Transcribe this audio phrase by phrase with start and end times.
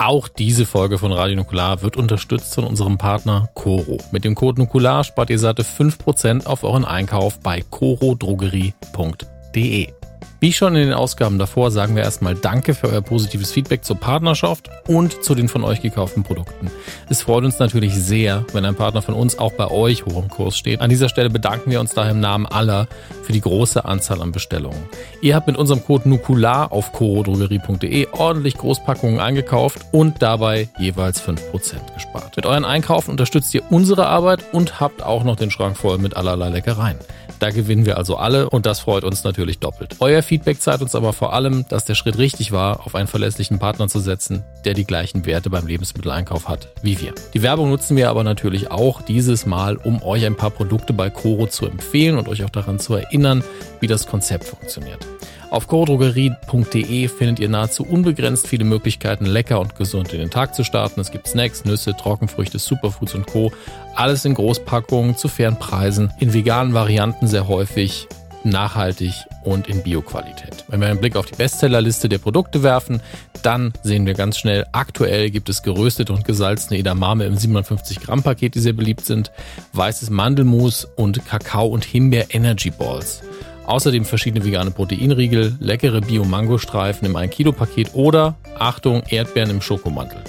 [0.00, 3.98] Auch diese Folge von Radio Nukular wird unterstützt von unserem Partner Coro.
[4.12, 9.88] Mit dem Code Nukular spart ihr satte 5% auf euren Einkauf bei corodrogerie.de.
[10.40, 13.96] Wie schon in den Ausgaben davor sagen wir erstmal Danke für euer positives Feedback zur
[13.96, 16.70] Partnerschaft und zu den von euch gekauften Produkten.
[17.08, 20.28] Es freut uns natürlich sehr, wenn ein Partner von uns auch bei euch hoch im
[20.28, 20.80] Kurs steht.
[20.80, 22.86] An dieser Stelle bedanken wir uns daher im Namen aller
[23.24, 24.78] für die große Anzahl an Bestellungen.
[25.22, 31.40] Ihr habt mit unserem Code NUKULAR auf corodrogerie.de ordentlich Großpackungen eingekauft und dabei jeweils 5%
[31.94, 32.36] gespart.
[32.36, 36.16] Mit euren Einkaufen unterstützt ihr unsere Arbeit und habt auch noch den Schrank voll mit
[36.16, 36.98] allerlei Leckereien.
[37.38, 39.96] Da gewinnen wir also alle und das freut uns natürlich doppelt.
[40.00, 43.58] Euer Feedback zeigt uns aber vor allem, dass der Schritt richtig war, auf einen verlässlichen
[43.58, 47.14] Partner zu setzen, der die gleichen Werte beim Lebensmitteleinkauf hat wie wir.
[47.32, 51.08] Die Werbung nutzen wir aber natürlich auch dieses Mal, um euch ein paar Produkte bei
[51.08, 53.42] Coro zu empfehlen und euch auch daran zu erinnern,
[53.80, 55.06] wie das Konzept funktioniert.
[55.48, 60.62] Auf chorodrogerie.de findet ihr nahezu unbegrenzt viele Möglichkeiten, lecker und gesund in den Tag zu
[60.62, 61.00] starten.
[61.00, 63.50] Es gibt Snacks, Nüsse, Trockenfrüchte, Superfoods und Co.
[63.94, 68.08] Alles in Großpackungen zu fairen Preisen, in veganen Varianten sehr häufig,
[68.44, 69.12] nachhaltig
[69.44, 70.64] und in Bioqualität.
[70.68, 73.00] Wenn wir einen Blick auf die Bestsellerliste der Produkte werfen,
[73.42, 78.22] dann sehen wir ganz schnell, aktuell gibt es geröstete und gesalzene Edamame im 750 Gramm
[78.22, 79.30] Paket, die sehr beliebt sind,
[79.72, 83.22] weißes Mandelmus und Kakao und Himbeer Energy Balls.
[83.66, 90.22] Außerdem verschiedene vegane Proteinriegel, leckere Bio-Mango-Streifen im 1-Kilo-Paket oder, Achtung, Erdbeeren im Schokomantel.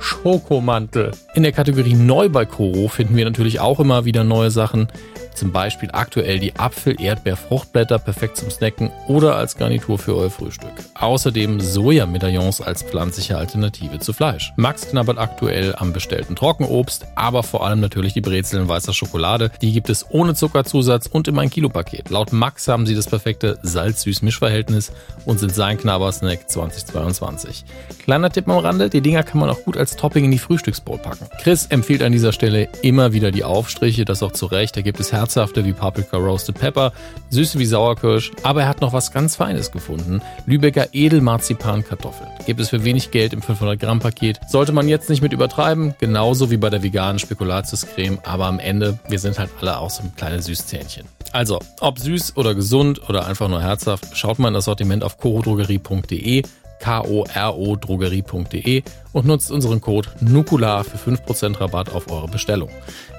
[0.00, 1.12] Schokomantel.
[1.34, 4.88] In der Kategorie Neu bei Koro finden wir natürlich auch immer wieder neue Sachen.
[5.34, 10.70] Zum Beispiel aktuell die Apfel-Erdbeer-Fruchtblätter perfekt zum Snacken oder als Garnitur für euer Frühstück.
[10.94, 14.52] Außerdem Sojamedaillons als pflanzliche Alternative zu Fleisch.
[14.56, 19.50] Max knabbert aktuell am bestellten Trockenobst, aber vor allem natürlich die Brezeln weißer Schokolade.
[19.60, 22.10] Die gibt es ohne Zuckerzusatz und im 1-Kilo-Paket.
[22.10, 24.92] Laut Max haben sie das perfekte Salz-Süß-Mischverhältnis
[25.24, 27.64] und sind sein Knabbersnack 2022.
[27.98, 30.98] Kleiner Tipp am Rande, die Dinger kann man auch gut als Topping in die Frühstücksbowl
[30.98, 31.26] packen.
[31.42, 34.76] Chris empfiehlt an dieser Stelle immer wieder die Aufstriche, das auch zu Recht.
[34.76, 36.92] Da gibt es herzhafte wie Paprika Roasted Pepper,
[37.30, 40.22] süße wie Sauerkirsch, aber er hat noch was ganz Feines gefunden.
[40.46, 42.28] Lübecker Edelmarzipan-Kartoffeln.
[42.46, 44.40] Gibt es für wenig Geld im 500 Gramm Paket.
[44.48, 48.98] Sollte man jetzt nicht mit übertreiben, genauso wie bei der veganen Spekulatiuscreme, aber am Ende,
[49.08, 51.06] wir sind halt alle auch so ein kleines Süßzähnchen.
[51.32, 55.18] Also, ob süß oder gesund oder einfach nur herzhaft, schaut mal in das Sortiment auf
[55.18, 56.42] korodrogerie.de
[56.80, 62.70] k-o-r-o-drogerie.de und nutzt unseren Code NUKULAR für 5% Rabatt auf eure Bestellung.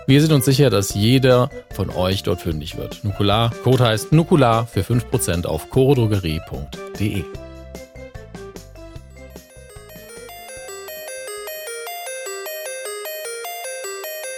[0.08, 3.04] Wir sind uns sicher, dass jeder von euch dort fündig wird.
[3.04, 7.24] Nukular, Code heißt Nukular für 5% auf chorodrogerie.de.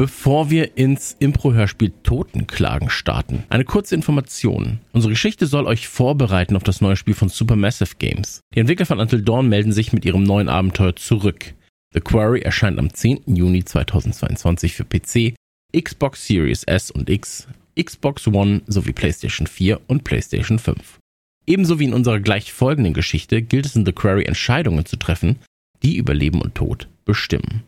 [0.00, 4.80] Bevor wir ins Impro-Hörspiel Totenklagen starten, eine kurze Information.
[4.94, 8.40] Unsere Geschichte soll euch vorbereiten auf das neue Spiel von Supermassive Games.
[8.54, 11.52] Die Entwickler von Until Dawn melden sich mit ihrem neuen Abenteuer zurück.
[11.92, 13.36] The Quarry erscheint am 10.
[13.36, 15.34] Juni 2022 für PC,
[15.78, 17.46] Xbox Series S und X,
[17.78, 20.98] Xbox One sowie PlayStation 4 und PlayStation 5.
[21.46, 25.40] Ebenso wie in unserer gleich folgenden Geschichte gilt es in The Quarry Entscheidungen zu treffen,
[25.82, 27.64] die über Leben und Tod bestimmen.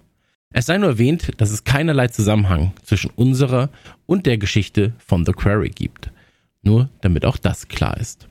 [0.52, 3.70] Es sei nur erwähnt, dass es keinerlei Zusammenhang zwischen unserer
[4.06, 6.10] und der Geschichte von The Quarry gibt.
[6.62, 8.28] Nur damit auch das klar ist.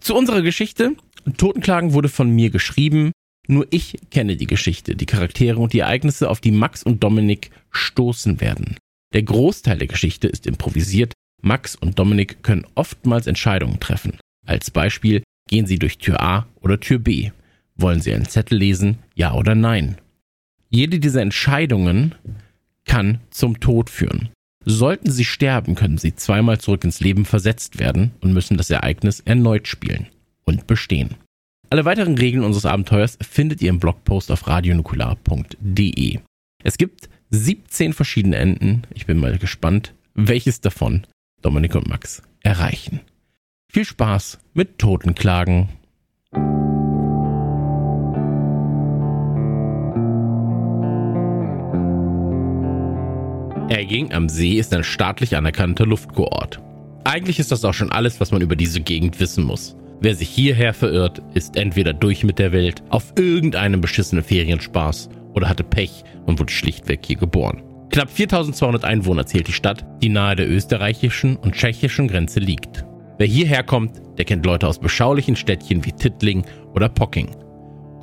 [0.00, 0.96] Zu unserer Geschichte.
[1.38, 3.12] Totenklagen wurde von mir geschrieben.
[3.46, 7.50] Nur ich kenne die Geschichte, die Charaktere und die Ereignisse, auf die Max und Dominik
[7.70, 8.76] stoßen werden.
[9.14, 11.12] Der Großteil der Geschichte ist improvisiert.
[11.40, 14.18] Max und Dominik können oftmals Entscheidungen treffen.
[14.46, 17.30] Als Beispiel gehen sie durch Tür A oder Tür B.
[17.76, 18.98] Wollen sie einen Zettel lesen?
[19.14, 19.98] Ja oder nein?
[20.74, 22.16] Jede dieser Entscheidungen
[22.84, 24.30] kann zum Tod führen.
[24.64, 29.20] Sollten sie sterben, können sie zweimal zurück ins Leben versetzt werden und müssen das Ereignis
[29.20, 30.08] erneut spielen
[30.44, 31.14] und bestehen.
[31.70, 36.18] Alle weiteren Regeln unseres Abenteuers findet ihr im Blogpost auf radionukular.de.
[36.64, 38.82] Es gibt 17 verschiedene Enden.
[38.92, 41.06] Ich bin mal gespannt, welches davon
[41.40, 43.00] Dominik und Max erreichen.
[43.70, 45.68] Viel Spaß mit Totenklagen.
[53.74, 56.60] Egging am See ist ein staatlich anerkannter Luftkurort.
[57.02, 59.76] Eigentlich ist das auch schon alles, was man über diese Gegend wissen muss.
[60.00, 65.48] Wer sich hierher verirrt, ist entweder durch mit der Welt, auf irgendeinem beschissenen Ferienspaß oder
[65.48, 67.62] hatte Pech und wurde schlichtweg hier geboren.
[67.90, 72.84] Knapp 4200 Einwohner zählt die Stadt, die nahe der österreichischen und tschechischen Grenze liegt.
[73.18, 76.44] Wer hierher kommt, der kennt Leute aus beschaulichen Städtchen wie Tittling
[76.74, 77.28] oder Pocking.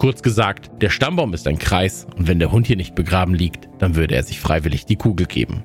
[0.01, 3.69] Kurz gesagt, der Stammbaum ist ein Kreis und wenn der Hund hier nicht begraben liegt,
[3.77, 5.63] dann würde er sich freiwillig die Kugel geben.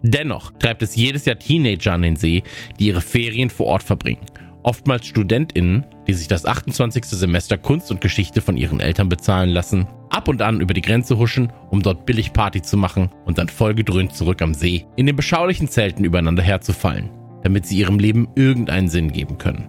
[0.00, 2.44] Dennoch treibt es jedes Jahr Teenager an den See,
[2.78, 4.24] die ihre Ferien vor Ort verbringen.
[4.62, 7.04] Oftmals StudentInnen, die sich das 28.
[7.04, 11.18] Semester Kunst und Geschichte von ihren Eltern bezahlen lassen, ab und an über die Grenze
[11.18, 15.16] huschen, um dort billig Party zu machen und dann vollgedröhnt zurück am See in den
[15.16, 17.10] beschaulichen Zelten übereinander herzufallen,
[17.42, 19.68] damit sie ihrem Leben irgendeinen Sinn geben können.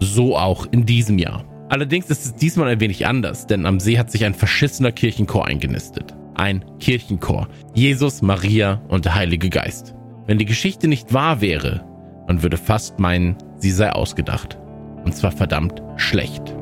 [0.00, 1.44] So auch in diesem Jahr.
[1.68, 5.46] Allerdings ist es diesmal ein wenig anders, denn am See hat sich ein verschissener Kirchenchor
[5.46, 6.14] eingenistet.
[6.34, 7.48] Ein Kirchenchor.
[7.74, 9.94] Jesus, Maria und der Heilige Geist.
[10.26, 11.84] Wenn die Geschichte nicht wahr wäre,
[12.26, 14.58] man würde fast meinen, sie sei ausgedacht.
[15.04, 16.54] Und zwar verdammt schlecht.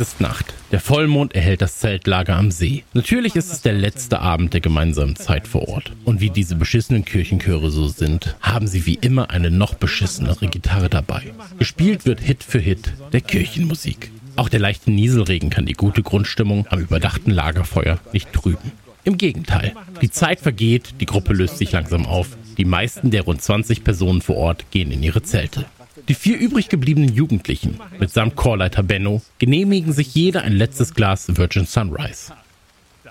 [0.00, 0.54] Ist Nacht.
[0.72, 2.84] Der Vollmond erhält das Zeltlager am See.
[2.94, 5.92] Natürlich ist es der letzte Abend der gemeinsamen Zeit vor Ort.
[6.04, 10.88] Und wie diese beschissenen Kirchenchöre so sind, haben sie wie immer eine noch beschissenere Gitarre
[10.88, 11.22] dabei.
[11.58, 14.10] Gespielt wird Hit für Hit der Kirchenmusik.
[14.36, 18.72] Auch der leichte Nieselregen kann die gute Grundstimmung am überdachten Lagerfeuer nicht trüben.
[19.04, 22.36] Im Gegenteil, die Zeit vergeht, die Gruppe löst sich langsam auf.
[22.58, 25.64] Die meisten der rund 20 Personen vor Ort gehen in ihre Zelte.
[26.08, 31.66] Die vier übrig gebliebenen Jugendlichen, mitsamt Chorleiter Benno, genehmigen sich jeder ein letztes Glas Virgin
[31.66, 32.32] Sunrise.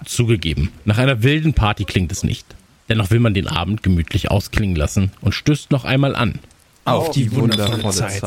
[0.06, 2.46] Zugegeben, nach einer wilden Party klingt es nicht.
[2.88, 6.40] Dennoch will man den Abend gemütlich ausklingen lassen und stößt noch einmal an.
[6.86, 8.24] Auf die wundervolle Zeit.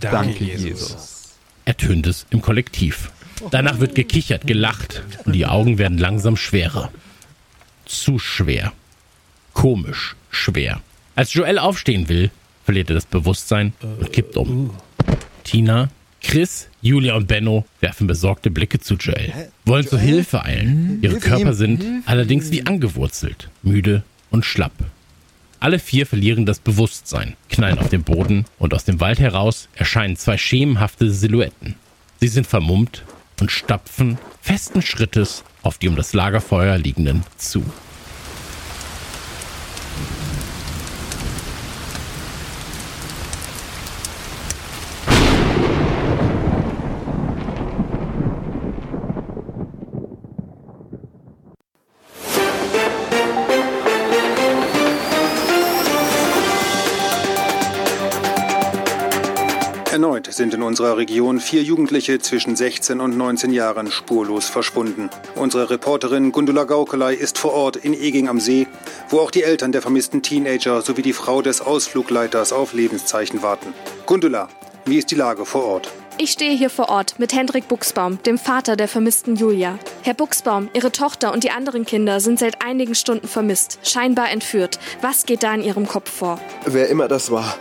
[0.00, 1.36] Danke, Jesus.
[1.64, 3.10] Ertönt es im Kollektiv.
[3.50, 6.92] Danach wird gekichert, gelacht und die Augen werden langsam schwerer.
[7.86, 8.72] Zu schwer.
[9.54, 10.80] Komisch schwer.
[11.14, 12.30] Als Joel aufstehen will,
[12.72, 14.70] verliert er das Bewusstsein und kippt um.
[15.44, 15.90] Tina,
[16.22, 19.30] Chris, Julia und Benno werfen besorgte Blicke zu Joel,
[19.66, 20.98] wollen zur Hilfe eilen.
[21.02, 24.72] Ihre Körper sind allerdings wie angewurzelt, müde und schlapp.
[25.60, 30.16] Alle vier verlieren das Bewusstsein, knallen auf den Boden und aus dem Wald heraus erscheinen
[30.16, 31.74] zwei schemenhafte Silhouetten.
[32.20, 33.02] Sie sind vermummt
[33.38, 37.62] und stapfen festen Schrittes auf die um das Lagerfeuer liegenden zu.
[59.92, 65.10] Erneut sind in unserer Region vier Jugendliche zwischen 16 und 19 Jahren spurlos verschwunden.
[65.34, 68.66] Unsere Reporterin Gundula Gaukelei ist vor Ort in Eging am See,
[69.10, 73.74] wo auch die Eltern der vermissten Teenager sowie die Frau des Ausflugleiters auf Lebenszeichen warten.
[74.06, 74.48] Gundula,
[74.86, 75.92] wie ist die Lage vor Ort?
[76.16, 79.78] Ich stehe hier vor Ort mit Hendrik Buchsbaum, dem Vater der vermissten Julia.
[80.00, 84.78] Herr Buchsbaum, Ihre Tochter und die anderen Kinder sind seit einigen Stunden vermisst, scheinbar entführt.
[85.02, 86.40] Was geht da in Ihrem Kopf vor?
[86.64, 87.56] Wer immer das war,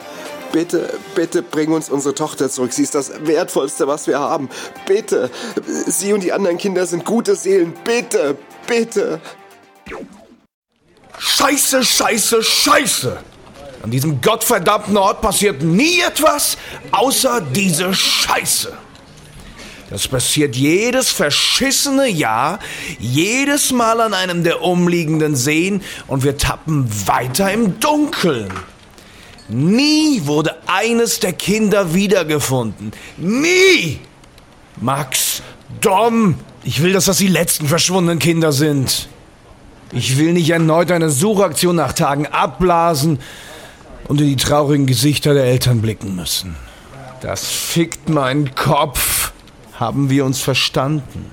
[0.51, 2.73] bitte, bitte bring uns unsere Tochter zurück.
[2.73, 4.49] Sie ist das Wertvollste, was wir haben.
[4.85, 5.29] Bitte.
[5.85, 7.73] Sie und die anderen Kinder sind gute Seelen.
[7.83, 9.19] Bitte, bitte.
[11.17, 13.17] Scheiße, scheiße, scheiße.
[13.83, 16.57] An diesem gottverdammten Ort passiert nie etwas,
[16.91, 18.73] außer diese Scheiße.
[19.89, 22.59] Das passiert jedes verschissene Jahr,
[22.97, 28.49] jedes Mal an einem der umliegenden Seen und wir tappen weiter im Dunkeln.
[29.51, 32.91] Nie wurde eines der Kinder wiedergefunden.
[33.17, 33.99] Nie!
[34.79, 35.41] Max,
[35.81, 39.09] Dom, ich will, dass das die letzten verschwundenen Kinder sind.
[39.91, 43.19] Ich will nicht erneut eine Suchaktion nach Tagen abblasen
[44.07, 46.55] und in die traurigen Gesichter der Eltern blicken müssen.
[47.21, 49.33] Das fickt meinen Kopf.
[49.73, 51.25] Haben wir uns verstanden?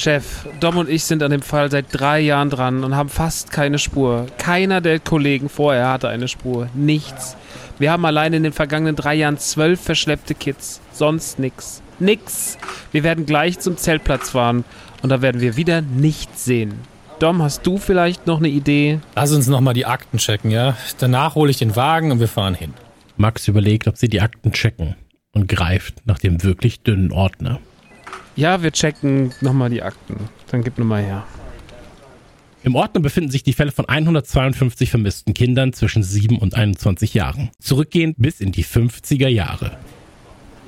[0.00, 3.52] Chef, Dom und ich sind an dem Fall seit drei Jahren dran und haben fast
[3.52, 4.26] keine Spur.
[4.38, 6.68] Keiner der Kollegen vorher hatte eine Spur.
[6.72, 7.36] Nichts.
[7.78, 10.80] Wir haben allein in den vergangenen drei Jahren zwölf verschleppte Kids.
[10.90, 11.82] Sonst nix.
[11.98, 12.56] Nix.
[12.92, 14.64] Wir werden gleich zum Zeltplatz fahren
[15.02, 16.72] und da werden wir wieder nichts sehen.
[17.18, 19.00] Dom, hast du vielleicht noch eine Idee?
[19.16, 20.78] Lass uns nochmal die Akten checken, ja?
[20.98, 22.72] Danach hole ich den Wagen und wir fahren hin.
[23.18, 24.96] Max überlegt, ob sie die Akten checken.
[25.32, 27.60] und greift nach dem wirklich dünnen Ordner.
[28.36, 30.16] Ja, wir checken nochmal die Akten.
[30.50, 31.24] Dann gib nochmal her.
[32.62, 37.50] Im Ordner befinden sich die Fälle von 152 vermissten Kindern zwischen 7 und 21 Jahren,
[37.58, 39.78] zurückgehend bis in die 50er Jahre.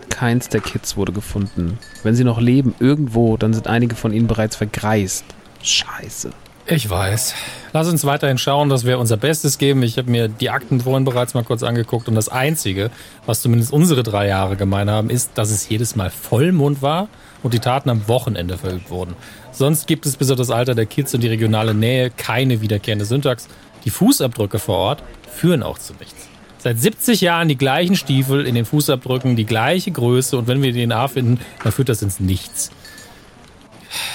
[0.09, 1.79] Keins der Kids wurde gefunden.
[2.03, 5.25] Wenn sie noch leben irgendwo, dann sind einige von ihnen bereits vergreist.
[5.63, 6.31] Scheiße.
[6.67, 7.35] Ich weiß.
[7.73, 9.83] Lass uns weiterhin schauen, dass wir unser Bestes geben.
[9.83, 12.91] Ich habe mir die Akten vorhin bereits mal kurz angeguckt und das Einzige,
[13.27, 17.09] was zumindest unsere drei Jahre gemein haben, ist, dass es jedes Mal Vollmond war
[17.43, 19.15] und die Taten am Wochenende verübt wurden.
[19.53, 23.05] Sonst gibt es bis auf das Alter der Kids und die regionale Nähe keine wiederkehrende
[23.05, 23.49] Syntax.
[23.85, 26.29] Die Fußabdrücke vor Ort führen auch zu nichts.
[26.59, 30.73] Seit 70 Jahren die gleichen Stiefel in den Fußabdrücken, die gleiche Größe und wenn wir
[30.73, 32.71] DNA finden, dann führt das ins Nichts.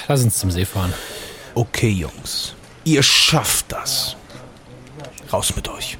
[0.08, 0.94] Lass uns zum See fahren.
[1.56, 2.54] Okay, Jungs.
[2.86, 4.16] Ihr schafft das.
[5.32, 5.98] Raus mit euch.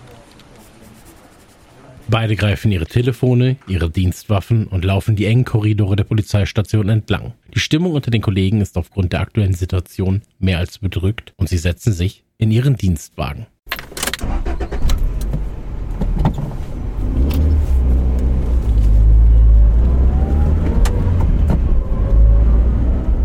[2.10, 7.34] Beide greifen ihre Telefone, ihre Dienstwaffen und laufen die engen Korridore der Polizeistation entlang.
[7.54, 11.58] Die Stimmung unter den Kollegen ist aufgrund der aktuellen Situation mehr als bedrückt und sie
[11.58, 13.48] setzen sich in ihren Dienstwagen.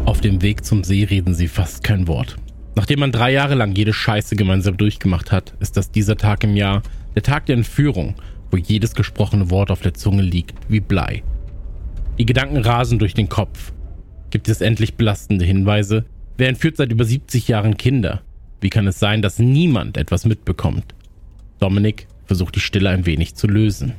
[0.05, 2.37] Auf dem Weg zum See reden sie fast kein Wort.
[2.75, 6.57] Nachdem man drei Jahre lang jede Scheiße gemeinsam durchgemacht hat, ist das dieser Tag im
[6.57, 6.83] Jahr,
[7.15, 8.17] der Tag der Entführung,
[8.53, 11.25] wo jedes gesprochene Wort auf der Zunge liegt wie Blei.
[12.19, 13.73] Die Gedanken rasen durch den Kopf.
[14.31, 16.05] Gibt es endlich belastende Hinweise?
[16.37, 18.21] Wer entführt seit über 70 Jahren Kinder?
[18.61, 20.95] Wie kann es sein, dass niemand etwas mitbekommt?
[21.59, 23.95] Dominik versucht die Stille ein wenig zu lösen.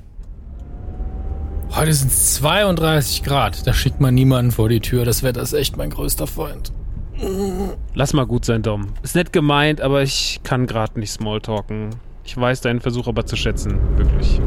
[1.72, 3.66] Heute sind es 32 Grad.
[3.66, 5.06] Da schickt man niemanden vor die Tür.
[5.06, 6.72] Das Wetter ist echt mein größter Feind.
[7.94, 8.94] Lass mal gut sein, Dom.
[9.02, 11.92] Ist nett gemeint, aber ich kann gerade nicht Smalltalken.
[12.26, 13.80] Ich weiß deinen Versuch aber zu schätzen.
[13.98, 14.40] Wirklich.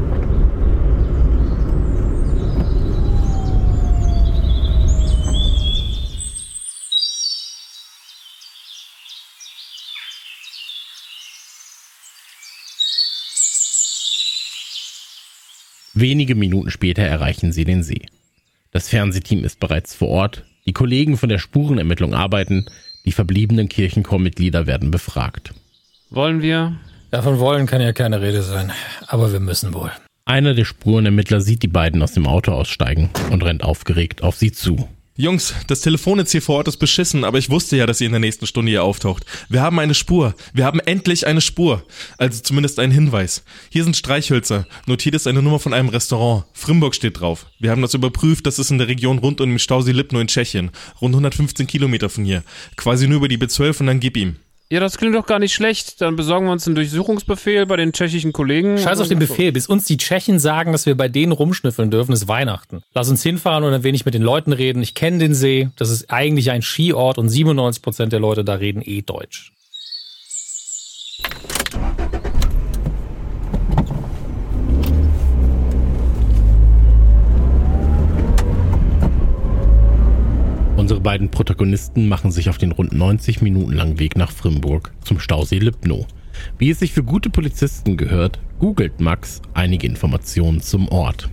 [15.99, 18.05] Wenige Minuten später erreichen sie den See.
[18.71, 22.67] Das Fernsehteam ist bereits vor Ort, die Kollegen von der Spurenermittlung arbeiten,
[23.05, 25.55] die verbliebenen Kirchenchormitglieder werden befragt.
[26.11, 26.77] Wollen wir?
[27.11, 28.71] Davon wollen kann ja keine Rede sein,
[29.07, 29.91] aber wir müssen wohl.
[30.25, 34.51] Einer der Spurenermittler sieht die beiden aus dem Auto aussteigen und rennt aufgeregt auf sie
[34.51, 34.89] zu.
[35.19, 38.11] Jungs, das Telefonnetz hier vor Ort ist beschissen, aber ich wusste ja, dass ihr in
[38.11, 39.25] der nächsten Stunde hier auftaucht.
[39.49, 40.35] Wir haben eine Spur.
[40.53, 41.83] Wir haben endlich eine Spur.
[42.19, 43.43] Also zumindest einen Hinweis.
[43.69, 44.67] Hier sind Streichhölzer.
[44.85, 46.43] Notiert ist eine Nummer von einem Restaurant.
[46.53, 47.47] Frimburg steht drauf.
[47.57, 48.45] Wir haben das überprüft.
[48.45, 50.69] Das ist in der Region rund um den Stausee Lipno in Tschechien.
[51.01, 52.43] Rund 115 Kilometer von hier.
[52.75, 54.35] Quasi nur über die B12 und dann gib ihm.
[54.69, 56.01] Ja, das klingt doch gar nicht schlecht.
[56.01, 58.77] Dann besorgen wir uns einen Durchsuchungsbefehl bei den tschechischen Kollegen.
[58.77, 59.53] Scheiß auf den Befehl.
[59.53, 62.83] Bis uns die Tschechen sagen, dass wir bei denen rumschnüffeln dürfen, ist Weihnachten.
[62.93, 64.83] Lass uns hinfahren und ein wenig mit den Leuten reden.
[64.83, 65.69] Ich kenne den See.
[65.77, 69.53] Das ist eigentlich ein Skiort und 97 Prozent der Leute da reden eh Deutsch.
[80.87, 85.19] Unsere beiden Protagonisten machen sich auf den rund 90 Minuten langen Weg nach Frimburg zum
[85.19, 86.05] Stausee Lipno.
[86.57, 91.29] Wie es sich für gute Polizisten gehört, googelt Max einige Informationen zum Ort.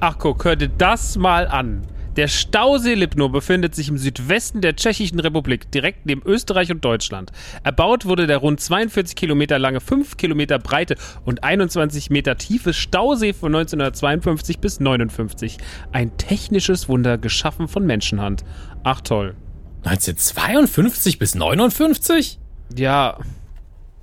[0.00, 1.80] Ach guck, hör dir das mal an.
[2.20, 7.32] Der Stausee Lipno befindet sich im Südwesten der Tschechischen Republik, direkt neben Österreich und Deutschland.
[7.64, 13.32] Erbaut wurde der rund 42 Kilometer lange, 5 Kilometer breite und 21 Meter tiefe Stausee
[13.32, 15.56] von 1952 bis 59.
[15.92, 18.44] Ein technisches Wunder, geschaffen von Menschenhand.
[18.84, 19.34] Ach toll.
[19.84, 22.38] 1952 bis 59?
[22.76, 23.16] Ja.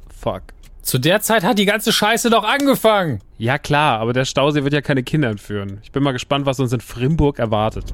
[0.09, 0.56] Fuck.
[0.87, 3.19] Zu der Zeit hat die ganze Scheiße doch angefangen.
[3.37, 5.79] Ja klar, aber der Stausee wird ja keine Kinder entführen.
[5.83, 7.91] Ich bin mal gespannt, was uns in Frimburg erwartet.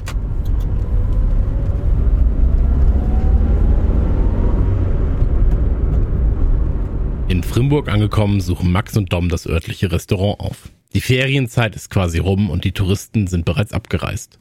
[7.30, 10.70] In Frimburg angekommen, suchen Max und Dom das örtliche Restaurant auf.
[10.94, 14.38] Die Ferienzeit ist quasi rum und die Touristen sind bereits abgereist.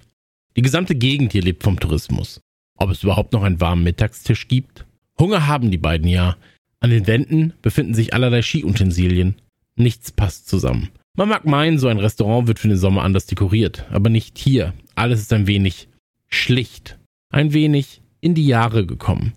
[0.57, 2.43] Die gesamte Gegend hier lebt vom Tourismus.
[2.77, 4.85] Ob es überhaupt noch einen warmen Mittagstisch gibt?
[5.19, 6.37] Hunger haben die beiden ja.
[6.83, 9.37] An den Wänden befinden sich allerlei Skiutensilien.
[9.77, 10.89] Nichts passt zusammen.
[11.17, 14.75] Man mag meinen, so ein Restaurant wird für den Sommer anders dekoriert, aber nicht hier.
[14.97, 15.89] Alles ist ein wenig
[16.29, 16.99] schlicht.
[17.31, 19.35] Ein wenig in die Jahre gekommen.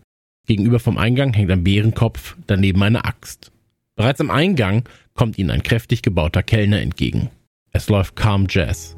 [0.47, 3.51] Gegenüber vom Eingang hängt ein Bärenkopf, daneben eine Axt.
[3.95, 7.29] Bereits am Eingang kommt ihnen ein kräftig gebauter Kellner entgegen.
[7.71, 8.97] Es läuft Calm Jazz.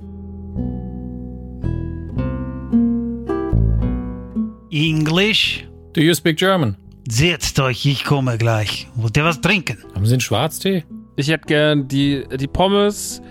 [4.72, 5.68] Englisch?
[5.92, 6.77] Do you speak German?
[7.10, 8.88] Setzt euch, ich komme gleich.
[8.96, 9.78] Wollt ihr was trinken?
[9.96, 10.84] Haben Sie einen Schwarztee?
[11.16, 13.22] Ich hätte gern die, die Pommes,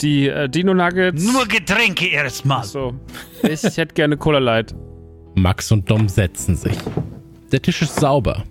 [0.00, 1.24] Die äh, Dino Nuggets.
[1.24, 2.64] Nur Getränke erstmal.
[2.64, 2.94] So.
[3.42, 4.74] Ich hätte gerne Cola Light.
[5.34, 6.76] Max und Dom setzen sich.
[7.52, 8.44] Der Tisch ist sauber.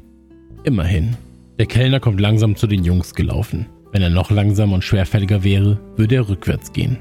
[0.64, 1.16] Immerhin.
[1.60, 3.68] Der Kellner kommt langsam zu den Jungs gelaufen.
[3.92, 6.98] Wenn er noch langsamer und schwerfälliger wäre, würde er rückwärts gehen.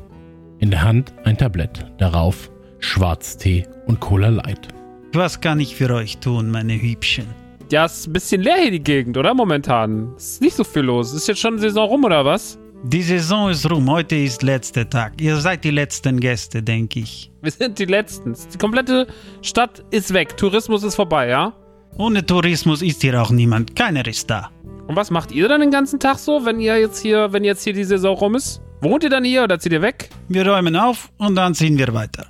[0.58, 2.50] In der Hand ein Tablett, darauf
[2.80, 4.68] Schwarztee und Cola Light.
[5.14, 7.26] Was kann ich für euch tun, meine Hübschen?
[7.72, 9.32] Ja, ist ein bisschen leer hier die Gegend, oder?
[9.32, 10.12] Momentan.
[10.14, 11.14] Ist nicht so viel los.
[11.14, 12.58] Ist jetzt schon Saison rum, oder was?
[12.84, 15.18] Die Saison ist rum, heute ist letzter Tag.
[15.18, 17.30] Ihr seid die letzten Gäste, denke ich.
[17.40, 18.36] Wir sind die Letzten.
[18.52, 19.06] Die komplette
[19.40, 20.36] Stadt ist weg.
[20.36, 21.54] Tourismus ist vorbei, ja?
[21.96, 23.74] Ohne Tourismus ist hier auch niemand.
[23.74, 24.50] Keiner ist da.
[24.86, 27.64] Und was macht ihr dann den ganzen Tag so, wenn ihr jetzt hier, wenn jetzt
[27.64, 28.60] hier die Saison rum ist?
[28.82, 30.10] Wohnt ihr dann hier oder zieht ihr weg?
[30.28, 32.26] Wir räumen auf und dann ziehen wir weiter.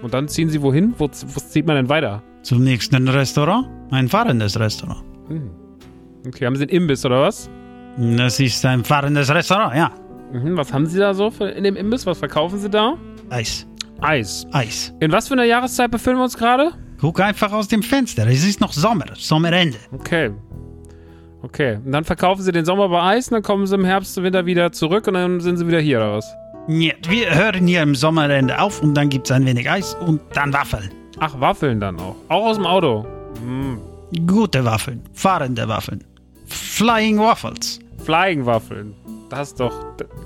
[0.00, 0.94] Und dann ziehen sie wohin?
[0.96, 2.22] Wo, wo zieht man denn weiter?
[2.42, 3.68] Zum nächsten Restaurant.
[3.90, 5.04] Ein fahrendes Restaurant.
[6.26, 7.50] Okay, haben sie einen Imbiss oder was?
[7.96, 9.90] Das ist ein fahrendes Restaurant, ja.
[10.32, 12.06] Mhm, was haben sie da so für, in dem Imbiss?
[12.06, 12.94] Was verkaufen sie da?
[13.30, 13.66] Eis.
[14.00, 14.46] Eis.
[14.52, 14.94] Eis.
[15.00, 16.72] In was für einer Jahreszeit befinden wir uns gerade?
[17.00, 18.26] Guck einfach aus dem Fenster.
[18.26, 19.06] Es ist noch Sommer.
[19.14, 19.78] Sommerende.
[19.92, 20.30] Okay.
[21.42, 21.78] Okay.
[21.84, 24.24] Und dann verkaufen sie den Sommer bei Eis und dann kommen sie im Herbst und
[24.24, 26.34] Winter wieder zurück und dann sind sie wieder hier oder was?
[26.68, 30.20] Ja, wir hören hier im Sommerende auf und dann gibt es ein wenig Eis und
[30.34, 30.90] dann Waffeln.
[31.20, 32.16] Ach, Waffeln dann auch.
[32.28, 33.06] Auch aus dem Auto.
[34.26, 35.02] Gute Waffeln.
[35.12, 36.02] Fahrende Waffeln.
[36.46, 37.78] Flying Waffles.
[38.04, 38.94] Flying Waffeln.
[39.28, 39.72] Das ist doch,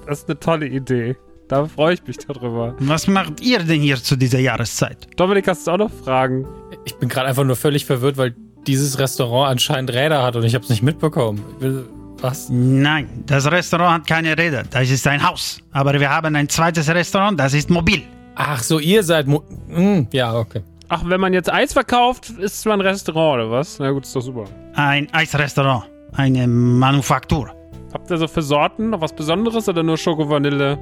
[0.06, 1.16] das ist eine tolle Idee.
[1.48, 2.74] Da freue ich mich darüber.
[2.78, 5.08] Was macht ihr denn hier zu dieser Jahreszeit?
[5.16, 6.46] Dominik, hast du auch noch Fragen?
[6.86, 8.34] Ich bin gerade einfach nur völlig verwirrt, weil
[8.66, 11.42] dieses Restaurant anscheinend Räder hat und ich habe es nicht mitbekommen.
[11.58, 11.84] Ich will-
[12.22, 12.48] Was?
[12.48, 14.62] Nein, das Restaurant hat keine Räder.
[14.70, 15.58] Das ist ein Haus.
[15.72, 18.02] Aber wir haben ein zweites Restaurant, das ist mobil.
[18.36, 19.26] Ach so, ihr seid.
[19.26, 20.62] Mo hm, ja, okay.
[20.88, 23.78] Ach, wenn man jetzt Eis verkauft, ist es mal ein Restaurant oder was?
[23.78, 24.44] Na gut, ist doch super.
[24.74, 25.84] Ein Eisrestaurant.
[26.12, 27.50] Eine Manufaktur.
[27.92, 30.78] Habt ihr so für Sorten noch was Besonderes oder nur Schoko, Vanille,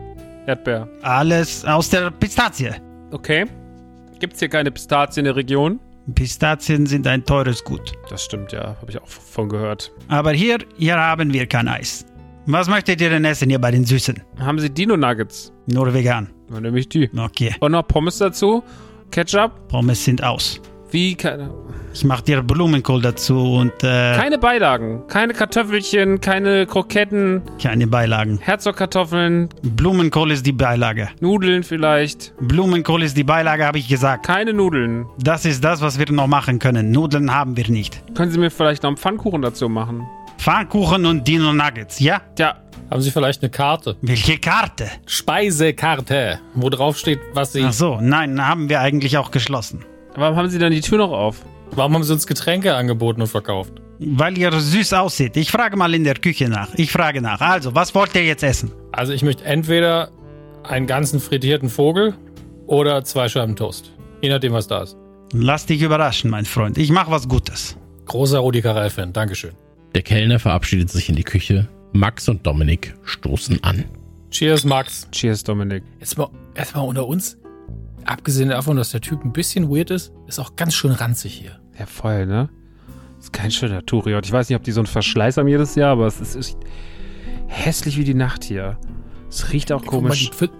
[0.46, 0.88] Erdbeer?
[1.02, 2.72] Alles aus der Pistazie.
[3.12, 3.46] Okay.
[4.18, 5.78] Gibt's hier keine Pistazien in der Region?
[6.14, 7.92] Pistazien sind ein teures Gut.
[8.10, 9.92] Das stimmt ja, habe ich auch von gehört.
[10.08, 12.04] Aber hier, hier haben wir kein Eis.
[12.46, 14.20] Was möchtet ihr denn essen hier bei den Süßen?
[14.40, 15.52] Haben Sie Dino Nuggets?
[15.66, 16.28] Nur vegan.
[16.50, 17.08] Dann nehme ich die.
[17.16, 17.54] Okay.
[17.60, 18.64] Und noch Pommes dazu?
[19.12, 19.68] Ketchup?
[19.68, 20.60] Pommes sind aus.
[20.90, 21.14] Wie?
[21.14, 21.50] Keine,
[21.94, 25.02] Ich mach dir Blumenkohl dazu und äh, keine Beilagen.
[25.08, 28.38] Keine Kartoffelchen, keine Kroketten, keine Beilagen.
[28.42, 31.08] Herzogkartoffeln, Blumenkohl ist die Beilage.
[31.20, 32.34] Nudeln vielleicht.
[32.40, 34.26] Blumenkohl ist die Beilage, habe ich gesagt.
[34.26, 35.06] Keine Nudeln.
[35.18, 36.90] Das ist das, was wir noch machen können.
[36.90, 38.02] Nudeln haben wir nicht.
[38.14, 40.06] Können Sie mir vielleicht noch einen Pfannkuchen dazu machen?
[40.42, 42.20] Pfannkuchen und Dino Nuggets, ja?
[42.36, 42.56] Ja,
[42.90, 43.94] Haben Sie vielleicht eine Karte?
[44.02, 44.88] Welche Karte?
[45.06, 47.62] Speisekarte, wo drauf steht, was Sie.
[47.62, 49.84] Ach so, nein, haben wir eigentlich auch geschlossen.
[50.16, 51.36] warum haben Sie dann die Tür noch auf?
[51.70, 53.72] Warum haben Sie uns Getränke angeboten und verkauft?
[54.00, 55.36] Weil ihr süß aussieht.
[55.36, 56.70] Ich frage mal in der Küche nach.
[56.74, 57.40] Ich frage nach.
[57.40, 58.72] Also, was wollt ihr jetzt essen?
[58.90, 60.10] Also, ich möchte entweder
[60.64, 62.14] einen ganzen frittierten Vogel
[62.66, 63.92] oder zwei Scheiben Toast.
[64.22, 64.96] Je nachdem, was da ist.
[65.32, 66.78] Lass dich überraschen, mein Freund.
[66.78, 67.76] Ich mach was Gutes.
[68.06, 69.52] Großer Rudi Carell-Fan, Dankeschön.
[69.94, 71.68] Der Kellner verabschiedet sich in die Küche.
[71.92, 73.84] Max und Dominik stoßen an.
[74.30, 75.06] Cheers, Max.
[75.12, 75.82] Cheers, Dominik.
[76.00, 77.36] Jetzt mal, jetzt mal unter uns.
[78.04, 81.60] Abgesehen davon, dass der Typ ein bisschen weird ist, ist auch ganz schön ranzig hier.
[81.78, 82.48] Ja, voll, ne?
[83.20, 84.24] Ist kein schöner Touriot.
[84.24, 86.56] Ich weiß nicht, ob die so einen Verschleiß haben jedes Jahr, aber es ist, ist
[87.46, 88.78] hässlich wie die Nacht hier.
[89.28, 90.50] Es riecht auch Guck mal, die, komisch.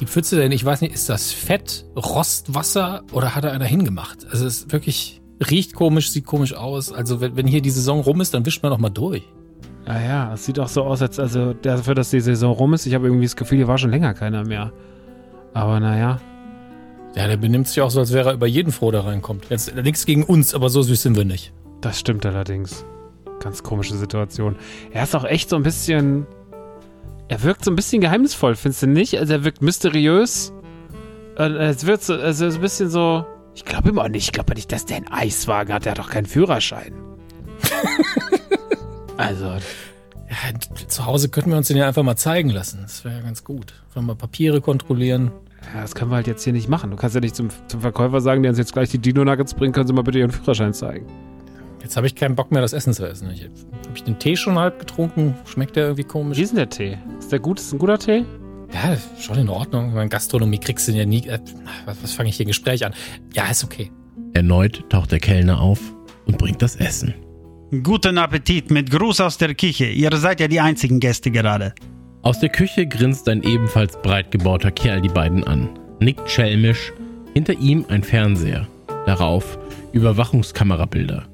[0.00, 4.26] Die Pfütze denn, ich weiß nicht, ist das Fett, Rostwasser oder hat da einer hingemacht?
[4.26, 6.92] Also es ist wirklich, riecht komisch, sieht komisch aus.
[6.92, 9.22] Also wenn, wenn hier die Saison rum ist, dann wischt man doch mal durch.
[9.84, 12.86] Ah ja, es sieht auch so aus, als also dafür, dass die Saison rum ist.
[12.86, 14.72] Ich habe irgendwie das Gefühl, hier war schon länger keiner mehr.
[15.54, 16.20] Aber naja.
[17.14, 19.46] Ja, der benimmt sich auch so, als wäre er über jeden froh, der reinkommt.
[19.48, 21.52] Jetzt nichts gegen uns, aber so süß sind wir nicht.
[21.80, 22.84] Das stimmt allerdings.
[23.40, 24.56] Ganz komische Situation.
[24.90, 26.26] Er ist auch echt so ein bisschen.
[27.28, 29.18] Er wirkt so ein bisschen geheimnisvoll, findest du nicht?
[29.18, 30.52] Also er wirkt mysteriös.
[31.38, 33.24] Äh, Es wird so, also so ein bisschen so.
[33.56, 34.26] Ich glaube immer nicht.
[34.26, 35.86] Ich glaube nicht, dass der einen Eiswagen hat.
[35.86, 36.92] Der hat doch keinen Führerschein.
[39.16, 42.80] also, Ja, zu Hause könnten wir uns den ja einfach mal zeigen lassen.
[42.82, 43.72] Das wäre ja ganz gut.
[43.88, 45.32] Einfach mal Papiere kontrollieren.
[45.74, 46.90] ja, das können wir halt jetzt hier nicht machen.
[46.90, 49.74] Du kannst ja nicht zum, zum Verkäufer sagen, der uns jetzt gleich die Dino-Nuggets bringt,
[49.74, 51.06] können Sie mal bitte Ihren Führerschein zeigen.
[51.82, 53.28] Jetzt habe ich keinen Bock mehr, das Essen zu essen.
[53.28, 53.38] Habe
[53.94, 55.34] ich den Tee schon halb getrunken?
[55.46, 56.36] Schmeckt der irgendwie komisch?
[56.36, 56.98] Wie ist denn der Tee?
[57.18, 57.60] Ist der gut?
[57.60, 58.24] Ist ein guter Tee?
[58.72, 59.96] Ja, schon in Ordnung.
[59.96, 61.26] In Gastronomie kriegst du ja nie.
[61.26, 61.38] Äh,
[61.84, 62.94] was was fange ich hier ein Gespräch an?
[63.34, 63.90] Ja, ist okay.
[64.34, 65.80] Erneut taucht der Kellner auf
[66.26, 67.14] und bringt das Essen.
[67.82, 69.86] Guten Appetit mit Gruß aus der Küche.
[69.86, 71.74] Ihr seid ja die einzigen Gäste gerade.
[72.22, 75.68] Aus der Küche grinst ein ebenfalls breit gebauter Kerl die beiden an,
[76.00, 76.92] nickt schelmisch,
[77.34, 78.66] hinter ihm ein Fernseher,
[79.06, 79.58] darauf
[79.92, 81.28] Überwachungskamerabilder.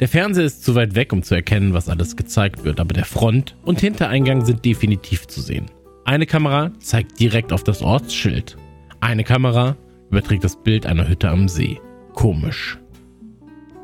[0.00, 3.04] Der Fernseher ist zu weit weg, um zu erkennen, was alles gezeigt wird, aber der
[3.04, 5.66] Front- und Hintereingang sind definitiv zu sehen.
[6.08, 8.56] Eine Kamera zeigt direkt auf das Ortsschild.
[8.98, 9.76] Eine Kamera
[10.08, 11.82] überträgt das Bild einer Hütte am See.
[12.14, 12.78] Komisch.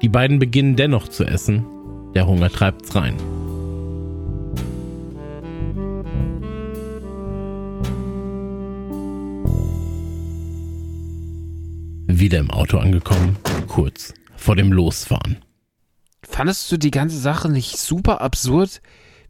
[0.00, 1.66] Die beiden beginnen dennoch zu essen.
[2.14, 3.16] Der Hunger treibt's rein.
[12.06, 13.36] Wieder im Auto angekommen,
[13.68, 15.44] kurz vor dem Losfahren.
[16.22, 18.80] Fandest du die ganze Sache nicht super absurd?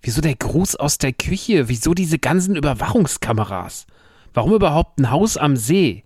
[0.05, 1.71] Wieso der Gruß aus der Küche?
[1.71, 3.87] Wieso diese ganzen Überwachungskameras?
[4.35, 6.05] Warum überhaupt ein Haus am See?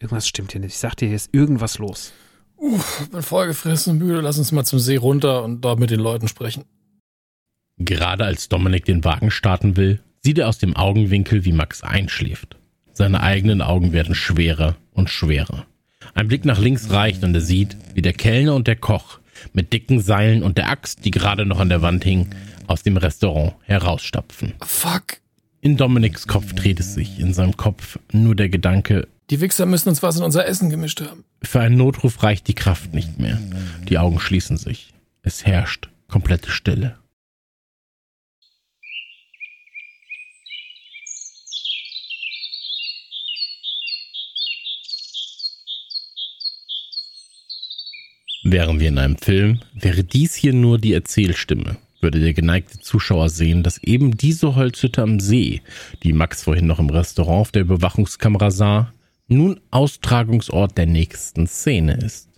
[0.00, 0.72] Irgendwas stimmt hier nicht.
[0.72, 2.12] Ich sag dir, hier ist irgendwas los.
[2.56, 4.20] Uff, bin vollgefressen und müde.
[4.20, 6.64] Lass uns mal zum See runter und dort mit den Leuten sprechen.
[7.78, 12.56] Gerade als Dominik den Wagen starten will, sieht er aus dem Augenwinkel, wie Max einschläft.
[12.92, 15.66] Seine eigenen Augen werden schwerer und schwerer.
[16.14, 19.20] Ein Blick nach links reicht und er sieht, wie der Kellner und der Koch
[19.52, 22.30] mit dicken Seilen und der Axt, die gerade noch an der Wand hing,
[22.68, 24.54] aus dem Restaurant herausstapfen.
[24.64, 25.18] Fuck.
[25.60, 29.88] In Dominiks Kopf dreht es sich, in seinem Kopf nur der Gedanke, Die Wichser müssen
[29.88, 31.24] uns was in unser Essen gemischt haben.
[31.42, 33.40] für einen Notruf reicht die Kraft nicht mehr.
[33.88, 34.92] Die Augen schließen sich.
[35.22, 36.96] Es herrscht komplette Stille.
[48.44, 53.28] Wären wir in einem Film, wäre dies hier nur die Erzählstimme, würde der geneigte Zuschauer
[53.28, 55.62] sehen, dass eben diese Holzhütte am See,
[56.02, 58.92] die Max vorhin noch im Restaurant auf der Überwachungskamera sah,
[59.28, 62.28] nun Austragungsort der nächsten Szene ist.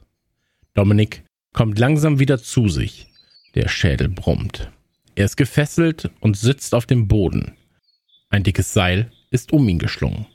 [0.74, 3.08] Dominik kommt langsam wieder zu sich.
[3.54, 4.70] Der Schädel brummt.
[5.14, 7.52] Er ist gefesselt und sitzt auf dem Boden.
[8.30, 10.26] Ein dickes Seil ist um ihn geschlungen.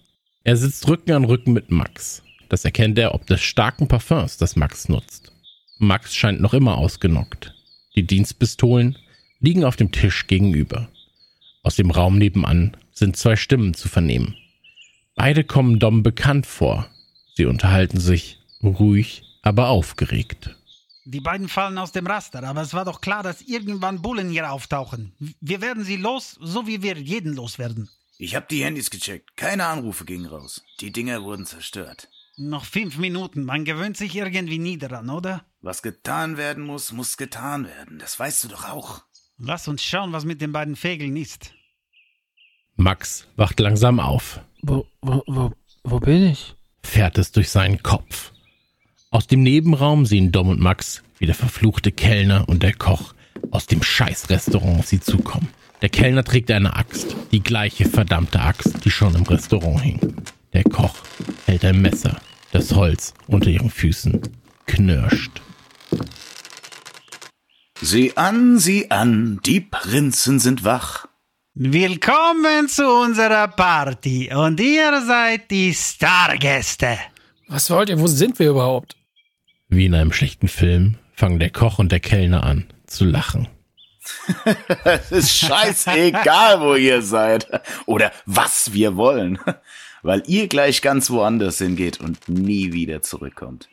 [0.43, 2.23] Er sitzt Rücken an Rücken mit Max.
[2.49, 5.31] Das erkennt er ob des starken Parfums, das Max nutzt.
[5.79, 7.53] Max scheint noch immer ausgenockt.
[7.95, 8.97] Die Dienstpistolen
[9.43, 10.89] liegen auf dem Tisch gegenüber.
[11.62, 14.36] Aus dem Raum nebenan sind zwei Stimmen zu vernehmen.
[15.15, 16.89] Beide kommen Dom bekannt vor.
[17.36, 20.56] Sie unterhalten sich ruhig, aber aufgeregt.
[21.06, 24.49] Die beiden fallen aus dem Raster, aber es war doch klar, dass irgendwann Bullen hier
[24.49, 25.12] auftauchen.
[25.41, 27.89] Wir werden sie los, so wie wir jeden loswerden.
[28.17, 29.36] Ich hab die Handys gecheckt.
[29.36, 30.63] Keine Anrufe gingen raus.
[30.79, 32.08] Die Dinger wurden zerstört.
[32.38, 35.45] Noch fünf Minuten, man gewöhnt sich irgendwie nie daran, oder?
[35.62, 37.99] Was getan werden muss, muss getan werden.
[37.99, 39.03] Das weißt du doch auch.
[39.38, 41.54] Lass uns schauen, was mit den beiden Fegeln ist.
[42.76, 44.39] Max wacht langsam auf.
[44.62, 45.52] Wo, wo, wo,
[45.84, 46.56] wo bin ich?
[46.84, 48.32] fährt es durch seinen Kopf.
[49.10, 53.13] Aus dem Nebenraum sehen Dom und Max, wie der verfluchte Kellner und der Koch
[53.52, 55.50] aus dem Scheißrestaurant auf sie zukommen.
[55.82, 60.15] Der Kellner trägt eine Axt, die gleiche verdammte Axt, die schon im Restaurant hing.
[60.54, 60.96] Der Koch
[61.46, 62.19] hält ein Messer,
[62.52, 64.22] das Holz unter ihren Füßen
[64.65, 65.41] knirscht.
[67.86, 71.06] Sieh an, sieh an, die Prinzen sind wach.
[71.54, 76.98] Willkommen zu unserer Party und ihr seid die Stargäste.
[77.50, 78.00] Was wollt ihr?
[78.00, 78.96] Wo sind wir überhaupt?
[79.67, 83.50] Wie in einem schlechten Film fangen der Koch und der Kellner an zu lachen.
[84.86, 87.48] Es ist scheißegal, wo ihr seid.
[87.86, 89.39] Oder was wir wollen.
[90.04, 93.67] Weil ihr gleich ganz woanders hingeht und nie wieder zurückkommt.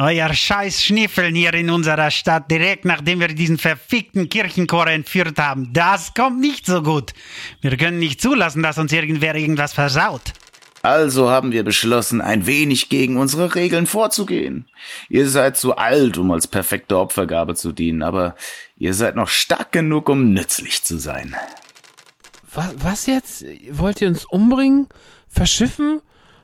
[0.00, 5.72] Euer scheiß Schniffeln hier in unserer Stadt, direkt nachdem wir diesen verfickten Kirchenchor entführt haben,
[5.72, 7.14] das kommt nicht so gut.
[7.62, 10.34] Wir können nicht zulassen, dass uns irgendwer irgendwas versaut.
[10.82, 14.66] Also haben wir beschlossen, ein wenig gegen unsere Regeln vorzugehen.
[15.08, 18.36] Ihr seid zu alt, um als perfekte Opfergabe zu dienen, aber
[18.76, 21.34] ihr seid noch stark genug, um nützlich zu sein.
[22.54, 23.44] Was, was jetzt?
[23.72, 24.86] Wollt ihr uns umbringen?
[25.28, 26.00] Verschiffen?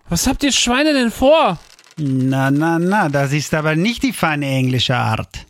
[0.08, 1.60] Was habt ihr Schweine denn vor?
[1.96, 5.46] Na, na, na, das ist aber nicht die feine englische Art.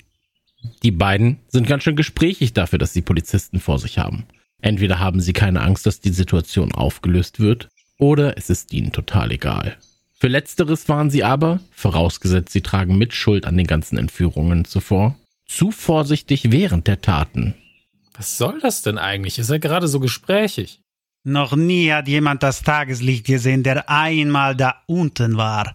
[0.83, 4.25] Die beiden sind ganz schön gesprächig dafür, dass sie Polizisten vor sich haben.
[4.61, 9.31] Entweder haben sie keine Angst, dass die Situation aufgelöst wird, oder es ist ihnen total
[9.31, 9.77] egal.
[10.19, 15.71] Für letzteres waren sie aber, vorausgesetzt sie tragen Mitschuld an den ganzen Entführungen zuvor, zu
[15.71, 17.55] vorsichtig während der Taten.
[18.17, 19.39] Was soll das denn eigentlich?
[19.39, 20.81] Ist ja gerade so gesprächig.
[21.25, 25.75] Noch nie hat jemand das Tageslicht gesehen, der einmal da unten war.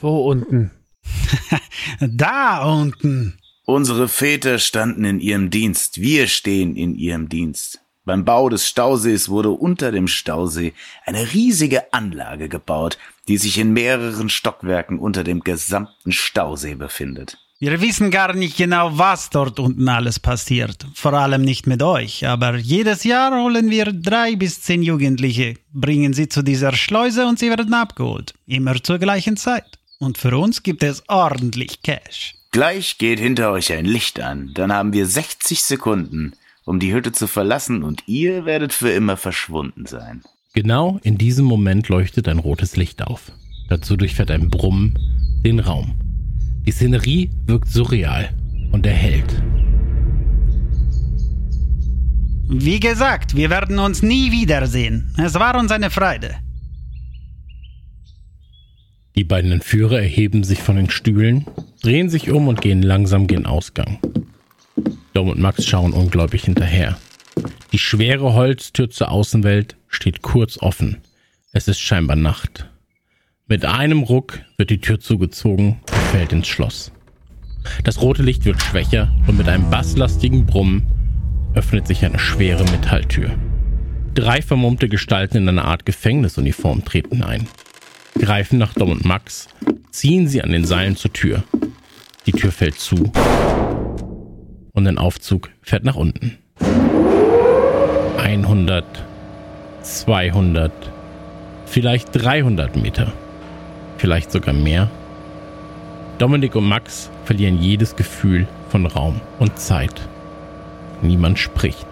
[0.00, 0.70] Wo unten?
[2.00, 3.38] Da unten.
[3.64, 7.80] Unsere Väter standen in ihrem Dienst, wir stehen in ihrem Dienst.
[8.04, 10.72] Beim Bau des Stausees wurde unter dem Stausee
[11.04, 17.38] eine riesige Anlage gebaut, die sich in mehreren Stockwerken unter dem gesamten Stausee befindet.
[17.62, 20.86] Wir wissen gar nicht genau, was dort unten alles passiert.
[20.94, 22.26] Vor allem nicht mit euch.
[22.26, 27.38] Aber jedes Jahr holen wir drei bis zehn Jugendliche, bringen sie zu dieser Schleuse und
[27.38, 28.32] sie werden abgeholt.
[28.46, 29.78] Immer zur gleichen Zeit.
[29.98, 32.34] Und für uns gibt es ordentlich Cash.
[32.50, 36.32] Gleich geht hinter euch ein Licht an, dann haben wir 60 Sekunden,
[36.64, 40.22] um die Hütte zu verlassen und ihr werdet für immer verschwunden sein.
[40.54, 43.32] Genau in diesem Moment leuchtet ein rotes Licht auf.
[43.68, 44.98] Dazu durchfährt ein Brummen
[45.44, 46.09] den Raum.
[46.66, 48.30] Die Szenerie wirkt surreal
[48.72, 49.42] und erhellt.
[52.48, 55.14] Wie gesagt, wir werden uns nie wiedersehen.
[55.16, 56.34] Es war uns eine Freude.
[59.16, 61.46] Die beiden Entführer erheben sich von den Stühlen,
[61.82, 63.98] drehen sich um und gehen langsam gen Ausgang.
[65.12, 66.98] Dom und Max schauen ungläubig hinterher.
[67.72, 70.98] Die schwere Holztür zur Außenwelt steht kurz offen.
[71.52, 72.69] Es ist scheinbar Nacht.
[73.50, 76.92] Mit einem Ruck wird die Tür zugezogen und fällt ins Schloss.
[77.82, 80.86] Das rote Licht wird schwächer und mit einem basslastigen Brummen
[81.54, 83.32] öffnet sich eine schwere Metalltür.
[84.14, 87.48] Drei vermummte Gestalten in einer Art Gefängnisuniform treten ein,
[88.20, 89.48] greifen nach Dom und Max,
[89.90, 91.42] ziehen sie an den Seilen zur Tür.
[92.26, 93.10] Die Tür fällt zu
[94.70, 96.38] und ein Aufzug fährt nach unten.
[98.16, 98.84] 100,
[99.82, 100.70] 200,
[101.66, 103.12] vielleicht 300 Meter,
[104.00, 104.90] vielleicht sogar mehr.
[106.18, 110.08] Dominik und Max verlieren jedes Gefühl von Raum und Zeit.
[111.02, 111.86] Niemand spricht.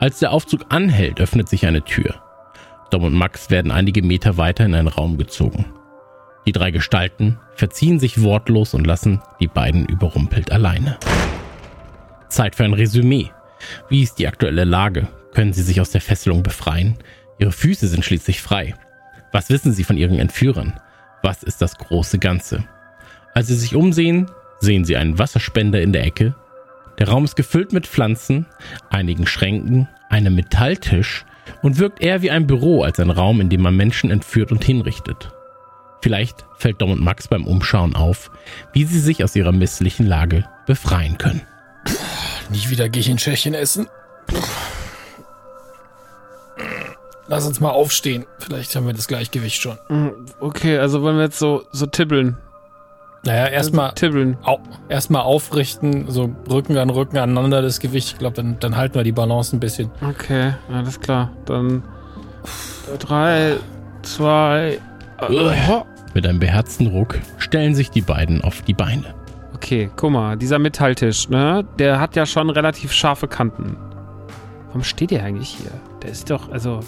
[0.00, 2.14] Als der Aufzug anhält, öffnet sich eine Tür.
[2.90, 5.66] Dom und Max werden einige Meter weiter in einen Raum gezogen.
[6.46, 10.98] Die drei Gestalten verziehen sich wortlos und lassen die beiden überrumpelt alleine.
[12.28, 13.30] Zeit für ein Resümee.
[13.88, 15.08] Wie ist die aktuelle Lage?
[15.34, 16.96] Können sie sich aus der Fesselung befreien?
[17.38, 18.74] Ihre Füße sind schließlich frei.
[19.32, 20.80] Was wissen sie von ihren Entführern?
[21.22, 22.64] Was ist das große Ganze?
[23.34, 26.34] Als sie sich umsehen, sehen sie einen Wasserspender in der Ecke.
[26.98, 28.46] Der Raum ist gefüllt mit Pflanzen,
[28.90, 31.24] einigen Schränken, einem Metalltisch
[31.62, 34.64] und wirkt eher wie ein Büro als ein Raum, in dem man Menschen entführt und
[34.64, 35.30] hinrichtet.
[36.00, 38.30] Vielleicht fällt Dom und Max beim Umschauen auf,
[38.72, 41.42] wie sie sich aus ihrer misslichen Lage befreien können.
[42.50, 43.88] Nie wieder gehe ich in Tschechien essen.
[47.26, 48.24] Lass uns mal aufstehen.
[48.38, 49.78] Vielleicht haben wir das Gleichgewicht schon.
[50.40, 52.38] Okay, also wollen wir jetzt so, so tippeln.
[53.24, 54.38] Naja, erstmal tippeln.
[54.44, 58.12] au, erstmal aufrichten, so Rücken an Rücken aneinander das Gewicht.
[58.12, 59.90] Ich glaube, dann, dann halten wir die Balance ein bisschen.
[60.00, 61.32] Okay, alles klar.
[61.44, 61.82] Dann
[62.98, 63.56] drei,
[64.02, 64.80] zwei.
[66.14, 69.14] Mit einem beherzten Ruck stellen sich die beiden auf die Beine.
[69.60, 71.64] Okay, guck mal, dieser Metalltisch, ne?
[71.80, 73.76] Der hat ja schon relativ scharfe Kanten.
[74.68, 75.72] Warum steht der eigentlich hier?
[76.02, 76.80] Der ist doch, also.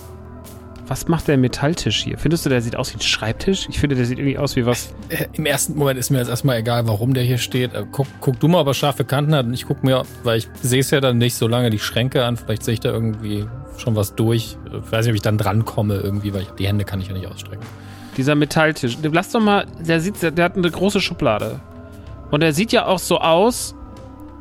[0.86, 2.18] Was macht der Metalltisch hier?
[2.18, 3.68] Findest du, der sieht aus wie ein Schreibtisch?
[3.68, 4.92] Ich finde, der sieht irgendwie aus wie was.
[5.08, 7.74] Äh, Im ersten Moment ist mir jetzt erstmal egal, warum der hier steht.
[7.74, 9.46] Äh, Guck, guck du mal, ob er scharfe Kanten hat.
[9.46, 12.24] Und ich guck mir, weil ich sehe es ja dann nicht so lange die Schränke
[12.24, 12.36] an.
[12.36, 13.46] Vielleicht sehe ich da irgendwie
[13.78, 14.56] schon was durch.
[14.66, 17.14] Ich weiß nicht, ob ich dann drankomme irgendwie, weil ich, die Hände kann ich ja
[17.14, 17.64] nicht ausstrecken.
[18.16, 18.98] Dieser Metalltisch.
[19.00, 21.60] Lass doch mal, der sieht, der hat eine große Schublade.
[22.30, 23.74] Und der sieht ja auch so aus,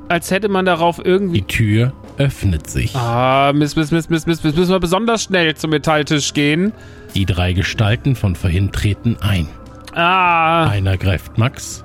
[0.08, 1.42] als hätte man darauf irgendwie.
[1.42, 2.96] Die Tür öffnet sich.
[2.96, 6.74] Ah, Mist, Mist, Mist, Mist, Mist, Mist, müssen wir besonders schnell zum Metalltisch gehen.
[7.16, 9.48] Die drei Gestalten von vorhin treten ein.
[9.96, 11.84] Ah, Einer greift Max,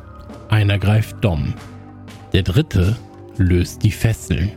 [0.48, 1.54] einer greift Dom.
[2.32, 2.96] Der dritte
[3.36, 4.52] löst die Fesseln.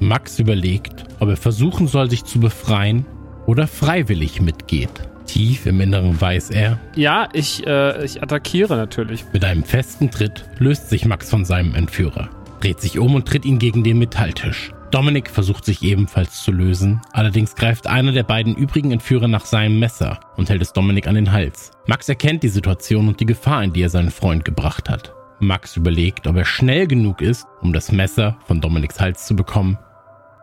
[0.00, 3.04] Max überlegt, ob er versuchen soll, sich zu befreien
[3.46, 5.07] oder freiwillig mitgeht.
[5.28, 9.24] Tief im Inneren weiß er, ja, ich, äh, ich attackiere natürlich.
[9.32, 12.28] mit einem festen Tritt löst sich Max von seinem Entführer,
[12.60, 14.72] dreht sich um und tritt ihn gegen den Metalltisch.
[14.90, 19.78] Dominik versucht sich ebenfalls zu lösen, allerdings greift einer der beiden übrigen Entführer nach seinem
[19.78, 21.72] Messer und hält es Dominik an den Hals.
[21.86, 25.12] Max erkennt die Situation und die Gefahr, in die er seinen Freund gebracht hat.
[25.40, 29.78] Max überlegt, ob er schnell genug ist, um das Messer von Dominiks Hals zu bekommen,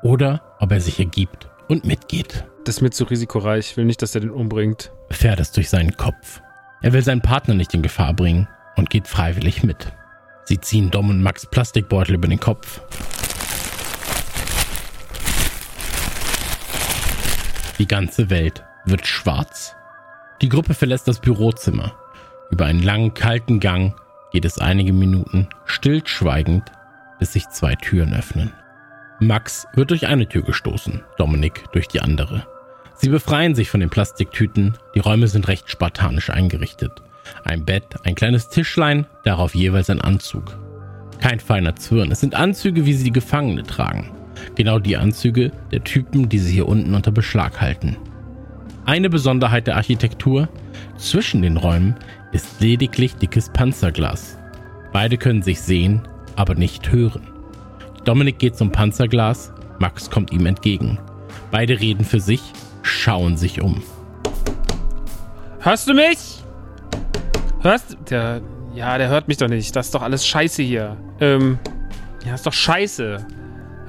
[0.04, 2.46] oder ob er sich ergibt und mitgeht.
[2.66, 3.72] Das ist mir zu risikoreich.
[3.72, 4.92] Ich will nicht, dass er den umbringt.
[5.12, 6.42] Fährt es durch seinen Kopf.
[6.82, 9.94] Er will seinen Partner nicht in Gefahr bringen und geht freiwillig mit.
[10.46, 12.82] Sie ziehen Dom und Max Plastikbeutel über den Kopf.
[17.78, 19.76] Die ganze Welt wird schwarz.
[20.42, 21.96] Die Gruppe verlässt das Bürozimmer.
[22.50, 23.94] Über einen langen, kalten Gang
[24.32, 26.72] geht es einige Minuten stillschweigend,
[27.20, 28.54] bis sich zwei Türen öffnen.
[29.20, 32.48] Max wird durch eine Tür gestoßen, Dominik durch die andere.
[32.98, 37.04] Sie befreien sich von den Plastiktüten, die Räume sind recht spartanisch eingerichtet.
[37.44, 40.58] Ein Bett, ein kleines Tischlein, darauf jeweils ein Anzug.
[41.20, 44.12] Kein feiner Zwirn, es sind Anzüge, wie sie die Gefangene tragen.
[44.56, 47.98] Genau die Anzüge der Typen, die sie hier unten unter Beschlag halten.
[48.86, 50.48] Eine Besonderheit der Architektur,
[50.98, 51.96] zwischen den Räumen
[52.32, 54.38] ist lediglich dickes Panzerglas.
[54.94, 57.28] Beide können sich sehen, aber nicht hören.
[58.04, 61.00] Dominik geht zum Panzerglas, Max kommt ihm entgegen.
[61.52, 62.42] Beide reden für sich,
[62.86, 63.82] schauen sich um.
[65.60, 66.44] Hörst du mich?
[67.62, 67.96] Hörst du?
[68.10, 68.42] Der,
[68.74, 69.76] Ja, der hört mich doch nicht.
[69.76, 70.98] Das ist doch alles scheiße hier.
[71.20, 71.58] Ähm,
[72.26, 73.26] ja, ist doch scheiße.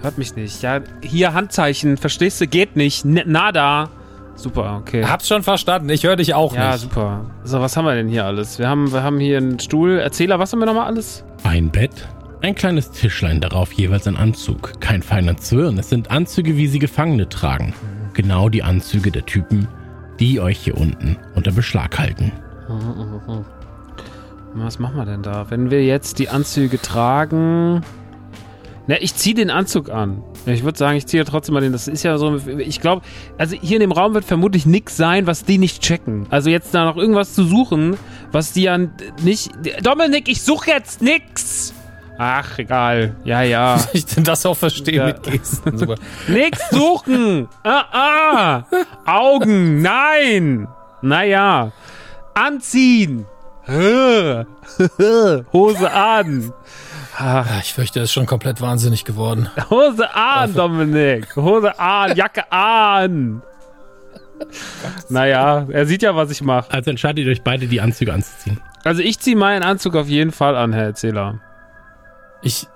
[0.01, 0.63] Hört mich nicht.
[0.63, 2.47] Ja, hier Handzeichen, verstehst du?
[2.47, 3.05] Geht nicht.
[3.05, 3.91] N nada.
[4.37, 5.05] Super, okay.
[5.05, 6.81] Hab's schon verstanden, ich höre dich auch ja, nicht.
[6.83, 7.31] super.
[7.43, 8.59] So, was haben wir denn hier alles?
[8.59, 9.99] Wir haben, wir haben hier einen Stuhl.
[9.99, 11.25] Erzähler, was haben wir nochmal alles?
[11.43, 12.07] Ein Bett,
[12.43, 14.79] ein kleines Tischlein, darauf jeweils ein Anzug.
[14.79, 17.73] Kein feiner Zwirn, es sind Anzüge, wie sie Gefangene tragen.
[18.17, 19.69] Genau die Anzüge der Typen,
[20.19, 22.33] die euch hier unten unter Beschlag halten.
[24.55, 25.51] Was machen wir denn da?
[25.51, 27.83] Wenn wir jetzt die Anzüge tragen.
[28.87, 30.23] Na, ich ziehe den Anzug an.
[30.47, 31.73] Ich würde sagen, ich ziehe trotzdem mal den.
[31.73, 32.37] Das ist ja so.
[32.59, 33.03] Ich glaube,
[33.37, 36.27] also hier in dem Raum wird vermutlich nichts sein, was die nicht checken.
[36.31, 37.99] Also jetzt da noch irgendwas zu suchen,
[38.33, 38.79] was die ja
[39.23, 39.51] nicht.
[39.83, 41.75] Dominik, ich suche jetzt nix!
[42.19, 43.15] Ach, egal.
[43.25, 43.79] Ja, ja.
[43.93, 45.07] Ich denn das auch verstehen Ja.
[45.07, 45.95] mit Gesten.
[46.29, 47.49] Nix suchen!
[47.63, 48.65] Ah, ah!
[49.05, 50.69] Augen, nein!
[51.03, 51.73] Naja.
[52.35, 53.27] Anziehen!
[55.53, 56.53] Hose an!
[57.19, 59.49] Ah, Ich fürchte, er ist schon komplett wahnsinnig geworden.
[59.71, 61.35] Hose an, Dominik!
[61.37, 63.43] Hose an, Jacke an!
[65.09, 66.71] Naja, er sieht ja, was ich mache.
[66.71, 68.61] Also entscheidet ihr euch beide, die Anzüge anzuziehen.
[68.85, 71.41] Also ich ziehe meinen Anzug auf jeden Fall an, Herr Erzähler.
[72.47, 72.69] Ich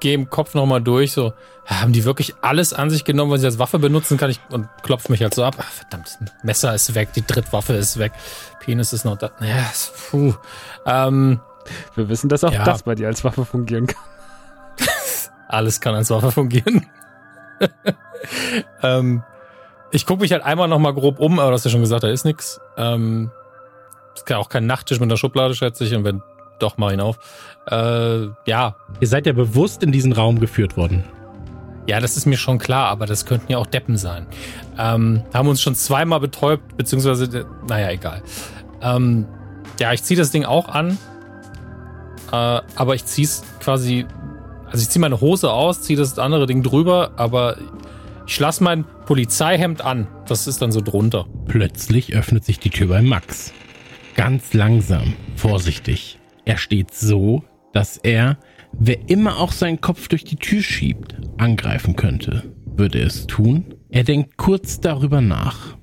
[0.00, 1.32] gehe im Kopf nochmal durch, so,
[1.64, 4.28] haben die wirklich alles an sich genommen, was ich als Waffe benutzen kann?
[4.28, 5.56] Ich, und klopf mich halt so ab.
[5.58, 8.12] Ach, verdammt, Messer ist weg, die Drittwaffe ist weg,
[8.60, 9.30] Penis ist noch da.
[9.40, 10.34] Ja, es- puh.
[10.84, 11.40] Ähm,
[11.94, 12.62] Wir wissen, dass auch Ja.
[12.64, 14.02] das bei dir als Waffe fungieren kann.
[15.48, 16.86] alles kann als Waffe fungieren.
[18.82, 19.22] ähm,
[19.90, 22.08] ich gucke mich halt einmal nochmal grob um, aber du hast ja schon gesagt, da
[22.08, 22.60] ist nix.
[22.76, 23.30] Ähm,
[24.14, 26.22] es ist auch kein Nachttisch mit einer Schublade, schätze ich, und wenn
[26.58, 27.18] doch, mach ihn auf.
[27.70, 31.04] Äh, ja, Ihr seid ja bewusst in diesen Raum geführt worden.
[31.86, 34.26] Ja, das ist mir schon klar, aber das könnten ja auch Deppen sein.
[34.78, 38.22] Ähm, haben uns schon zweimal betäubt, beziehungsweise, naja, egal.
[38.82, 39.26] Ähm,
[39.78, 40.98] ja, ich ziehe das Ding auch an,
[42.32, 44.06] äh, aber ich ziehe es quasi,
[44.66, 47.56] also ich ziehe meine Hose aus, ziehe das andere Ding drüber, aber
[48.26, 50.08] ich lasse mein Polizeihemd an.
[50.26, 51.26] Das ist dann so drunter.
[51.46, 53.52] Plötzlich öffnet sich die Tür bei Max.
[54.16, 56.18] Ganz langsam, vorsichtig.
[56.46, 58.38] Er steht so, dass er,
[58.72, 62.44] wer immer auch seinen Kopf durch die Tür schiebt, angreifen könnte.
[62.64, 63.74] Würde er es tun?
[63.90, 65.76] Er denkt kurz darüber nach.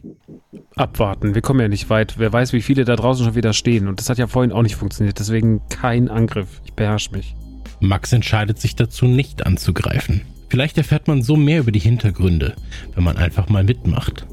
[0.76, 2.18] Abwarten, wir kommen ja nicht weit.
[2.18, 3.88] Wer weiß, wie viele da draußen schon wieder stehen.
[3.90, 5.20] Und das hat ja vorhin auch nicht funktioniert.
[5.20, 6.62] Deswegen kein Angriff.
[6.64, 7.36] Ich beherrsche mich.
[7.82, 10.22] Max entscheidet sich dazu, nicht anzugreifen.
[10.48, 12.56] Vielleicht erfährt man so mehr über die Hintergründe,
[12.96, 14.26] wenn man einfach mal mitmacht.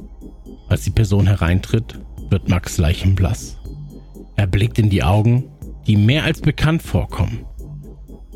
[0.68, 3.56] Als die Person hereintritt, wird Max leichenblass.
[4.36, 5.49] Er blickt in die Augen,
[5.86, 7.44] die mehr als bekannt vorkommen.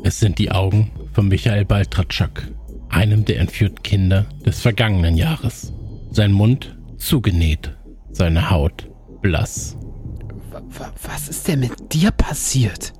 [0.03, 2.51] Es sind die Augen von Michael Baltratschak,
[2.89, 5.73] einem der entführten Kinder des vergangenen Jahres.
[6.11, 7.75] Sein Mund zugenäht,
[8.11, 8.89] seine Haut
[9.21, 9.77] blass.
[11.03, 12.93] Was ist denn mit dir passiert?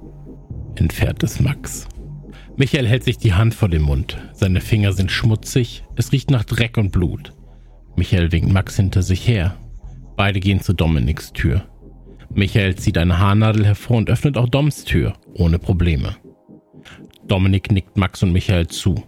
[0.75, 1.87] entfernt es Max.
[2.57, 4.17] Michael hält sich die Hand vor den Mund.
[4.33, 7.33] Seine Finger sind schmutzig, es riecht nach Dreck und Blut.
[7.95, 9.55] Michael winkt Max hinter sich her.
[10.15, 11.65] Beide gehen zu Dominiks Tür.
[12.33, 16.15] Michael zieht eine Haarnadel hervor und öffnet auch Doms Tür, ohne Probleme.
[17.27, 19.03] Dominik nickt Max und Michael zu.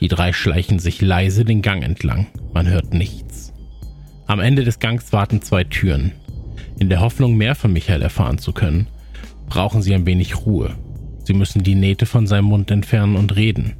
[0.00, 2.26] Die drei schleichen sich leise den Gang entlang.
[2.52, 3.52] Man hört nichts.
[4.26, 6.12] Am Ende des Gangs warten zwei Türen.
[6.78, 8.88] In der Hoffnung, mehr von Michael erfahren zu können,
[9.48, 10.74] brauchen sie ein wenig Ruhe.
[11.24, 13.74] Sie müssen die Nähte von seinem Mund entfernen und reden.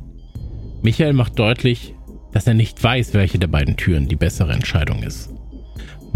[0.83, 1.95] Michael macht deutlich,
[2.33, 5.31] dass er nicht weiß, welche der beiden Türen die bessere Entscheidung ist.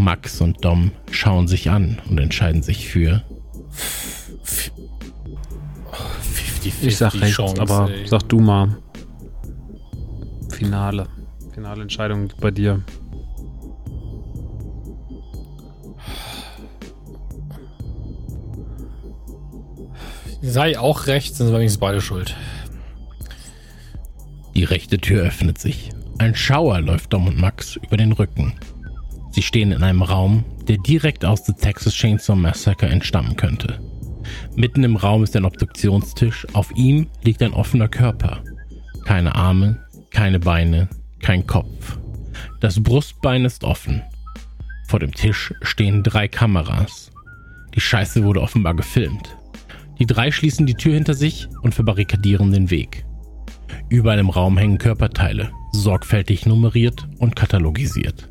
[0.01, 3.23] Max und Dom schauen sich an und entscheiden sich für
[6.63, 8.07] 50-50 Ich sag rechts, Chance, aber ey.
[8.07, 8.77] sag du mal.
[10.51, 11.07] Finale.
[11.53, 12.83] Finale Entscheidung bei dir.
[20.43, 22.35] Sei auch rechts, sind wir wenigstens beide schuld.
[24.55, 25.90] Die rechte Tür öffnet sich.
[26.19, 28.55] Ein Schauer läuft Dom und Max über den Rücken.
[29.31, 33.81] Sie stehen in einem Raum, der direkt aus The Texas Chainsaw Massacre entstammen könnte.
[34.56, 38.42] Mitten im Raum ist ein Obduktionstisch, auf ihm liegt ein offener Körper.
[39.04, 39.78] Keine Arme,
[40.10, 40.88] keine Beine,
[41.20, 41.98] kein Kopf.
[42.60, 44.02] Das Brustbein ist offen.
[44.88, 47.10] Vor dem Tisch stehen drei Kameras.
[47.74, 49.37] Die Scheiße wurde offenbar gefilmt.
[49.98, 53.04] Die drei schließen die Tür hinter sich und verbarrikadieren den Weg.
[53.88, 58.28] Überall im Raum hängen Körperteile, sorgfältig nummeriert und katalogisiert.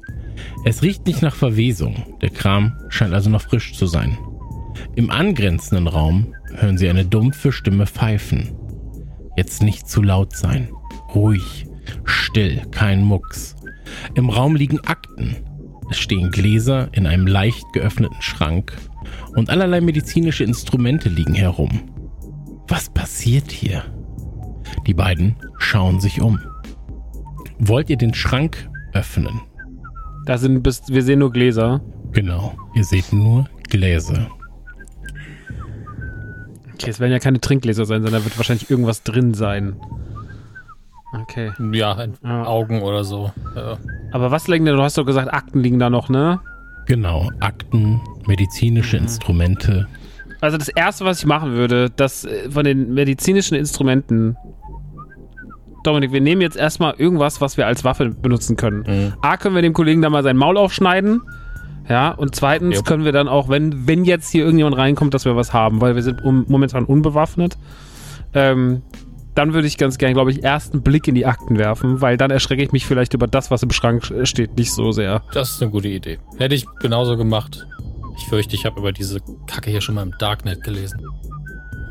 [0.66, 4.18] Es riecht nicht nach Verwesung, der Kram scheint also noch frisch zu sein.
[4.96, 8.56] Im angrenzenden Raum hören sie eine dumpfe Stimme pfeifen.
[9.38, 10.70] Jetzt nicht zu laut sein.
[11.14, 11.66] Ruhig,
[12.04, 13.56] still, kein Mucks.
[14.16, 15.38] Im Raum liegen Akten.
[15.90, 18.78] Es stehen Gläser in einem leicht geöffneten Schrank
[19.36, 21.70] und allerlei medizinische Instrumente liegen herum.
[22.94, 23.84] passiert hier?
[24.86, 26.40] Die beiden schauen sich um.
[27.58, 29.42] Wollt ihr den Schrank öffnen?
[30.26, 31.82] Da sind bis, wir sehen nur Gläser.
[32.12, 34.28] Genau, ihr seht nur Gläser.
[36.74, 39.76] Okay, es werden ja keine Trinkgläser sein, sondern da wird wahrscheinlich irgendwas drin sein.
[41.24, 41.52] Okay.
[41.74, 42.46] Ja, Ja.
[42.46, 43.32] Augen oder so.
[43.56, 43.78] Ja.
[44.12, 44.76] Aber was liegen denn?
[44.76, 46.40] Du hast doch gesagt, Akten liegen da noch, ne?
[46.86, 49.88] Genau, Akten, medizinische Instrumente.
[50.42, 54.38] Also das erste, was ich machen würde, das äh, von den medizinischen Instrumenten.
[55.84, 59.14] Dominik, wir nehmen jetzt erstmal irgendwas, was wir als Waffe benutzen können.
[59.22, 61.22] A, können wir dem Kollegen da mal sein Maul aufschneiden.
[61.90, 62.86] Ja, und zweitens Jupp.
[62.86, 65.96] können wir dann auch, wenn, wenn jetzt hier irgendjemand reinkommt, dass wir was haben, weil
[65.96, 67.58] wir sind um, momentan unbewaffnet.
[68.34, 68.84] Ähm,
[69.34, 72.18] dann würde ich ganz gern, glaube ich, erst einen Blick in die Akten werfen, weil
[72.18, 75.24] dann erschrecke ich mich vielleicht über das, was im Schrank steht, nicht so sehr.
[75.34, 76.20] Das ist eine gute Idee.
[76.38, 77.66] Hätte ich genauso gemacht.
[78.18, 81.02] Ich fürchte, ich habe über diese Kacke hier schon mal im Darknet gelesen.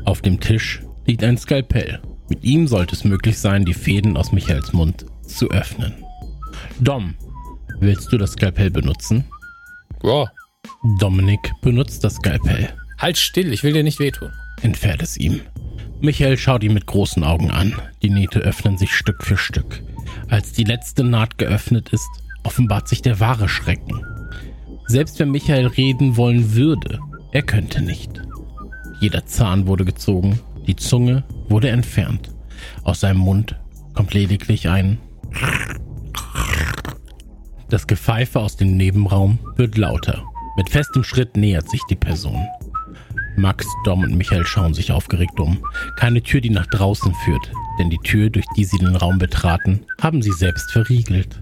[0.05, 1.99] Auf dem Tisch liegt ein Skalpell.
[2.29, 5.93] Mit ihm sollte es möglich sein, die Fäden aus Michaels Mund zu öffnen.
[6.79, 7.15] Dom,
[7.79, 9.25] willst du das Skalpell benutzen?
[10.03, 10.31] Ja.
[10.99, 12.69] Dominik benutzt das Skalpell.
[12.97, 14.31] Halt still, ich will dir nicht wehtun.
[14.61, 15.41] Entfährt es ihm.
[16.01, 17.73] Michael schaut ihn mit großen Augen an.
[18.01, 19.81] Die Nähte öffnen sich Stück für Stück.
[20.29, 22.09] Als die letzte Naht geöffnet ist,
[22.43, 24.03] offenbart sich der wahre Schrecken.
[24.87, 26.99] Selbst wenn Michael reden wollen würde,
[27.31, 28.21] er könnte nicht.
[28.99, 32.29] Jeder Zahn wurde gezogen, die Zunge wurde entfernt.
[32.83, 33.59] Aus seinem Mund
[33.93, 34.97] kommt lediglich ein.
[37.69, 40.23] Das Gepfeife aus dem Nebenraum wird lauter.
[40.57, 42.45] Mit festem Schritt nähert sich die Person.
[43.37, 45.63] Max, Dom und Michael schauen sich aufgeregt um.
[45.97, 49.85] Keine Tür, die nach draußen führt, denn die Tür, durch die sie den Raum betraten,
[50.01, 51.41] haben sie selbst verriegelt.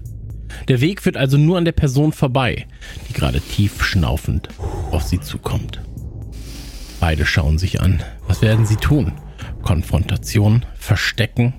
[0.68, 2.66] Der Weg führt also nur an der Person vorbei,
[3.08, 4.48] die gerade tief schnaufend
[4.92, 5.80] auf sie zukommt.
[7.00, 8.02] Beide schauen sich an.
[8.26, 9.12] Was werden sie tun?
[9.62, 10.64] Konfrontation?
[10.74, 11.54] Verstecken?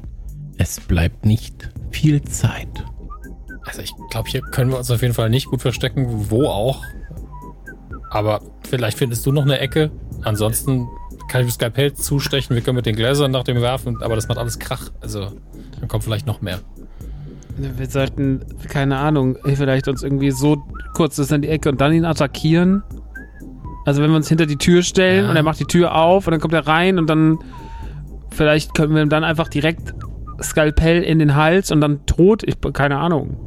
[0.57, 2.67] Es bleibt nicht viel Zeit.
[3.65, 6.83] Also ich glaube, hier können wir uns auf jeden Fall nicht gut verstecken, wo auch.
[8.09, 9.91] Aber vielleicht findest du noch eine Ecke.
[10.23, 10.87] Ansonsten
[11.29, 14.27] kann ich das Skalpell zustechen, wir können mit den Gläsern nach dem werfen, aber das
[14.27, 14.89] macht alles Krach.
[14.99, 15.31] Also
[15.79, 16.59] dann kommt vielleicht noch mehr.
[17.57, 20.63] Wir sollten, keine Ahnung, vielleicht uns irgendwie so
[20.93, 22.83] kurz das in die Ecke und dann ihn attackieren.
[23.85, 25.29] Also wenn wir uns hinter die Tür stellen Ja.
[25.31, 27.39] und er macht die Tür auf und dann kommt er rein und dann
[28.31, 29.93] vielleicht können wir ihm dann einfach direkt
[30.41, 32.43] Skalpell in den Hals und dann tot.
[32.43, 33.37] Ich keine Ahnung.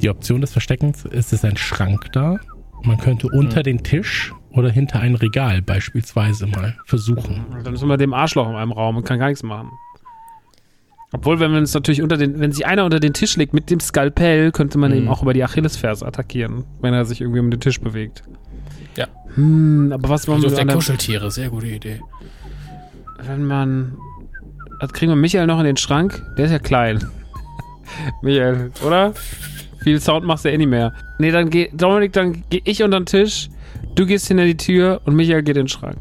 [0.00, 2.36] Die Option des Versteckens ist es ein Schrank da.
[2.84, 7.44] Man könnte unter den Tisch oder hinter ein Regal beispielsweise mal versuchen.
[7.64, 9.70] Dann ist immer dem Arschloch in einem Raum und kann gar nichts machen.
[11.12, 13.70] Obwohl, wenn wir uns natürlich unter den, wenn sich einer unter den Tisch legt mit
[13.70, 14.96] dem Skalpell, könnte man Mhm.
[14.98, 18.22] ihm auch über die Achillesferse attackieren, wenn er sich irgendwie um den Tisch bewegt.
[18.98, 19.06] Ja.
[19.34, 22.00] Hm, aber was wollen Also wir auf der Kuscheltiere, sehr gute Idee.
[23.22, 23.96] Wenn man.
[24.80, 26.22] Das kriegen wir Michael noch in den Schrank.
[26.36, 27.04] Der ist ja klein.
[28.22, 29.14] Michael, oder?
[29.82, 30.92] Viel Sound machst du eh nicht mehr.
[31.18, 31.70] Nee, dann geh.
[31.72, 33.48] Dominik, dann geh ich unter den Tisch.
[33.94, 35.96] Du gehst hinter die Tür und Michael geht in den Schrank.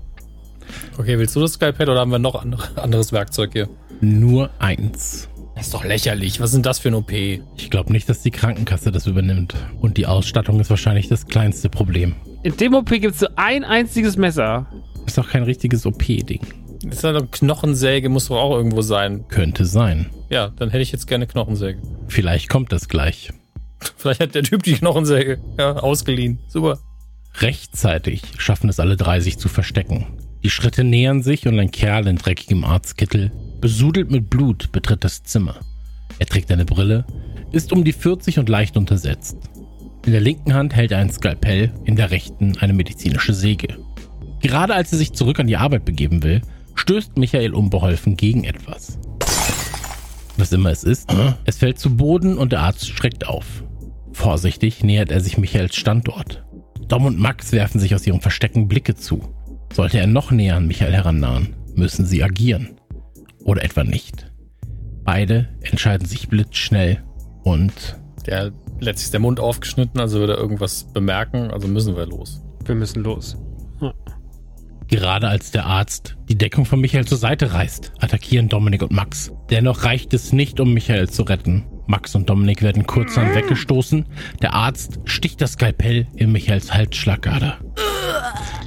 [0.98, 3.70] Okay, willst du das Skalpell oder haben wir noch andere, anderes Werkzeug hier?
[4.02, 5.30] Nur eins.
[5.58, 6.39] Das ist doch lächerlich.
[6.39, 7.12] Was ist denn das für ein OP?
[7.12, 9.55] Ich glaube nicht, dass die Krankenkasse das übernimmt.
[9.82, 12.16] Und die Ausstattung ist wahrscheinlich das kleinste Problem.
[12.43, 14.68] In dem OP gibt es so ein einziges Messer.
[15.08, 16.41] Ist doch kein richtiges OP-Ding.
[16.84, 19.26] Das ist halt eine Knochensäge, muss doch auch irgendwo sein.
[19.30, 20.12] Könnte sein.
[20.30, 21.82] Ja, dann hätte ich jetzt gerne Knochensäge.
[22.08, 23.34] Vielleicht kommt das gleich.
[23.97, 26.38] Vielleicht hat der Typ die Knochensäge ja, ausgeliehen.
[26.47, 26.78] Super.
[27.39, 30.05] Rechtzeitig schaffen es alle drei, sich zu verstecken.
[30.48, 35.22] Die Schritte nähern sich und ein Kerl in dreckigem Arztkittel, besudelt mit Blut, betritt das
[35.22, 35.58] Zimmer.
[36.20, 37.06] Er trägt eine Brille,
[37.52, 39.36] ist um die 40 und leicht untersetzt.
[40.06, 43.78] In der linken Hand hält er ein Skalpell, in der rechten eine medizinische Säge.
[44.41, 46.41] Gerade als er sich zurück an die Arbeit begeben will,
[46.76, 49.00] stößt Michael unbeholfen gegen etwas.
[50.38, 53.66] Was immer es ist, es fällt zu Boden und der Arzt schreckt auf.
[54.14, 56.45] Vorsichtig nähert er sich Michaels Standort.
[56.88, 59.37] Dom und Max werfen sich aus ihrem Verstecken Blicke zu.
[59.74, 62.80] Sollte er noch näher an Michael herannahen, müssen sie agieren.
[63.43, 64.32] Oder etwa nicht.
[65.03, 67.03] Beide entscheiden sich blitzschnell
[67.43, 72.05] und Der letztlich ist der Mund aufgeschnitten, also wird er irgendwas bemerken, also müssen wir
[72.05, 72.41] los.
[72.65, 73.38] Wir müssen los.
[74.89, 79.32] gerade als der Arzt die Deckung von Michael zur Seite reißt, attackieren Dominik und Max.
[79.49, 81.65] Dennoch reicht es nicht, um Michael zu retten.
[81.88, 84.05] Max und Dominik werden kurzerhand weggestoßen.
[84.41, 87.59] Der Arzt sticht das Skalpell in Michaels Halsschlagader.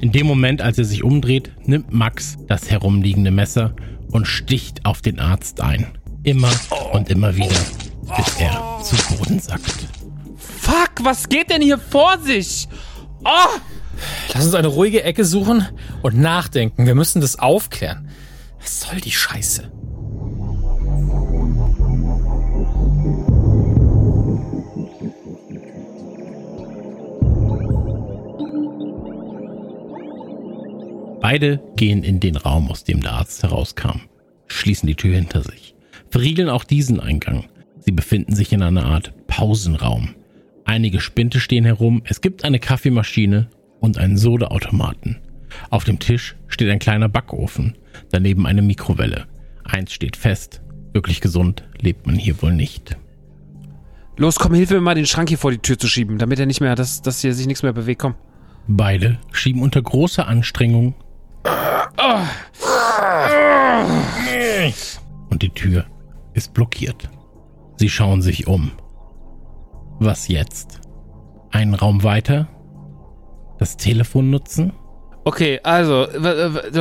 [0.01, 3.75] In dem Moment, als er sich umdreht, nimmt Max das herumliegende Messer
[4.11, 5.87] und sticht auf den Arzt ein.
[6.23, 6.51] Immer
[6.93, 7.61] und immer wieder,
[8.17, 9.87] bis er zu Boden sackt.
[10.37, 12.69] Fuck, was geht denn hier vor sich?
[13.25, 13.59] Oh!
[14.33, 15.67] Lass uns eine ruhige Ecke suchen
[16.01, 16.87] und nachdenken.
[16.87, 18.09] Wir müssen das aufklären.
[18.61, 19.71] Was soll die Scheiße?
[31.21, 34.01] Beide gehen in den Raum, aus dem der Arzt herauskam,
[34.47, 35.75] schließen die Tür hinter sich,
[36.09, 37.45] verriegeln auch diesen Eingang.
[37.81, 40.15] Sie befinden sich in einer Art Pausenraum.
[40.65, 43.49] Einige Spinte stehen herum, es gibt eine Kaffeemaschine
[43.81, 45.19] und einen Sodaautomaten.
[45.69, 47.77] Auf dem Tisch steht ein kleiner Backofen,
[48.11, 49.27] daneben eine Mikrowelle.
[49.65, 50.63] Eins steht fest,
[50.93, 52.97] wirklich gesund lebt man hier wohl nicht.
[54.17, 56.47] Los, komm, hilf mir mal, den Schrank hier vor die Tür zu schieben, damit er
[56.47, 58.01] nicht mehr, dass, dass hier sich nichts mehr bewegt.
[58.01, 58.15] Komm.
[58.69, 60.95] Beide schieben unter großer Anstrengung
[65.31, 65.85] und die Tür
[66.35, 67.09] ist blockiert.
[67.77, 68.73] Sie schauen sich um.
[69.99, 70.81] Was jetzt?
[71.51, 72.49] Einen Raum weiter?
[73.59, 74.73] Das Telefon nutzen?
[75.25, 76.07] Okay, also,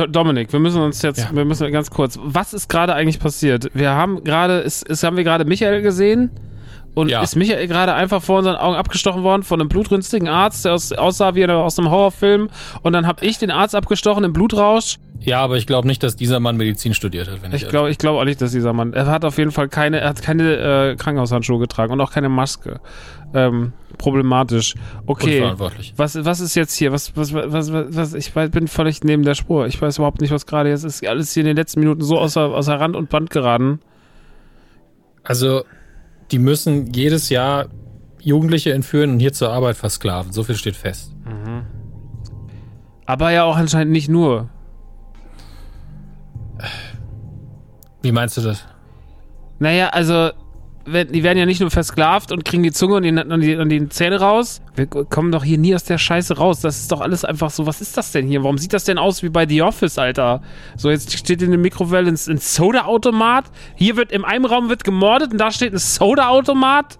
[0.08, 1.28] Dominik, wir müssen uns jetzt, Ja.
[1.32, 3.70] wir müssen ganz kurz, was ist gerade eigentlich passiert?
[3.74, 6.30] Wir haben gerade, ist, ist, haben wir gerade Michael gesehen?
[6.94, 7.22] Und Ja.
[7.22, 10.92] ist Michael gerade einfach vor unseren Augen abgestochen worden von einem blutrünstigen Arzt, der aus,
[10.92, 12.48] aussah wie aus einem Horrorfilm?
[12.82, 14.96] Und dann habe ich den Arzt abgestochen im Blutrausch.
[15.22, 17.42] Ja, aber ich glaube nicht, dass dieser Mann Medizin studiert hat.
[17.42, 19.50] Wenn ich, Ich glaube ich glaub auch nicht, dass dieser Mann, er hat auf jeden
[19.50, 22.80] Fall keine, er hat keine äh, Krankenhaushandschuhe getragen und auch keine Maske.
[23.34, 24.74] Ähm, problematisch.
[25.06, 25.36] Okay.
[25.36, 25.92] Unverantwortlich.
[25.96, 26.90] Was, was ist jetzt hier?
[26.90, 29.66] Was, was, was, was, was, ich bin völlig neben der Spur.
[29.66, 31.06] Ich weiß überhaupt nicht, was gerade jetzt ist.
[31.06, 33.80] Alles hier in den letzten Minuten so außer, außer Rand und Band geraten.
[35.22, 35.64] Also,
[36.30, 37.66] die müssen jedes Jahr
[38.22, 40.32] Jugendliche entführen und hier zur Arbeit versklaven.
[40.32, 41.14] So viel steht fest.
[43.06, 44.48] Aber ja auch anscheinend nicht nur.
[48.02, 48.64] Wie meinst du das?
[49.58, 50.30] Naja, also,
[50.86, 53.68] die werden ja nicht nur versklavt und kriegen die Zunge und die, und die, und
[53.68, 54.62] die Zähne raus.
[54.74, 56.60] Wir kommen doch hier nie aus der Scheiße raus.
[56.60, 57.66] Das ist doch alles einfach so.
[57.66, 58.42] Was ist das denn hier?
[58.42, 60.42] Warum sieht das denn aus wie bei The Office, Alter?
[60.76, 63.44] So, jetzt steht in der Mikrowelle ein, ein Soda-Automat.
[63.74, 66.98] Hier wird in einem Raum wird gemordet und da steht ein Soda-Automat.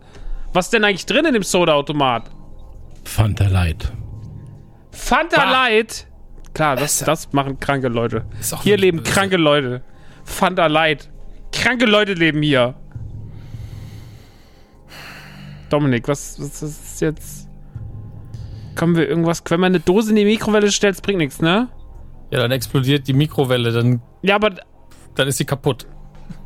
[0.52, 2.24] Was ist denn eigentlich drin in dem Soda-Automat?
[3.04, 3.90] Fanta Light.
[4.90, 6.06] Fanta Light.
[6.52, 8.24] Klar, das, das machen kranke Leute.
[8.62, 9.12] Hier leben böse.
[9.12, 9.82] kranke Leute.
[10.24, 11.08] Fanta Light.
[11.52, 12.74] Kranke Leute leben hier.
[15.70, 17.48] Dominik, was, was ist jetzt?
[18.76, 19.42] Kommen wir irgendwas?
[19.48, 21.68] Wenn man eine Dose in die Mikrowelle stellt, bringt nichts, ne?
[22.30, 24.50] Ja, dann explodiert die Mikrowelle, dann, Ja, aber,
[25.14, 25.86] dann ist sie kaputt.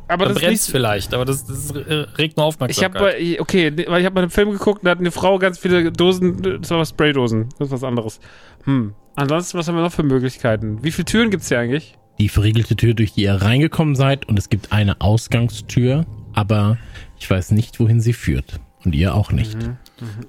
[0.07, 3.01] aber dann das ist brennt vielleicht, aber das, das regt nur Ich Aufmerksamkeit.
[3.01, 5.59] habe okay, ne, weil ich habe mal einen Film geguckt, da hat eine Frau ganz
[5.59, 8.19] viele Dosen, das war Spraydosen, das ist was anderes.
[8.63, 8.95] Hm.
[9.15, 10.83] Ansonsten, was haben wir noch für Möglichkeiten?
[10.83, 11.97] Wie viele Türen gibt's hier eigentlich?
[12.17, 16.77] Die verriegelte Tür, durch die ihr reingekommen seid und es gibt eine Ausgangstür, aber
[17.19, 18.59] ich weiß nicht, wohin sie führt.
[18.85, 19.57] Und ihr auch nicht.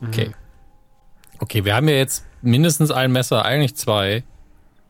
[0.07, 0.31] Okay.
[1.39, 4.25] Okay, wir haben ja jetzt mindestens ein Messer, eigentlich zwei.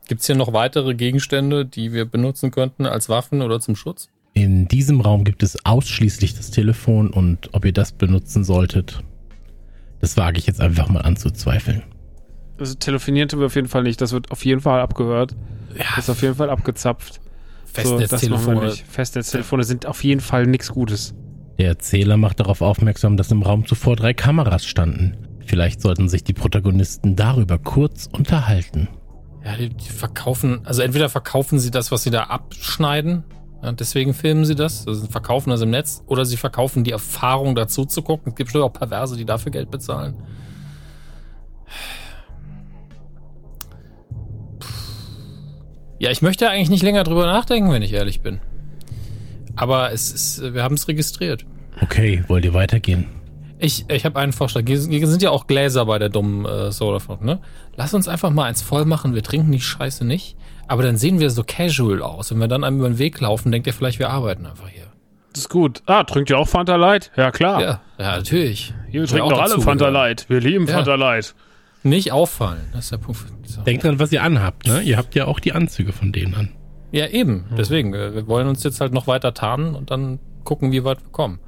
[0.08, 4.08] Gibt es hier noch weitere Gegenstände, die wir benutzen könnten als Waffen oder zum Schutz?
[4.34, 9.02] In diesem Raum gibt es ausschließlich das Telefon und ob ihr das benutzen solltet,
[10.00, 11.82] das wage ich jetzt einfach mal anzuzweifeln.
[12.58, 14.00] Also telefonieren tun wir auf jeden Fall nicht.
[14.00, 15.34] Das wird auf jeden Fall abgehört.
[15.76, 17.20] Das ist auf jeden Fall abgezapft.
[17.74, 18.66] So, Festnetztelefone.
[18.66, 18.84] nicht.
[18.86, 21.14] Festnetztelefone sind auf jeden Fall nichts Gutes.
[21.58, 25.16] Der Erzähler macht darauf aufmerksam, dass im Raum zuvor drei Kameras standen.
[25.46, 28.88] Vielleicht sollten sich die Protagonisten darüber kurz unterhalten.
[29.44, 33.24] ja, die, die verkaufen, also entweder verkaufen sie das, was sie da abschneiden,
[33.62, 37.54] ja, deswegen filmen sie das, also verkaufen das im Netz, oder sie verkaufen die Erfahrung
[37.54, 38.32] dazu zu gucken.
[38.32, 40.16] Es gibt bestimmt auch Perverse, die dafür Geld bezahlen.
[45.98, 48.40] Ja, ich möchte eigentlich nicht länger drüber nachdenken, wenn ich ehrlich bin.
[49.56, 51.44] Aber es ist, wir haben es registriert.
[51.80, 53.06] Okay, wollt ihr weitergehen?
[53.58, 54.62] Ich, ich habe einen Vorschlag.
[54.66, 57.40] Hier sind hier ja auch Gläser bei der dummen äh, Sodafont, ne?
[57.74, 59.14] Lass uns einfach mal eins voll machen.
[59.14, 60.36] Wir trinken die Scheiße nicht.
[60.68, 62.30] Aber dann sehen wir so casual aus.
[62.30, 64.86] Wenn wir dann einem über den Weg laufen, denkt ihr vielleicht, wir arbeiten einfach hier.
[65.32, 65.82] Das ist gut.
[65.86, 67.12] Ah, trinkt ihr auch Fanta Light?
[67.16, 67.60] Ja, klar.
[67.62, 68.74] Ja, ja natürlich.
[68.90, 69.88] Wir Soll trinken auch doch alle Fanta.
[69.88, 70.28] Light.
[70.28, 70.74] Wir lieben Ja.
[70.74, 71.34] Fanta Light.
[71.82, 72.68] Nicht auffallen.
[72.72, 73.20] Das ist der Punkt.
[73.44, 73.62] So.
[73.62, 74.80] Denkt dran, was ihr anhabt, ne?
[74.82, 76.48] Ihr habt ja auch die Anzüge von denen an.
[76.92, 77.44] Ja, eben.
[77.56, 77.94] Deswegen.
[77.94, 81.10] äh, Wir wollen uns jetzt halt noch weiter tarnen und dann gucken, wie weit wir
[81.10, 81.40] kommen.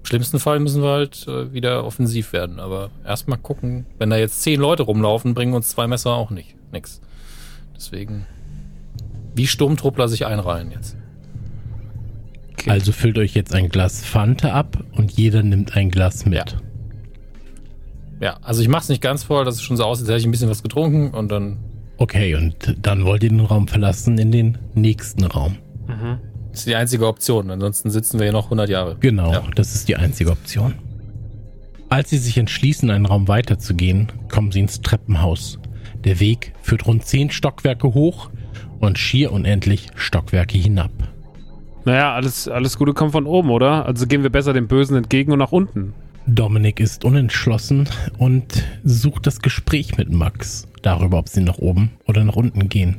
[0.00, 2.58] Im schlimmsten Fall müssen wir halt äh, wieder offensiv werden.
[2.58, 6.54] Aber erstmal gucken, wenn da jetzt zehn Leute rumlaufen, bringen uns zwei Messer auch nicht.
[6.72, 7.00] Nix.
[7.76, 8.26] Deswegen.
[9.34, 10.96] Wie Sturmtruppler sich einreihen jetzt.
[12.52, 12.70] Okay.
[12.70, 16.34] Also füllt euch jetzt ein Glas Fanta ab und jeder nimmt ein Glas mit.
[16.34, 16.44] Ja.
[18.20, 20.26] Ja, also ich mach's nicht ganz voll, dass es schon so aussieht, als hätte ich
[20.26, 21.56] ein bisschen was getrunken und dann
[22.00, 25.56] Okay, und dann wollt ihr den Raum verlassen in den nächsten Raum.
[26.50, 27.50] ist die einzige Option.
[27.50, 28.96] Ansonsten sitzen wir hier noch 100 Jahre.
[29.00, 29.42] Genau, Ja.
[29.54, 30.74] das ist die einzige Option.
[31.90, 35.58] Als sie sich entschließen, einen Raum weiterzugehen, kommen sie ins Treppenhaus.
[36.04, 38.30] Der Weg führt rund zehn Stockwerke hoch
[38.78, 40.92] und schier unendlich Stockwerke hinab.
[41.84, 43.84] Naja, alles, alles Gute kommt von oben, oder?
[43.84, 45.92] Also gehen wir besser dem Bösen entgegen und nach unten.
[46.26, 52.24] Dominik ist unentschlossen und sucht das Gespräch mit Max darüber, ob sie nach oben oder
[52.24, 52.96] nach unten gehen.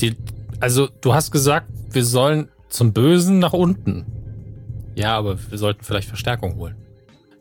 [0.00, 0.16] Die,
[0.60, 4.04] also, du hast gesagt, wir sollen zum Bösen nach unten.
[4.96, 6.76] Ja, aber wir sollten vielleicht Verstärkung holen.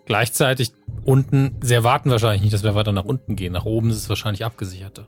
[0.05, 0.73] Gleichzeitig
[1.05, 3.53] unten, sie erwarten wahrscheinlich nicht, dass wir weiter nach unten gehen.
[3.53, 5.07] Nach oben ist es wahrscheinlich abgesicherter.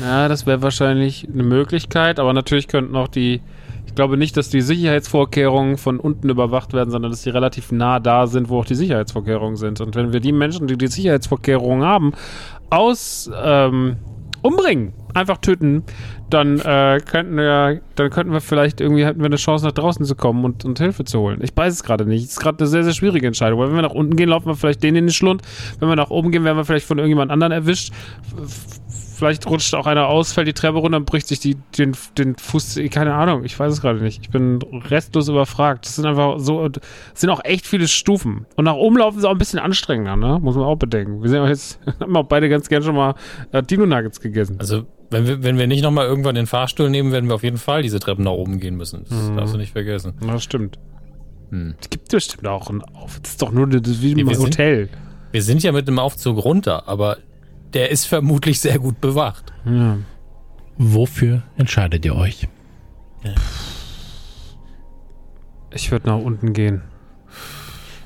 [0.00, 3.40] Na, das wäre wahrscheinlich eine Möglichkeit, aber natürlich könnten auch die.
[3.86, 8.00] Ich glaube nicht, dass die Sicherheitsvorkehrungen von unten überwacht werden, sondern dass sie relativ nah
[8.00, 9.80] da sind, wo auch die Sicherheitsvorkehrungen sind.
[9.80, 12.12] Und wenn wir die Menschen, die die Sicherheitsvorkehrungen haben,
[12.74, 13.96] aus ähm,
[14.42, 15.84] umbringen, einfach töten,
[16.28, 20.04] dann äh, könnten wir, dann könnten wir vielleicht irgendwie hätten wir eine Chance nach draußen
[20.04, 21.40] zu kommen und, und Hilfe zu holen.
[21.42, 22.24] Ich weiß es gerade nicht.
[22.24, 23.60] Es ist gerade eine sehr, sehr schwierige Entscheidung.
[23.60, 25.42] Weil wenn wir nach unten gehen, laufen wir vielleicht denen in den Schlund.
[25.78, 27.92] Wenn wir nach oben gehen, werden wir vielleicht von irgendjemand anderen erwischt.
[29.14, 32.36] Vielleicht rutscht auch einer aus, fällt die Treppe runter und bricht sich die, den, den
[32.36, 32.78] Fuß.
[32.90, 34.20] Keine Ahnung, ich weiß es gerade nicht.
[34.22, 34.58] Ich bin
[34.90, 35.86] restlos überfragt.
[35.86, 36.82] Das sind einfach so, das
[37.14, 38.46] sind auch echt viele Stufen.
[38.56, 40.38] Und nach oben laufen sie auch ein bisschen anstrengender, ne?
[40.42, 41.22] Muss man auch bedenken.
[41.22, 43.14] Wir sind auch jetzt, haben auch beide ganz gern schon mal
[43.52, 44.56] äh, Dino Nuggets gegessen.
[44.58, 47.58] Also, wenn wir, wenn wir nicht nochmal irgendwann den Fahrstuhl nehmen, werden wir auf jeden
[47.58, 49.04] Fall diese Treppen nach oben gehen müssen.
[49.08, 49.36] Das Mhm.
[49.36, 50.14] darfst du nicht vergessen.
[50.26, 50.78] Das stimmt.
[51.50, 51.74] Hm.
[51.80, 53.20] Es gibt bestimmt auch ein Auf.
[53.22, 54.88] Das ist doch nur das ist wie Nee, im wir sind- Hotel.
[55.30, 57.18] Wir sind ja mit dem Aufzug runter, aber
[57.74, 59.52] der ist vermutlich sehr gut bewacht.
[59.64, 59.98] Ja.
[60.76, 62.48] Wofür entscheidet ihr euch?
[65.72, 66.82] Ich würde nach unten gehen.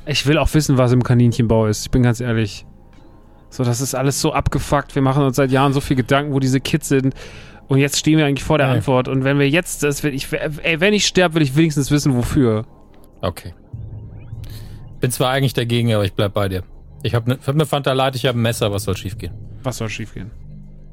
[0.06, 1.84] Ich will auch wissen, was im Kaninchenbau ist.
[1.84, 2.64] Ich bin ganz ehrlich.
[3.50, 4.94] So, das ist alles so abgefuckt.
[4.94, 7.14] Wir machen uns seit Jahren so viel Gedanken, wo diese Kids sind.
[7.66, 8.72] Und jetzt stehen wir eigentlich vor der Ja.
[8.74, 9.08] Antwort.
[9.08, 12.14] Und wenn wir jetzt, das will ich, ey, wenn ich sterbe, will ich wenigstens wissen,
[12.14, 12.64] wofür.
[13.20, 13.52] Okay.
[15.00, 16.62] Bin zwar eigentlich dagegen, aber ich bleib bei dir.
[17.02, 19.32] Ich habe ne, hab ne Fanta Light, ich habe ein Messer, was soll schiefgehen?
[19.68, 20.30] Was soll schiefgehen?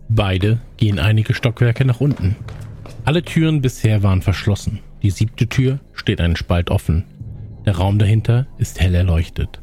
[0.09, 2.35] Beide gehen einige Stockwerke nach unten.
[3.05, 4.79] Alle Türen bisher waren verschlossen.
[5.01, 7.05] Die siebte Tür steht einen Spalt offen.
[7.65, 9.61] Der Raum dahinter ist hell erleuchtet.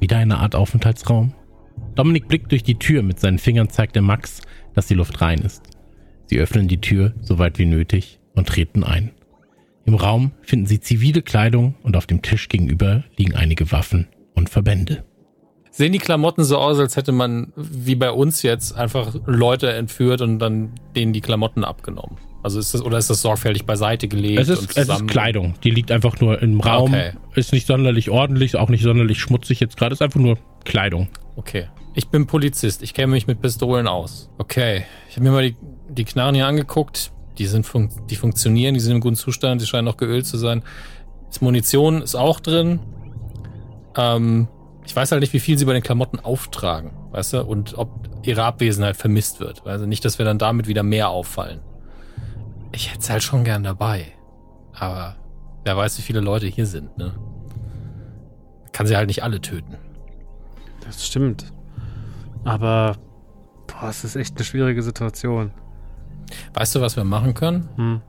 [0.00, 1.32] Wieder eine Art Aufenthaltsraum.
[1.94, 4.42] Dominik blickt durch die Tür, mit seinen Fingern zeigt er Max,
[4.74, 5.62] dass die Luft rein ist.
[6.26, 9.12] Sie öffnen die Tür so weit wie nötig und treten ein.
[9.86, 14.50] Im Raum finden sie zivile Kleidung und auf dem Tisch gegenüber liegen einige Waffen und
[14.50, 15.04] Verbände.
[15.74, 20.20] Sehen die Klamotten so aus, als hätte man, wie bei uns jetzt, einfach Leute entführt
[20.20, 22.18] und dann denen die Klamotten abgenommen?
[22.42, 24.38] Also ist das, oder ist das sorgfältig beiseite gelegt?
[24.38, 25.54] Es und ist, es ist Kleidung.
[25.64, 26.92] Die liegt einfach nur im Raum.
[26.92, 27.12] Okay.
[27.34, 29.94] Ist nicht sonderlich ordentlich, auch nicht sonderlich schmutzig jetzt gerade.
[29.94, 31.08] Ist einfach nur Kleidung.
[31.36, 31.68] Okay.
[31.94, 32.82] Ich bin Polizist.
[32.82, 34.28] Ich kenne mich mit Pistolen aus.
[34.36, 34.84] Okay.
[35.08, 35.56] Ich habe mir mal die,
[35.88, 37.12] die Knarren hier angeguckt.
[37.38, 40.36] Die sind fun die funktionieren, die sind im guten Zustand, die scheinen auch geölt zu
[40.36, 40.62] sein.
[41.28, 42.80] Das Munition ist auch drin.
[43.96, 44.48] Ähm,
[44.84, 47.44] ich weiß halt nicht, wie viel sie bei den Klamotten auftragen, weißt du?
[47.44, 49.66] Und ob ihre Abwesenheit vermisst wird.
[49.66, 51.60] Also nicht, dass wir dann damit wieder mehr auffallen.
[52.72, 54.06] Ich hätte es halt schon gern dabei.
[54.74, 55.16] Aber
[55.64, 57.14] wer weiß, wie viele Leute hier sind, ne?
[58.72, 59.76] Kann sie halt nicht alle töten.
[60.84, 61.52] Das stimmt.
[62.44, 62.96] Aber,
[63.66, 65.52] boah, es ist echt eine schwierige Situation.
[66.54, 67.68] Weißt du, was wir machen können?
[67.76, 68.00] Hm.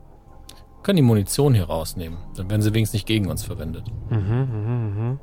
[0.48, 2.18] Wir können die Munition hier rausnehmen.
[2.36, 3.86] Dann werden sie wenigstens nicht gegen uns verwendet.
[4.10, 5.20] Mhm, mhm, mhm.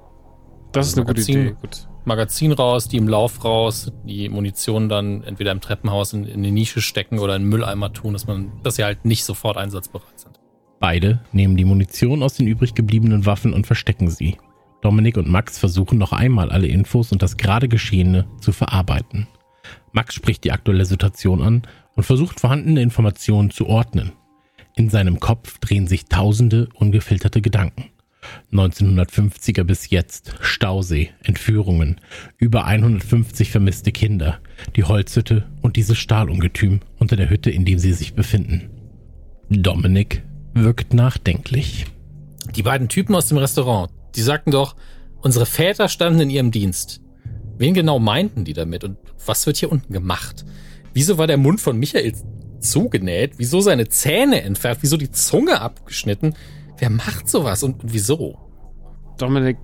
[0.72, 1.56] Das ist eine gute Magazin- Idee.
[1.60, 1.88] Gut.
[2.04, 6.50] Magazin raus, die im Lauf raus, die Munition dann entweder im Treppenhaus in, in eine
[6.50, 10.18] Nische stecken oder in den Mülleimer tun, dass man, dass sie halt nicht sofort einsatzbereit
[10.18, 10.40] sind.
[10.78, 14.38] Beide nehmen die Munition aus den übrig gebliebenen Waffen und verstecken sie.
[14.80, 19.28] Dominik und Max versuchen noch einmal alle Infos und das gerade Geschehene zu verarbeiten.
[19.92, 21.62] Max spricht die aktuelle Situation an
[21.96, 24.12] und versucht vorhandene Informationen zu ordnen.
[24.74, 27.90] In seinem Kopf drehen sich tausende ungefilterte Gedanken.
[28.52, 32.00] 1950er bis jetzt, Stausee, Entführungen,
[32.38, 34.40] über 150 vermisste Kinder,
[34.76, 38.70] die Holzhütte und dieses Stahlungetüm unter der Hütte, in dem sie sich befinden.
[39.48, 40.22] Dominik
[40.54, 41.86] wirkt nachdenklich.
[42.54, 44.76] Die beiden Typen aus dem Restaurant, die sagten doch,
[45.22, 47.00] unsere Väter standen in ihrem Dienst.
[47.58, 48.96] Wen genau meinten die damit und
[49.26, 50.44] was wird hier unten gemacht?
[50.94, 52.14] Wieso war der Mund von Michael
[52.60, 53.34] zugenäht?
[53.36, 54.78] Wieso seine Zähne entfernt?
[54.82, 56.34] Wieso die Zunge abgeschnitten?
[56.80, 58.38] Wer macht sowas und, wieso?
[59.18, 59.58] Dominik,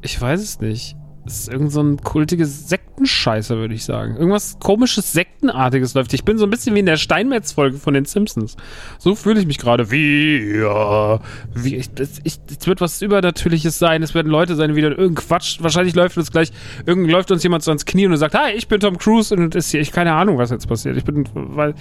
[0.00, 0.96] ich weiß es nicht.
[1.26, 4.16] Es ist irgend so ein kultiges Sektenscheißer, würde ich sagen.
[4.16, 6.14] Irgendwas komisches, Sektenartiges läuft.
[6.14, 8.56] Ich bin so ein bisschen wie in der Steinmetz-Folge von den Simpsons.
[8.98, 9.90] So fühle ich mich gerade.
[9.90, 11.20] Wie, ja,
[11.54, 11.90] wie, ich,
[12.24, 14.02] ich, es wird was Übernatürliches sein.
[14.02, 15.58] Es werden Leute sein, die wieder irgendein Quatsch.
[15.60, 16.52] Wahrscheinlich läuft uns gleich,
[16.86, 19.54] irgend läuft uns jemand so ans Knie und sagt, hi, ich bin Tom Cruise und
[19.54, 20.96] ist hier, ich keine Ahnung, was jetzt passiert.
[20.96, 21.74] Ich bin, weil,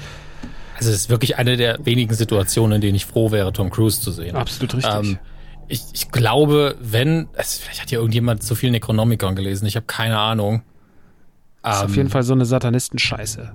[0.80, 4.02] Also es ist wirklich eine der wenigen Situationen, in denen ich froh wäre, Tom Cruise
[4.02, 4.36] zu sehen.
[4.36, 4.94] absolut richtig.
[4.94, 5.20] Ähm,
[5.68, 9.86] ich, ich glaube, wenn, also vielleicht hat ja irgendjemand zu viel Necronomicon gelesen, ich habe
[9.86, 10.64] keine Ahnung.
[11.64, 13.52] ist auf Ähm, jeden Fall so eine Satanistenscheiße.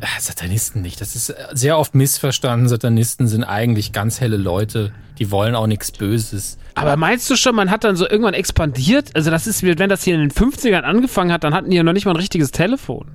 [0.00, 1.00] Ah, Satanisten nicht.
[1.00, 2.68] Das ist äh, sehr oft missverstanden.
[2.68, 4.92] Satanisten sind eigentlich ganz helle Leute.
[5.18, 6.58] Die wollen auch nichts Böses.
[6.74, 9.14] Aber meinst du schon, man hat dann so irgendwann expandiert?
[9.14, 11.76] Also das ist, wie wenn das hier in den 50ern angefangen hat, dann hatten die
[11.76, 13.06] ja noch nicht mal ein richtiges Telefon.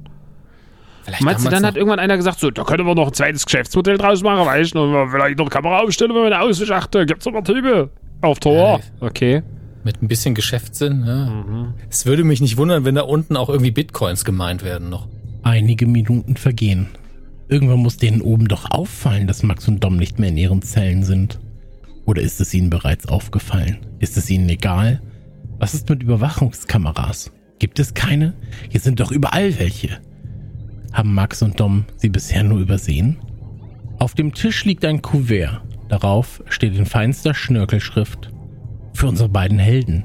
[1.17, 3.45] Vielleicht Meinst du, dann hat irgendwann einer gesagt, so, da können wir noch ein zweites
[3.45, 7.25] Geschäftsmodell draus machen, weißt du, und vielleicht noch Kamera aufstellen, wenn wir eine Ausschachte, gibt's
[7.25, 7.89] noch Typen
[8.21, 8.81] auf Tor.
[8.99, 9.43] Okay.
[9.83, 11.03] mit ein bisschen Geschäftssinn.
[11.05, 11.25] Ja.
[11.29, 11.73] Mhm.
[11.89, 15.07] Es würde mich nicht wundern, wenn da unten auch irgendwie Bitcoins gemeint werden noch.
[15.43, 16.87] Einige Minuten vergehen.
[17.47, 21.03] Irgendwann muss denen oben doch auffallen, dass Max und Dom nicht mehr in ihren Zellen
[21.03, 21.39] sind.
[22.05, 23.77] Oder ist es ihnen bereits aufgefallen?
[23.99, 25.01] Ist es ihnen egal?
[25.57, 27.31] Was ist mit Überwachungskameras?
[27.57, 28.33] Gibt es keine?
[28.69, 29.99] Hier sind doch überall welche.
[30.93, 33.17] Haben Max und Dom sie bisher nur übersehen?
[33.99, 35.61] Auf dem Tisch liegt ein Kuvert.
[35.89, 38.31] Darauf steht in feinster Schnörkelschrift
[38.93, 40.03] für unsere beiden Helden.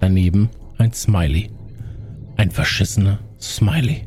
[0.00, 1.50] Daneben ein Smiley.
[2.36, 4.06] Ein verschissener Smiley.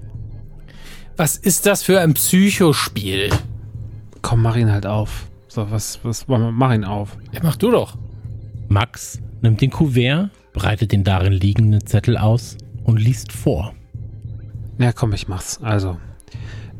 [1.18, 3.30] Was ist das für ein Psychospiel?
[4.22, 5.28] Komm, mach ihn halt auf.
[5.48, 7.18] So, was, was, mach ihn auf.
[7.34, 7.98] Ja, mach du doch.
[8.68, 13.74] Max nimmt den Kuvert, breitet den darin liegenden Zettel aus und liest vor.
[14.80, 15.60] Ja, komm, ich mach's.
[15.62, 15.98] Also.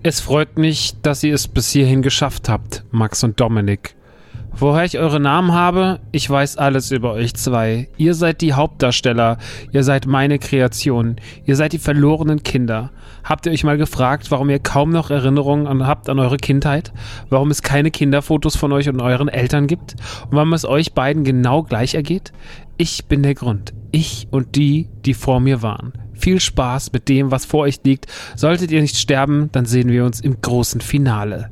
[0.02, 3.96] Es freut mich, dass ihr es bis hierhin geschafft habt, Max und Dominik.
[4.58, 7.90] Woher ich eure Namen habe, ich weiß alles über euch zwei.
[7.98, 9.38] Ihr seid die Hauptdarsteller,
[9.74, 12.92] ihr seid meine Kreation, ihr seid die verlorenen Kinder.
[13.26, 16.94] Habt ihr euch mal gefragt, warum ihr kaum noch Erinnerungen an, habt an eure Kindheit?
[17.30, 19.96] Warum es keine Kinderfotos von euch und euren Eltern gibt?
[20.24, 22.32] Und warum es euch beiden genau gleich ergeht?
[22.78, 23.74] Ich bin der Grund.
[23.92, 25.92] Ich und die, die vor mir waren.
[26.20, 28.08] Viel Spaß mit dem, was vor euch liegt.
[28.36, 31.50] Solltet ihr nicht sterben, dann sehen wir uns im großen Finale.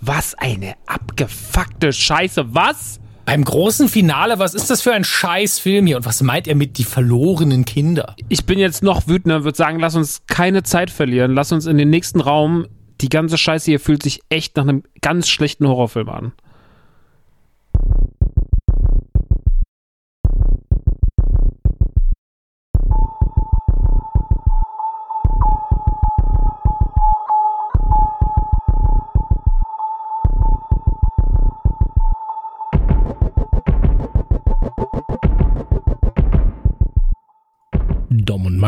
[0.00, 2.54] Was eine abgefuckte Scheiße.
[2.54, 3.00] Was?
[3.24, 5.96] Beim großen Finale, was ist das für ein Scheißfilm hier?
[5.96, 8.14] Und was meint er mit die verlorenen Kinder?
[8.28, 11.34] Ich bin jetzt noch wütender und würde sagen, lass uns keine Zeit verlieren.
[11.34, 12.66] Lass uns in den nächsten Raum.
[13.00, 16.32] Die ganze Scheiße hier fühlt sich echt nach einem ganz schlechten Horrorfilm an.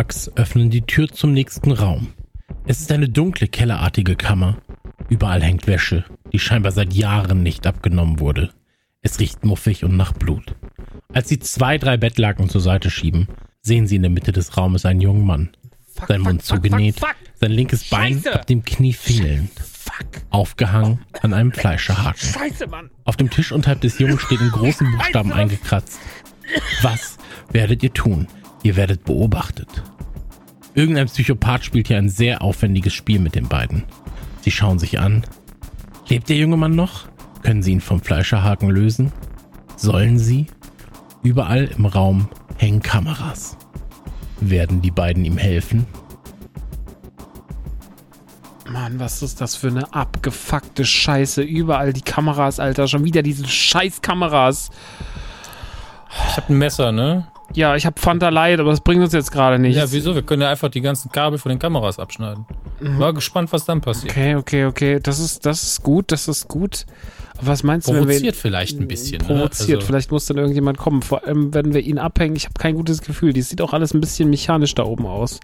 [0.09, 2.14] Max öffnen die Tür zum nächsten Raum.
[2.66, 4.56] Es ist eine dunkle, kellerartige Kammer.
[5.11, 8.48] Überall hängt Wäsche, die scheinbar seit Jahren nicht abgenommen wurde.
[9.02, 10.56] Es riecht muffig und nach Blut.
[11.12, 13.28] Als sie zwei, drei Bettlaken zur Seite schieben,
[13.61, 15.50] sehen sie in der Mitte des Raumes einen jungen Mann.
[16.09, 16.96] Sein Mund zugenäht,
[17.34, 19.50] sein linkes Bein ab dem Knie fehlend.
[20.30, 22.30] Aufgehangen an einem Fleischerhaken.
[22.32, 22.88] Scheiße, Mann.
[23.04, 25.98] Auf dem Tisch unterhalb des Jungen steht in großen Buchstaben eingekratzt.
[26.80, 27.18] Was
[27.52, 28.26] werdet ihr tun?
[28.62, 29.68] Ihr werdet beobachtet.
[30.78, 33.82] Irgendein Psychopath spielt hier ein sehr aufwendiges Spiel mit den beiden.
[34.42, 35.26] Sie schauen sich an.
[36.06, 37.08] Lebt der junge Mann noch?
[37.42, 39.10] Können sie ihn vom Fleischerhaken lösen?
[39.74, 40.46] Sollen sie?
[41.24, 43.56] Überall im Raum hängen Kameras.
[44.38, 45.84] Werden die beiden ihm helfen?
[48.70, 51.42] Mann, was ist das für eine abgefuckte Scheiße?
[51.42, 52.86] Überall die Kameras, Alter.
[52.86, 54.70] Schon wieder diese scheiß Kameras.
[56.28, 57.26] Ich hab ein Messer, ne?
[57.55, 59.78] Ja, ich hab Fanta Light, aber das bringt uns jetzt gerade nichts.
[59.78, 60.14] Ja, wieso?
[60.14, 62.44] Wir können ja einfach die ganzen Kabel von den Kameras abschneiden.
[62.80, 64.12] War gespannt, was dann passiert.
[64.12, 65.01] Okay, okay, okay.
[65.03, 66.86] Das ist, das ist gut, das ist gut.
[67.38, 69.18] Aber was meinst du, wenn wir Provoziert vielleicht ein bisschen.
[69.18, 69.68] provoziert?
[69.68, 69.74] Ne?
[69.76, 71.03] Also, Vielleicht muss dann irgendjemand kommen.
[71.03, 72.36] Vor allem, wenn wir ihn abhängen.
[72.36, 73.32] Ich habe kein gutes Gefühl.
[73.32, 75.40] Die sieht auch alles ein bisschen mechanisch da oben aus.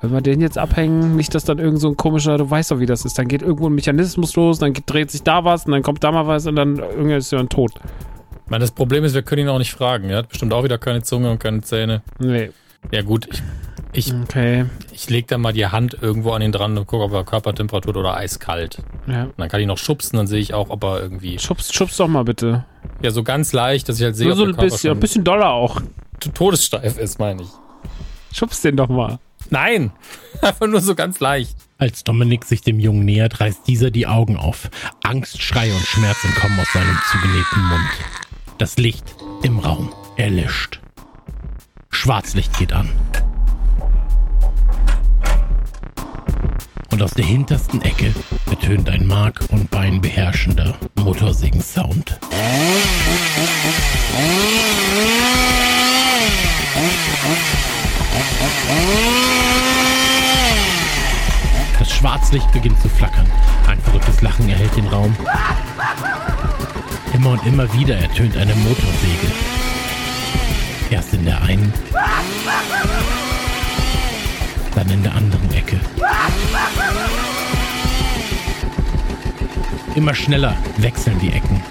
[0.00, 2.80] Wenn wir den jetzt abhängen, nicht, dass dann irgend so ein komischer, du weißt doch,
[2.80, 3.18] wie das ist.
[3.18, 6.12] Dann geht irgendwo ein Mechanismus los, dann dreht sich da was und dann kommt da
[6.12, 7.72] mal was und dann irgendwann ist er dann tot.
[8.46, 10.08] Ich meine, das Problem ist, wir können ihn auch nicht fragen.
[10.08, 12.02] Er hat bestimmt auch wieder keine Zunge und keine Zähne.
[12.20, 12.50] Nee.
[12.92, 13.26] Ja gut,
[13.92, 14.66] ich, ich, Okay.
[14.92, 17.96] ich leg da mal die Hand irgendwo an ihn dran und gucke, ob er Körpertemperatur
[17.96, 18.78] oder eiskalt.
[19.08, 19.24] Ja.
[19.24, 21.38] Und dann kann ich noch schubsen, dann sehe ich auch, ob er irgendwie...
[21.40, 22.64] Schubst, schubst doch mal bitte.
[23.02, 25.00] Ja, so ganz leicht, dass ich halt sehe, Nur ob so der ein bisschen, ein
[25.00, 25.80] bisschen doller auch.
[26.34, 27.48] todessteif ist, meine ich.
[28.32, 29.18] Schubst den doch mal.
[29.50, 29.90] Nein,
[30.40, 31.56] einfach nur so ganz leicht.
[31.78, 34.70] Als Dominik sich dem Jungen nähert, reißt dieser die Augen auf.
[35.02, 37.90] Angst, Schrei und Schmerz entkommen aus seinem zugenähten Mund.
[38.58, 40.80] Das Licht im Raum erlischt.
[41.90, 42.88] Schwarzlicht geht an.
[46.90, 48.14] Und aus der hintersten Ecke
[48.48, 52.18] ertönt ein Mark- und Bein beherrschender Motorsägen-Sound.
[61.78, 63.26] Das Schwarzlicht beginnt zu flackern.
[63.66, 65.14] Ein verrücktes Lachen erhält den Raum.
[67.16, 69.32] Immer und immer wieder ertönt eine Motorsäge.
[70.90, 71.72] Erst in der einen,
[74.74, 75.80] Dann in der anderen Ecke.
[79.94, 81.62] Immer schneller wechseln die Ecken.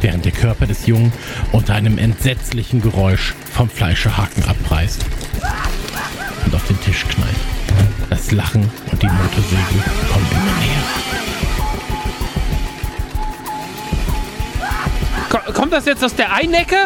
[0.00, 1.12] Während der Körper des Jungen
[1.52, 5.04] unter einem entsetzlichen Geräusch vom Fleischerhaken abreißt
[6.46, 7.53] und auf den Tisch knallt.
[8.14, 10.84] Das Lachen und die Motorsäge kommen immer näher.
[15.28, 16.76] Ko- Kommt das jetzt aus der einen Ecke?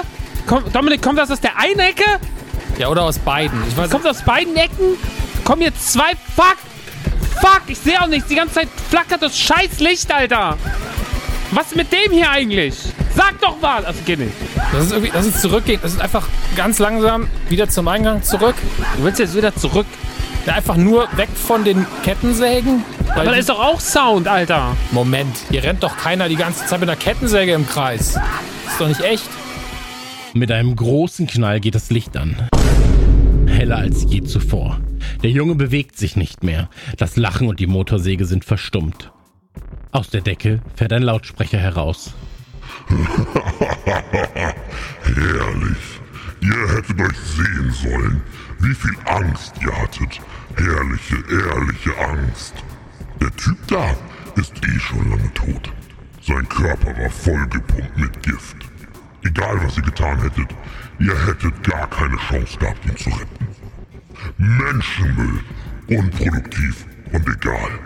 [0.47, 2.05] Komm, Dominik, kommt das aus der einen Ecke?
[2.79, 3.63] Ja, oder aus beiden.
[3.69, 4.97] Ich weiß Kommt aus beiden Ecken?
[5.45, 6.13] Kommen jetzt zwei.
[6.35, 6.57] Fuck!
[7.43, 7.61] Fuck!
[7.67, 8.29] Ich sehe auch nichts.
[8.29, 10.57] Die ganze Zeit flackert das scheiß Licht, Alter!
[11.51, 12.75] Was ist mit dem hier eigentlich?
[13.15, 13.85] Sag doch mal!
[13.85, 14.33] Also geht nicht.
[14.73, 15.79] Das ist irgendwie, das ist zurückgehen.
[15.83, 16.27] Das ist einfach
[16.57, 18.55] ganz langsam wieder zum Eingang zurück.
[18.97, 19.87] Du willst jetzt wieder zurück.
[20.49, 22.83] Ja, einfach nur weg von den Kettensägen.
[23.09, 24.75] Weil Aber da ist doch auch Sound, Alter.
[24.93, 28.15] Moment, hier rennt doch keiner die ganze Zeit mit einer Kettensäge im Kreis.
[28.15, 29.29] Das ist doch nicht echt.
[30.33, 32.49] Mit einem großen Knall geht das Licht an.
[33.47, 34.81] Heller als je zuvor.
[35.23, 36.71] Der Junge bewegt sich nicht mehr.
[36.97, 39.13] Das Lachen und die Motorsäge sind verstummt.
[39.93, 42.15] Aus der Decke fährt ein Lautsprecher heraus.
[45.03, 45.77] Herrlich.
[46.41, 48.23] Ihr hättet euch sehen sollen,
[48.61, 50.21] wie viel Angst ihr hattet.
[50.59, 52.55] Herrliche, ehrliche Angst.
[53.21, 53.97] Der Typ da
[54.35, 55.73] ist eh schon lange tot.
[56.27, 58.57] Sein Körper war vollgepumpt mit Gift.
[59.23, 60.49] Egal was ihr getan hättet,
[60.99, 63.49] ihr hättet gar keine Chance gehabt, ihn zu retten.
[64.37, 65.41] Menschenmüll.
[65.91, 67.79] Unproduktiv und egal.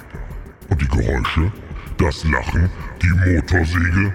[0.68, 1.52] Und die Geräusche,
[1.98, 2.70] das Lachen,
[3.02, 4.14] die Motorsäge,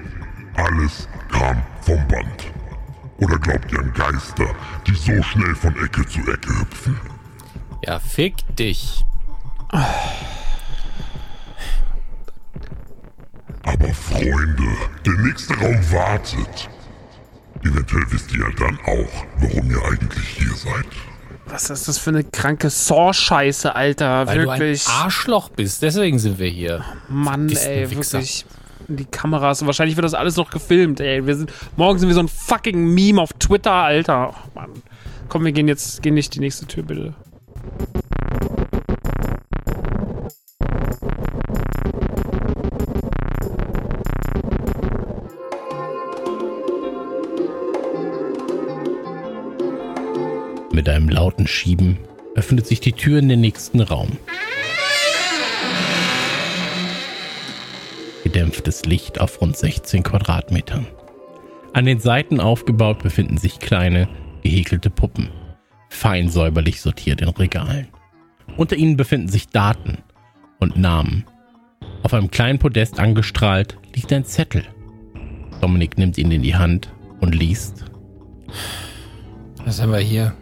[0.55, 2.51] alles kam vom Band.
[3.19, 4.53] Oder glaubt ihr an Geister,
[4.85, 6.97] die so schnell von Ecke zu Ecke hüpfen?
[7.85, 9.05] Ja, fick dich.
[13.63, 14.63] Aber Freunde,
[15.05, 16.69] der nächste Raum wartet.
[17.63, 20.85] Eventuell wisst ihr ja dann auch, warum ihr eigentlich hier seid.
[21.47, 24.27] Was ist das für eine kranke Saw-Scheiße, Alter?
[24.27, 24.83] Weil wirklich.
[24.83, 25.81] du ein Arschloch bist.
[25.81, 26.83] Deswegen sind wir hier.
[27.07, 28.45] Mann, ey, wirklich.
[28.87, 29.65] Die Kameras.
[29.65, 31.25] Wahrscheinlich wird das alles noch gefilmt, ey.
[31.25, 34.33] Wir sind, morgen sind wir so ein fucking Meme auf Twitter, Alter.
[34.33, 34.71] Oh, Mann.
[35.29, 37.13] Komm, wir gehen jetzt, gehen nicht die nächste Tür, bitte.
[50.77, 51.97] Mit einem lauten Schieben
[52.35, 54.19] öffnet sich die Tür in den nächsten Raum.
[58.23, 60.85] Gedämpftes Licht auf rund 16 Quadratmetern.
[61.73, 64.07] An den Seiten aufgebaut befinden sich kleine,
[64.43, 65.29] gehäkelte Puppen,
[65.89, 67.87] fein säuberlich sortiert in Regalen.
[68.55, 69.99] Unter ihnen befinden sich Daten
[70.59, 71.25] und Namen.
[72.03, 74.63] Auf einem kleinen Podest angestrahlt liegt ein Zettel.
[75.61, 77.85] Dominik nimmt ihn in die Hand und liest
[79.65, 80.33] Was haben wir hier?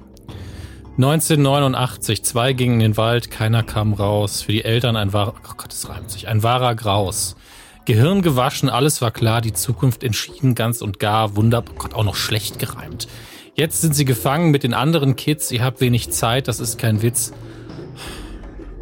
[0.98, 4.42] 1989, zwei gingen in den Wald, keiner kam raus.
[4.44, 7.36] Für die Eltern ein wahrer, oh Gott, das reimt sich, ein wahrer Graus.
[7.84, 12.06] Gehirn gewaschen, alles war klar, die Zukunft entschieden ganz und gar, wunder, oh Gott, auch
[12.06, 13.08] noch schlecht gereimt.
[13.56, 17.02] Jetzt sind sie gefangen mit den anderen Kids, ihr habt wenig Zeit, das ist kein
[17.02, 17.32] Witz.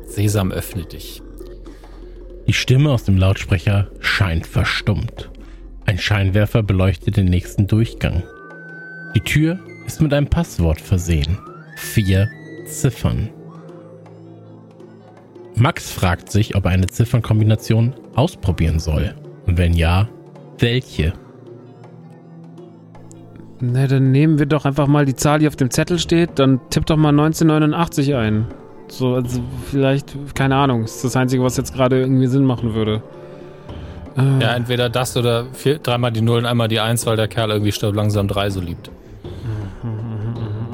[0.08, 1.22] Sesam, öffne dich.
[2.48, 5.30] Die Stimme aus dem Lautsprecher scheint verstummt.
[5.86, 8.24] Ein Scheinwerfer beleuchtet den nächsten Durchgang.
[9.16, 11.38] Die Tür ist mit einem Passwort versehen.
[11.78, 12.28] Vier
[12.66, 13.30] Ziffern.
[15.56, 19.14] Max fragt sich, ob er eine Ziffernkombination ausprobieren soll.
[19.46, 20.10] Und wenn ja,
[20.58, 21.14] welche?
[23.66, 26.32] Na, dann nehmen wir doch einfach mal die Zahl, die auf dem Zettel steht.
[26.38, 28.48] Dann tipp doch mal 1989 ein.
[28.90, 29.40] So, also
[29.72, 33.02] vielleicht, keine Ahnung, ist das Einzige, was jetzt gerade irgendwie Sinn machen würde.
[34.18, 37.30] Äh, Ja, entweder das oder vier, dreimal die Null und einmal die Eins, weil der
[37.30, 38.92] Kerl irgendwie stirbt langsam drei so liebt.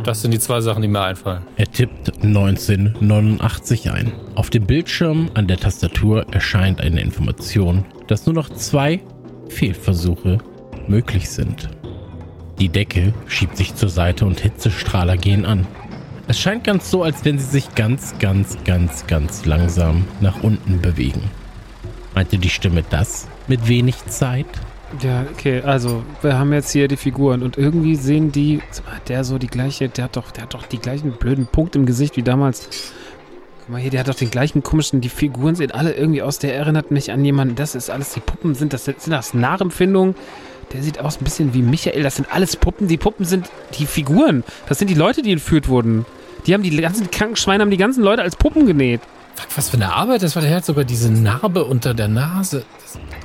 [0.04, 1.44] Das sind die zwei Sachen, die mir einfallen.
[1.58, 4.14] Er tippt 1989 ein.
[4.34, 9.02] Auf dem Bildschirm an der Tastatur erscheint eine Information, dass nur noch zwei
[9.50, 10.40] Fehlversuche
[10.88, 11.70] möglich sind.
[12.60, 15.66] Die Decke schiebt sich zur Seite und Hitzestrahler gehen an.
[16.28, 20.82] Es scheint ganz so, als wenn sie sich ganz, ganz, ganz, ganz langsam nach unten
[20.82, 21.24] bewegen.
[22.14, 24.46] Meinte die Stimme das mit wenig Zeit?
[25.02, 29.24] Ja, okay, also wir haben jetzt hier die Figuren und irgendwie sehen die, mal, der
[29.24, 32.18] so die gleiche, der hat doch, der hat doch die gleichen blöden Punkt im Gesicht
[32.18, 32.94] wie damals.
[33.60, 36.40] Guck mal hier, der hat doch den gleichen komischen, die Figuren sehen alle irgendwie aus,
[36.40, 40.16] der erinnert mich an jemanden, das ist alles, die Puppen sind, das sind das Nachempfindungen.
[40.74, 43.50] Der sieht aus ein bisschen wie Michael, das sind alles Puppen, die Puppen sind
[43.80, 46.06] die Figuren, das sind die Leute, die entführt wurden.
[46.46, 49.02] Die haben die ganzen kranken Schweine, haben die ganzen Leute als Puppen genäht.
[49.56, 50.44] Was für eine Arbeit das war.
[50.44, 52.66] Der hat sogar diese Narbe unter der Nase.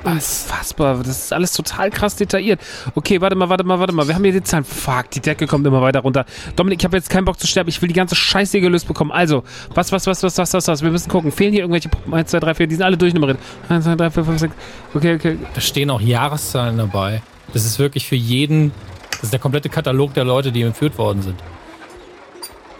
[0.03, 2.61] Unfassbar, das ist alles total krass detailliert.
[2.93, 4.07] Okay, warte mal, warte mal, warte mal.
[4.07, 4.63] Wir haben hier die Zahlen.
[4.63, 6.25] Fuck, die Decke kommt immer weiter runter.
[6.55, 7.69] Dominik, ich habe jetzt keinen Bock zu sterben.
[7.69, 9.11] Ich will die ganze Scheiße hier gelöst bekommen.
[9.11, 9.43] Also,
[9.73, 10.81] was, was, was, was, was, was, was?
[10.83, 11.31] Wir müssen gucken.
[11.31, 12.13] Fehlen hier irgendwelche Puppen?
[12.13, 12.67] 1, 2, 3, 4.
[12.67, 13.39] Die sind alle durchnummeriert.
[13.69, 14.53] 1, 2, 3, 4, 5, 6.
[14.93, 15.37] Okay, okay.
[15.53, 17.21] Da stehen auch Jahreszahlen dabei.
[17.53, 18.71] Das ist wirklich für jeden.
[19.11, 21.35] Das ist der komplette Katalog der Leute, die entführt worden sind.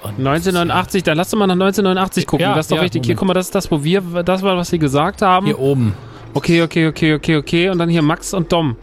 [0.04, 2.44] Und 1989, dann lass doch mal nach 1989 gucken.
[2.44, 3.06] Ja, das ist doch ja, richtig.
[3.06, 3.20] Hier, Moment.
[3.20, 5.48] guck mal, das ist das, wo wir, das war, was sie gesagt haben.
[5.48, 5.94] Hier oben.
[6.36, 7.70] Okay, okay, okay, okay, okay.
[7.70, 8.76] Und dann hier Max und Dom.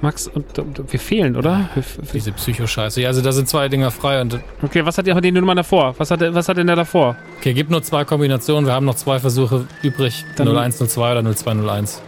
[0.00, 0.72] Max und Dom.
[0.88, 1.68] Wir fehlen, oder?
[1.74, 3.02] Wir, Diese Psychoscheiße.
[3.02, 4.20] Ja, also da sind zwei Dinger frei.
[4.20, 5.94] Und okay, was hat die, die Nummer davor?
[5.98, 7.14] Was hat, was hat denn der davor?
[7.38, 8.66] okay, gibt nur zwei Kombinationen.
[8.66, 10.24] Wir haben noch zwei Versuche übrig.
[10.36, 12.02] Dann- 0102 oder 0201.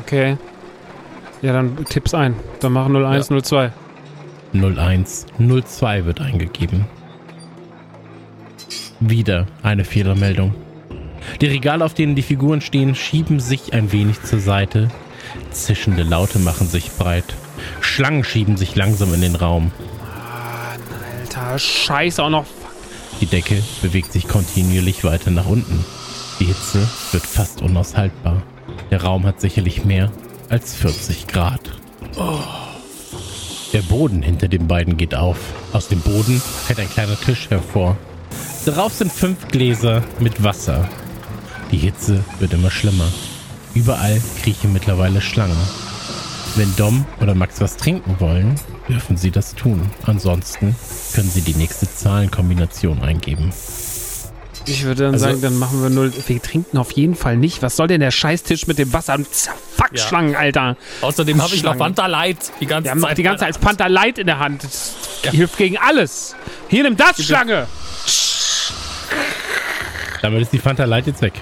[0.00, 0.36] Okay.
[1.42, 2.34] Ja, dann Tipps ein.
[2.60, 3.72] Dann machen 01, 02.
[4.52, 6.86] 01 02 wird eingegeben.
[9.00, 10.54] Wieder eine Fehlermeldung.
[11.40, 14.88] Die Regale, auf denen die Figuren stehen, schieben sich ein wenig zur Seite.
[15.50, 17.36] Zischende Laute machen sich breit.
[17.80, 19.70] Schlangen schieben sich langsam in den Raum.
[21.20, 22.46] Alter, scheiße auch noch.
[23.20, 25.84] Die Decke bewegt sich kontinuierlich weiter nach unten.
[26.40, 28.42] Die Hitze wird fast unaushaltbar.
[28.90, 30.10] Der Raum hat sicherlich mehr
[30.48, 31.60] als 40 Grad.
[33.72, 35.38] Der Boden hinter den beiden geht auf.
[35.72, 37.96] Aus dem Boden fällt ein kleiner Tisch hervor.
[38.64, 40.88] Darauf sind fünf Gläser mit Wasser.
[41.70, 43.12] Die Hitze wird immer schlimmer.
[43.74, 45.56] Überall kriechen mittlerweile Schlangen.
[46.56, 48.54] Wenn Dom oder Max was trinken wollen,
[48.88, 49.80] dürfen sie das tun.
[50.04, 50.74] Ansonsten
[51.14, 53.52] können sie die nächste Zahlenkombination eingeben.
[54.70, 56.12] Ich würde dann Also- sagen, dann machen wir 0.
[56.26, 57.62] Wir trinken auf jeden Fall nicht.
[57.62, 59.18] Was soll denn der Scheißtisch mit dem Wasser?
[59.18, 60.02] Fuck, Ja.
[60.06, 60.76] Schlangen, Alter.
[61.00, 61.76] Außerdem habe ich noch.
[61.76, 63.18] Fanta Light die ganze Wir haben noch Zeit.
[63.18, 64.64] die ganze Zeit als Panther Light in der Hand.
[64.64, 64.94] Das
[65.32, 66.34] hilft gegen alles.
[66.68, 67.66] Hier, nimm das, Schlange.
[70.22, 71.34] Damit ist die Fanta Light jetzt weg.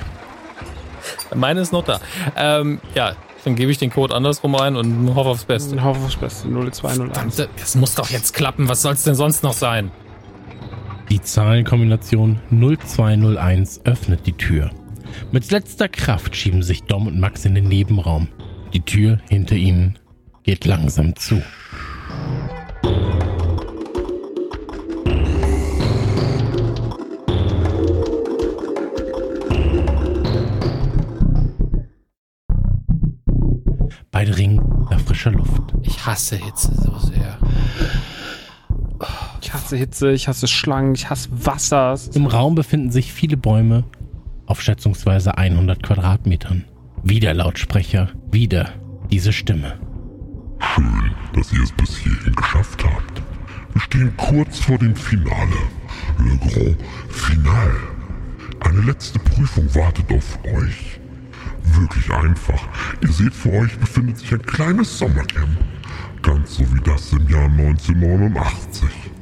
[1.35, 2.01] Meine ist noch da.
[2.37, 3.13] Ähm, ja,
[3.45, 5.83] dann gebe ich den Code andersrum ein und hoffe aufs Beste.
[5.83, 6.47] Hoffe aufs Beste.
[6.49, 6.97] 0201.
[7.13, 8.69] Verdammte, Es muss doch jetzt klappen.
[8.69, 9.91] Was soll es denn sonst noch sein?
[11.09, 14.71] Die Zahlenkombination 0201 öffnet die Tür.
[15.31, 18.29] Mit letzter Kraft schieben sich Dom und Max in den Nebenraum.
[18.73, 19.99] Die Tür hinter ihnen
[20.43, 21.41] geht langsam zu.
[34.11, 34.57] Beide ringen
[34.91, 35.75] nach frischer Luft.
[35.83, 37.39] Ich hasse Hitze so sehr.
[39.57, 41.99] Ich hasse Hitze, ich hasse Schlangen, ich hasse Wasser.
[42.13, 43.85] Im Raum befinden sich viele Bäume
[44.45, 46.67] auf schätzungsweise 100 Quadratmetern.
[47.03, 48.75] Wieder Lautsprecher, wieder
[49.11, 49.81] diese Stimme.
[50.59, 53.23] Schön, dass ihr es bis hierhin geschafft habt.
[53.73, 55.57] Wir stehen kurz vor dem Finale.
[56.19, 56.77] Le Grand
[57.09, 57.77] Final.
[58.61, 61.01] Eine letzte Prüfung wartet auf euch.
[61.63, 62.63] Wirklich einfach.
[63.01, 65.57] Ihr seht, vor euch befindet sich ein kleines Sommercamp.
[66.21, 69.16] Ganz so wie das im Jahr 1989.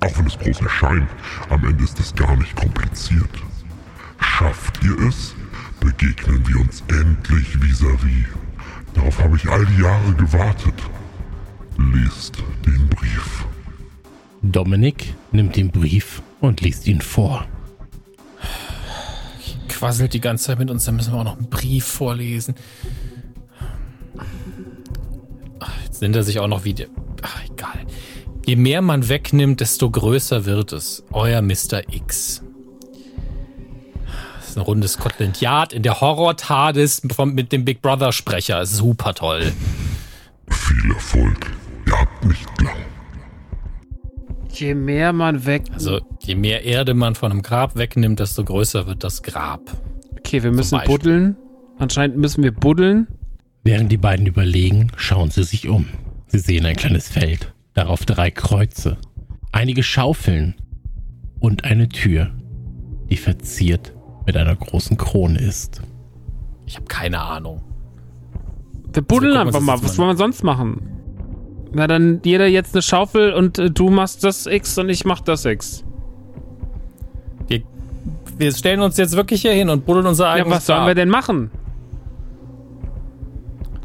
[0.00, 1.08] Auch wenn es groß erscheint,
[1.50, 3.30] am Ende ist es gar nicht kompliziert.
[4.18, 5.34] Schafft ihr es,
[5.80, 8.26] begegnen wir uns endlich vis-à-vis.
[8.94, 10.74] Darauf habe ich all die Jahre gewartet.
[11.76, 13.46] Lest den Brief.
[14.42, 17.46] Dominik nimmt den Brief und liest ihn vor.
[19.68, 22.54] Quasselt die ganze Zeit mit uns, dann müssen wir auch noch einen Brief vorlesen.
[25.58, 26.86] Ach, Jetzt nennt er sich auch noch wieder.
[27.22, 27.86] Ach, egal.
[28.46, 31.04] Je mehr man wegnimmt, desto größer wird es.
[31.12, 31.82] Euer Mr.
[31.92, 32.42] X.
[34.38, 38.66] Das ist ein rundes Scotland Yard in der Horror-TARDIS vom- mit dem Big Brother-Sprecher.
[38.66, 39.52] Super toll.
[40.48, 41.50] Viel Erfolg.
[41.86, 42.76] Ihr habt nicht lang.
[44.52, 45.62] Je mehr man weg.
[45.72, 49.60] Also, je mehr Erde man von einem Grab wegnimmt, desto größer wird das Grab.
[50.18, 51.36] Okay, wir müssen buddeln.
[51.78, 53.06] Anscheinend müssen wir buddeln.
[53.62, 55.86] Während die beiden überlegen, schauen sie sich um.
[56.26, 58.98] Sie sehen ein kleines Feld, darauf drei Kreuze,
[59.52, 60.54] einige Schaufeln
[61.40, 62.30] und eine Tür,
[63.08, 63.94] die verziert
[64.26, 65.80] mit einer großen Krone ist.
[66.66, 67.62] Ich habe keine Ahnung.
[68.92, 69.82] Wir buddeln Also, einfach mal.
[69.82, 70.82] Was wollen wir sonst machen?
[71.72, 75.20] Na, dann jeder jetzt eine Schaufel und äh, du machst das X und ich mach
[75.20, 75.82] das X.
[77.48, 77.62] Wir,
[78.36, 80.94] wir stellen uns jetzt wirklich hier hin und buddeln unser Ja, eigenes was sollen wir
[80.94, 81.50] denn machen?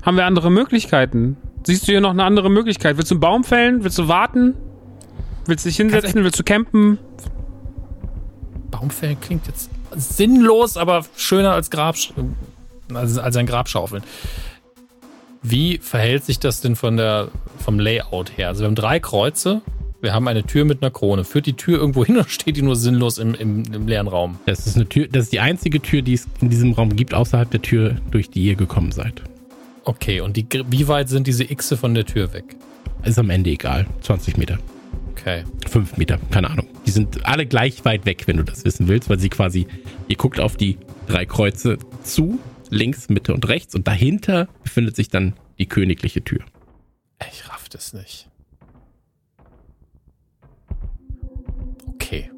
[0.02, 1.38] Haben wir andere Möglichkeiten?
[1.66, 2.97] Siehst du hier noch eine andere Möglichkeit?
[2.97, 3.84] Willst du einen Baum fällen?
[3.84, 4.53] Willst du warten?
[5.47, 6.24] Willst du dich hinsetzen?
[6.24, 6.99] Willst du campen?
[8.72, 11.95] Baumfällen klingt jetzt sinnlos, aber schöner als Grab,
[12.93, 14.03] als, als ein Grabschaufeln.
[15.41, 17.30] Wie verhält sich das denn von der,
[17.63, 18.49] vom Layout her?
[18.49, 19.61] Also wir haben drei Kreuze.
[20.01, 21.24] Wir haben eine Tür mit einer Krone.
[21.24, 24.39] Führt die Tür irgendwo hin oder steht die nur sinnlos im, im, im leeren Raum?
[24.45, 27.13] Das ist eine Tür, das ist die einzige Tür, die es in diesem Raum gibt,
[27.13, 29.22] außerhalb der Tür, durch die ihr gekommen seid.
[29.86, 32.56] Okay, und die, wie weit sind diese Xe von der Tür weg?
[33.04, 33.86] Ist am Ende egal.
[34.02, 34.58] 20 Meter.
[35.12, 35.44] Okay.
[35.68, 36.68] 5 Meter, keine Ahnung.
[36.86, 39.68] Die sind alle gleich weit weg, wenn du das wissen willst, weil sie quasi,
[40.08, 40.78] ihr guckt auf die
[41.08, 46.40] drei Kreuze zu, links, Mitte und rechts und dahinter befindet sich dann die königliche Tür.
[47.32, 48.28] Ich raff das nicht.
[51.94, 52.32] Okay.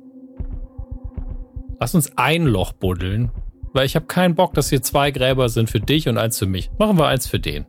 [1.79, 3.31] Lass uns ein Loch buddeln,
[3.77, 6.47] weil ich habe keinen Bock, dass hier zwei Gräber sind für dich und eins für
[6.47, 6.71] mich.
[6.79, 7.67] Machen wir eins für den.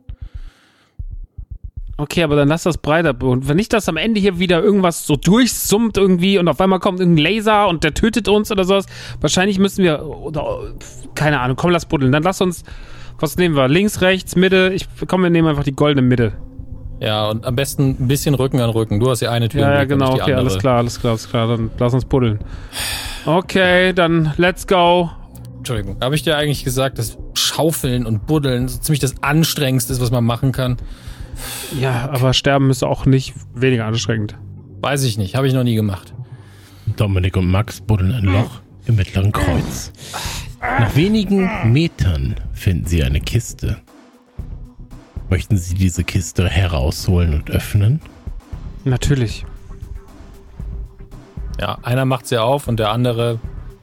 [1.97, 3.13] Okay, aber dann lass das breiter.
[3.21, 6.79] Und wenn nicht, dass am Ende hier wieder irgendwas so durchsummt irgendwie und auf einmal
[6.79, 8.87] kommt irgendein Laser und der tötet uns oder sowas.
[9.21, 10.73] Wahrscheinlich müssen wir, oder,
[11.13, 12.11] keine Ahnung, komm, lass buddeln.
[12.11, 12.63] Dann lass uns,
[13.19, 13.67] was nehmen wir?
[13.67, 14.71] Links, rechts, Mitte.
[14.73, 16.33] Ich, komm, wir nehmen einfach die goldene Mitte.
[17.01, 18.99] Ja, und am besten ein bisschen Rücken an Rücken.
[18.99, 19.61] Du hast ja eine Tür.
[19.61, 20.57] Ja, ja, genau, die okay, alles andere.
[20.57, 21.47] klar, alles klar, alles klar.
[21.49, 22.39] Dann lass uns buddeln.
[23.27, 25.11] Okay, dann let's go.
[25.59, 25.97] Entschuldigung.
[26.01, 30.11] Habe ich dir eigentlich gesagt, dass Schaufeln und Buddeln so ziemlich das Anstrengendste ist, was
[30.11, 30.77] man machen kann?
[31.79, 34.35] Ja, aber sterben ist auch nicht weniger anstrengend.
[34.81, 35.35] Weiß ich nicht.
[35.35, 36.13] Habe ich noch nie gemacht.
[36.95, 39.91] Dominik und Max buddeln ein Loch im mittleren Kreuz.
[40.61, 43.77] Nach wenigen Metern finden sie eine Kiste.
[45.29, 48.01] Möchten Sie diese Kiste herausholen und öffnen?
[48.83, 49.45] Natürlich.
[51.59, 53.39] Ja, einer macht sie auf und der andere.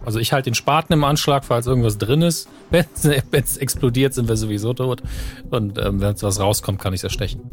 [0.06, 2.48] Also ich halte den Spaten im Anschlag, falls irgendwas drin ist.
[2.70, 2.86] Wenn
[3.32, 5.02] es explodiert, sind wir sowieso tot.
[5.50, 7.50] Und ähm, wenn was rauskommt, kann ich es erstechen.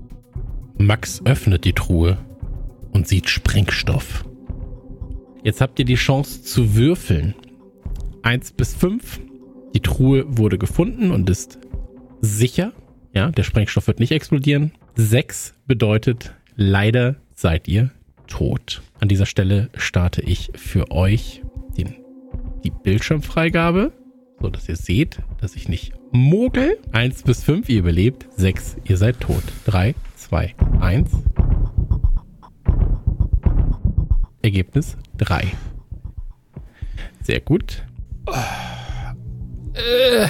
[0.78, 2.20] Max öffnet die Truhe
[2.92, 4.24] und sieht Sprengstoff.
[5.44, 7.34] Jetzt habt ihr die Chance zu würfeln.
[8.22, 9.20] Eins bis fünf.
[9.74, 11.58] Die Truhe wurde gefunden und ist
[12.22, 12.72] sicher.
[13.14, 14.74] Ja, der Sprengstoff wird nicht explodieren.
[14.96, 17.90] Sechs bedeutet, leider seid ihr
[18.28, 18.84] tot.
[19.00, 21.42] An dieser Stelle starte ich für euch
[21.76, 21.96] den,
[22.64, 23.92] die Bildschirmfreigabe,
[24.42, 26.78] so dass ihr seht, dass ich nicht mogel.
[26.92, 28.28] Eins bis fünf, ihr überlebt.
[28.36, 29.44] Sechs, ihr seid tot.
[29.66, 31.12] Drei, zwei, eins.
[34.42, 35.48] Ergebnis drei.
[37.22, 37.84] Sehr gut.
[39.74, 40.28] Äh,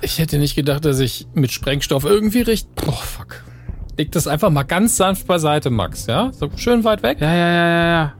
[0.00, 2.68] ich hätte nicht gedacht, dass ich mit Sprengstoff irgendwie richt.
[2.86, 3.44] Oh, fuck.
[3.98, 6.32] Leg das einfach mal ganz sanft beiseite, Max, ja?
[6.32, 7.20] So schön weit weg.
[7.20, 8.14] Ja, ja, ja, ja, ja.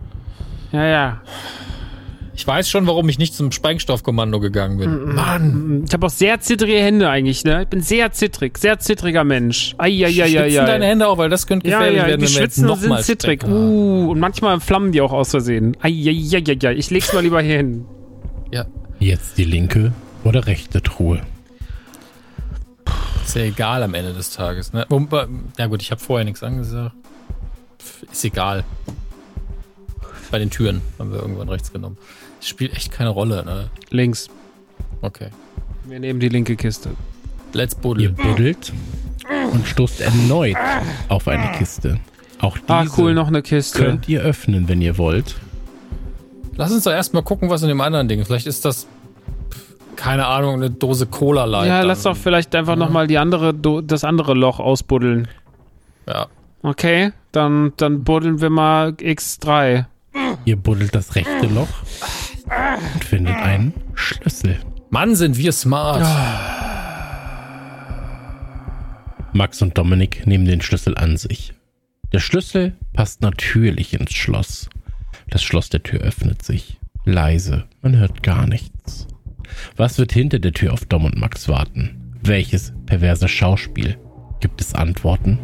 [0.73, 1.23] Ja, ja.
[2.35, 5.15] Ich weiß schon, warum ich nicht zum Sprengstoffkommando gegangen bin.
[5.15, 5.85] Mann.
[5.87, 7.63] Ich habe auch sehr zittrige Hände eigentlich, ne?
[7.63, 9.75] Ich bin sehr zittrig, sehr zittriger Mensch.
[9.79, 10.65] Schwitzen Eieieiei.
[10.65, 12.71] deine Hände auch, weil das könnte Ja, gefährlich ja, werden, die wenn wir jetzt schwitzen
[12.71, 13.45] und nochmal sind zittrig.
[13.45, 15.77] Uh, und manchmal flammen die auch aus Versehen.
[15.81, 16.73] Eieieiei.
[16.75, 17.85] Ich leg's mal lieber hier hin.
[18.51, 18.65] Ja,
[19.03, 21.21] Jetzt die linke oder rechte Truhe.
[23.25, 24.87] ist ja egal am Ende des Tages, ne?
[25.59, 26.95] Ja gut, ich habe vorher nichts angesagt.
[28.13, 28.63] Ist egal.
[30.31, 31.99] Bei den Türen haben wir irgendwann rechts genommen.
[32.43, 33.71] Das spielt echt keine Rolle, ne?
[33.91, 34.29] Links.
[35.01, 35.29] Okay.
[35.85, 36.91] Wir nehmen die linke Kiste.
[37.53, 38.15] Let's Ihr buddeln.
[38.17, 38.73] buddelt
[39.53, 40.57] und stoßt erneut
[41.09, 42.01] auf eine Kiste.
[42.41, 43.79] Auch diese Ah, cool, noch eine Kiste.
[43.79, 45.37] könnt ihr öffnen, wenn ihr wollt.
[46.57, 48.27] Lass uns doch erstmal gucken, was in dem anderen Ding ist.
[48.27, 48.89] Vielleicht ist das,
[49.95, 51.69] keine Ahnung, eine Dose Cola Light.
[51.69, 51.87] Ja, dann.
[51.87, 55.29] lass doch vielleicht einfach nochmal die andere, das andere Loch ausbuddeln.
[56.09, 56.27] Ja.
[56.65, 59.85] Okay, dann, dann buddeln wir mal X3.
[60.45, 61.69] Ihr buddelt das rechte Loch
[62.95, 64.59] und findet einen Schlüssel.
[64.91, 66.07] Mann, sind wir smart.
[69.33, 71.55] Max und Dominik nehmen den Schlüssel an sich.
[72.13, 74.69] Der Schlüssel passt natürlich ins Schloss.
[75.31, 76.79] Das Schloss der Tür öffnet sich.
[77.05, 79.09] Leise, man hört gar nichts.
[79.77, 82.15] Was wird hinter der Tür auf Dom und Max warten?
[82.23, 83.97] Welches perverse Schauspiel?
[84.41, 85.39] Gibt es Antworten?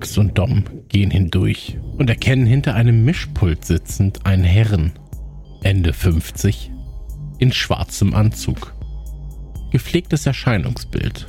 [0.00, 4.92] Max und Dom gehen hindurch und erkennen hinter einem Mischpult sitzend einen Herrn,
[5.62, 6.70] Ende 50,
[7.38, 8.72] in schwarzem Anzug.
[9.72, 11.26] Gepflegtes Erscheinungsbild.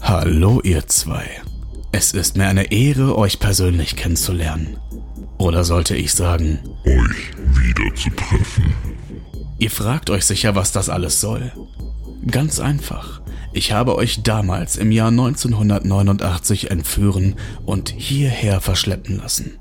[0.00, 1.26] Hallo ihr zwei.
[1.90, 4.76] Es ist mir eine Ehre, euch persönlich kennenzulernen.
[5.38, 8.74] Oder sollte ich sagen, Euch wieder zu treffen.
[9.58, 11.50] ihr fragt euch sicher, was das alles soll.
[12.30, 13.17] Ganz einfach.
[13.52, 19.58] Ich habe euch damals im Jahr 1989 entführen und hierher verschleppen lassen.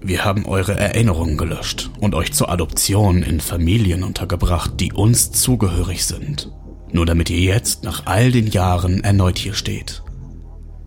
[0.00, 6.04] Wir haben eure Erinnerungen gelöscht und euch zur Adoption in Familien untergebracht, die uns zugehörig
[6.04, 6.52] sind.
[6.92, 10.02] Nur damit ihr jetzt nach all den Jahren erneut hier steht.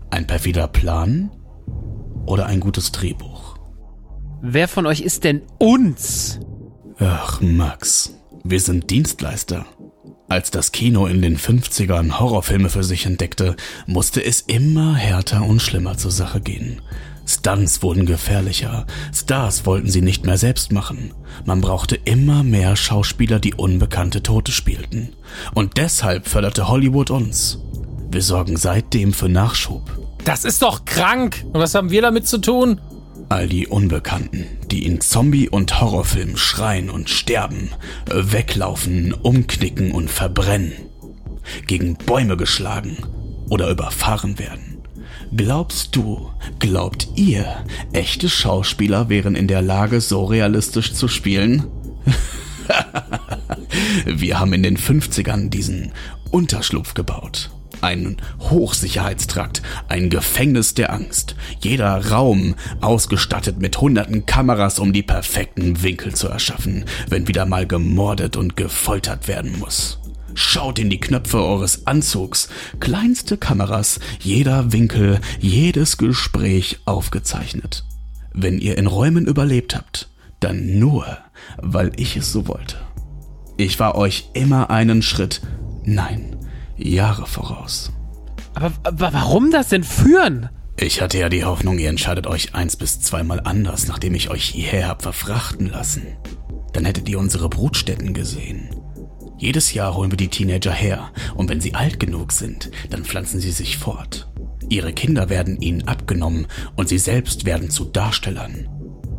[0.09, 1.31] Ein perfider Plan
[2.25, 3.57] oder ein gutes Drehbuch?
[4.41, 6.39] Wer von euch ist denn uns?
[6.97, 9.65] Ach, Max, wir sind Dienstleister.
[10.31, 15.61] Als das Kino in den 50ern Horrorfilme für sich entdeckte, musste es immer härter und
[15.61, 16.81] schlimmer zur Sache gehen.
[17.27, 21.13] Stunts wurden gefährlicher, Stars wollten sie nicht mehr selbst machen.
[21.43, 25.09] Man brauchte immer mehr Schauspieler, die unbekannte Tote spielten.
[25.53, 27.59] Und deshalb förderte Hollywood uns.
[28.09, 29.83] Wir sorgen seitdem für Nachschub.
[30.23, 31.43] Das ist doch krank.
[31.51, 32.79] Und was haben wir damit zu tun?
[33.31, 37.69] All die Unbekannten, die in Zombie- und Horrorfilmen schreien und sterben,
[38.13, 40.73] weglaufen, umknicken und verbrennen,
[41.65, 42.97] gegen Bäume geschlagen
[43.49, 44.81] oder überfahren werden.
[45.33, 46.29] Glaubst du,
[46.59, 47.63] glaubt ihr,
[47.93, 51.67] echte Schauspieler wären in der Lage, so realistisch zu spielen?
[54.05, 55.93] Wir haben in den 50ern diesen
[56.31, 57.49] Unterschlupf gebaut.
[57.81, 61.35] Ein Hochsicherheitstrakt, ein Gefängnis der Angst.
[61.61, 67.65] Jeder Raum ausgestattet mit hunderten Kameras, um die perfekten Winkel zu erschaffen, wenn wieder mal
[67.65, 69.99] gemordet und gefoltert werden muss.
[70.33, 72.49] Schaut in die Knöpfe eures Anzugs.
[72.79, 77.83] Kleinste Kameras, jeder Winkel, jedes Gespräch aufgezeichnet.
[78.33, 80.09] Wenn ihr in Räumen überlebt habt,
[80.39, 81.17] dann nur,
[81.57, 82.77] weil ich es so wollte.
[83.57, 85.41] Ich war euch immer einen Schritt,
[85.83, 86.37] nein,
[86.87, 87.91] Jahre voraus.
[88.53, 90.49] Aber, aber warum das denn führen?
[90.77, 94.45] Ich hatte ja die Hoffnung, ihr entscheidet euch eins bis zweimal anders, nachdem ich euch
[94.45, 96.07] hierher hab verfrachten lassen.
[96.73, 98.69] Dann hättet ihr unsere Brutstätten gesehen.
[99.37, 103.39] Jedes Jahr holen wir die Teenager her und wenn sie alt genug sind, dann pflanzen
[103.39, 104.31] sie sich fort.
[104.69, 108.69] Ihre Kinder werden ihnen abgenommen und sie selbst werden zu Darstellern.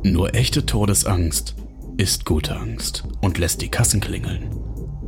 [0.05, 1.57] Nur echte Todesangst
[1.97, 4.51] ist gute Angst und lässt die Kassen klingeln.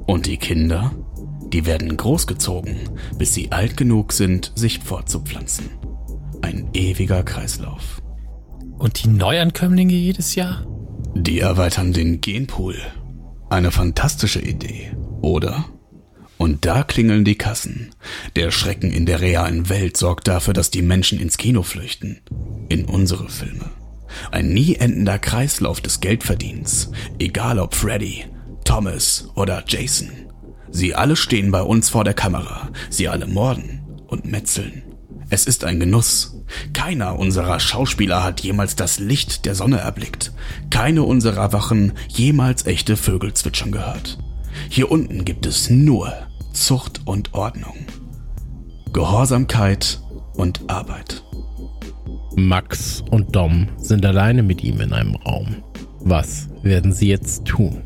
[0.07, 0.93] Und die Kinder,
[1.53, 2.77] die werden großgezogen,
[3.19, 5.71] bis sie alt genug sind, sich fortzupflanzen.
[6.43, 8.03] Ein ewiger Kreislauf.
[8.79, 10.67] Und die Neuankömmlinge jedes Jahr?
[11.15, 12.77] Die erweitern den Genpool.
[13.49, 14.91] Eine fantastische Idee,
[15.23, 15.65] oder?
[16.39, 17.95] Und da klingeln die Kassen.
[18.37, 22.21] Der Schrecken in der realen Welt sorgt dafür, dass die Menschen ins Kino flüchten.
[22.69, 23.71] In unsere Filme.
[24.31, 26.91] Ein nie endender Kreislauf des Geldverdienens.
[27.19, 28.25] Egal ob Freddy,
[28.65, 30.11] Thomas oder Jason.
[30.75, 32.69] Sie alle stehen bei uns vor der Kamera.
[32.91, 34.83] Sie alle morden und metzeln.
[35.31, 36.43] Es ist ein Genuss.
[36.73, 40.33] Keiner unserer Schauspieler hat jemals das Licht der Sonne erblickt.
[40.71, 44.19] Keine unserer Wachen jemals echte Vögel zwitschern gehört.
[44.69, 46.13] Hier unten gibt es nur
[46.53, 47.77] Zucht und Ordnung.
[48.93, 50.01] Gehorsamkeit
[50.33, 51.23] und Arbeit.
[52.35, 55.63] Max und Dom sind alleine mit ihm in einem Raum.
[56.01, 57.85] Was werden sie jetzt tun?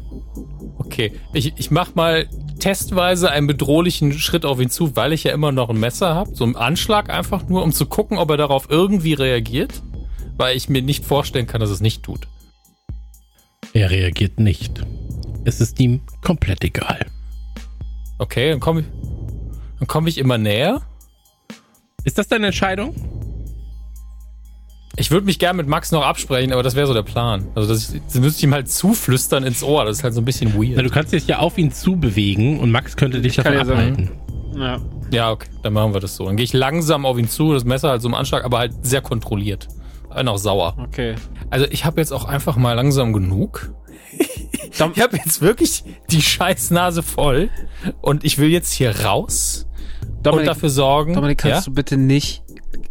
[0.78, 2.26] Okay, ich, ich mach mal
[2.58, 6.34] testweise einen bedrohlichen Schritt auf ihn zu, weil ich ja immer noch ein Messer habe.
[6.34, 9.82] So einen Anschlag einfach nur, um zu gucken, ob er darauf irgendwie reagiert.
[10.36, 12.28] Weil ich mir nicht vorstellen kann, dass es nicht tut.
[13.72, 14.84] Er reagiert nicht.
[15.44, 17.06] Es ist ihm komplett egal.
[18.18, 18.86] Okay, dann komme ich,
[19.78, 20.82] dann komme ich immer näher.
[22.04, 22.94] Ist das deine Entscheidung?
[24.98, 27.46] Ich würde mich gern mit Max noch absprechen, aber das wäre so der Plan.
[27.54, 29.84] Also das, das müsste ich ihm halt zuflüstern ins Ohr.
[29.84, 30.76] Das ist halt so ein bisschen weird.
[30.76, 33.72] Na, du kannst dich ja auf ihn zubewegen und Max könnte dich davon kann ja
[33.72, 34.10] abhalten.
[34.56, 34.80] Ja.
[35.10, 36.26] Ja, okay, dann machen wir das so.
[36.26, 38.72] Dann gehe ich langsam auf ihn zu, das Messer halt so im Anschlag, aber halt
[38.82, 39.68] sehr kontrolliert.
[40.14, 40.76] Bin auch sauer.
[40.78, 41.14] Okay.
[41.48, 43.72] Also ich habe jetzt auch einfach mal langsam genug.
[44.70, 47.50] ich habe jetzt wirklich die Scheißnase voll
[48.00, 49.68] und ich will jetzt hier raus
[50.26, 51.14] und dafür sorgen.
[51.14, 51.70] Dominik, kannst ja?
[51.70, 52.42] du bitte nicht.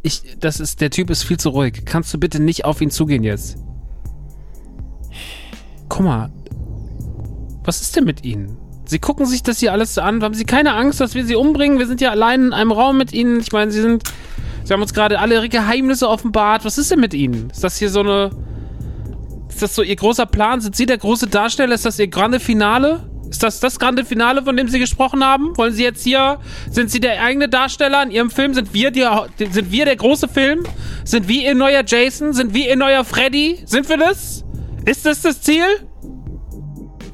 [0.02, 1.84] Ich, das ist, der Typ ist viel zu ruhig.
[1.86, 3.58] Kannst du bitte nicht auf ihn zugehen jetzt?
[5.90, 6.32] Guck mal.
[7.64, 8.58] Was ist denn mit ihnen?
[8.86, 10.24] Sie gucken sich das hier alles an.
[10.24, 11.80] Haben Sie keine Angst, dass wir sie umbringen?
[11.80, 13.41] Wir sind ja allein in einem Raum mit ihnen.
[13.41, 14.04] Ich meine, sie sind.
[14.64, 16.64] Sie haben uns gerade alle ihre Geheimnisse offenbart.
[16.64, 17.49] Was ist denn mit ihnen?
[17.49, 18.32] Ist das hier so eine.
[19.49, 20.62] Ist das so Ihr großer Plan?
[20.62, 21.76] Sind Sie der große Darsteller?
[21.76, 23.10] Ist das Ihr grande Finale?
[23.30, 25.56] Ist das das grande Finale, von dem Sie gesprochen haben?
[25.58, 26.40] Wollen Sie jetzt hier,
[26.70, 28.54] sind Sie der eigene Darsteller in Ihrem Film?
[28.54, 29.06] Sind wir, die,
[29.49, 30.64] sind wir der große Film?
[31.04, 32.34] Sind wir Ihr neuer Jason?
[32.34, 33.60] Sind wir Ihr neuer Freddy?
[33.66, 34.45] Sind wir das?
[34.86, 35.66] Ist das das Ziel?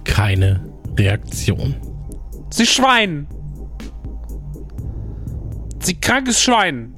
[0.03, 1.75] Keine Reaktion.
[2.51, 3.27] Sie Schwein.
[5.79, 6.93] Sie krankes Schwein.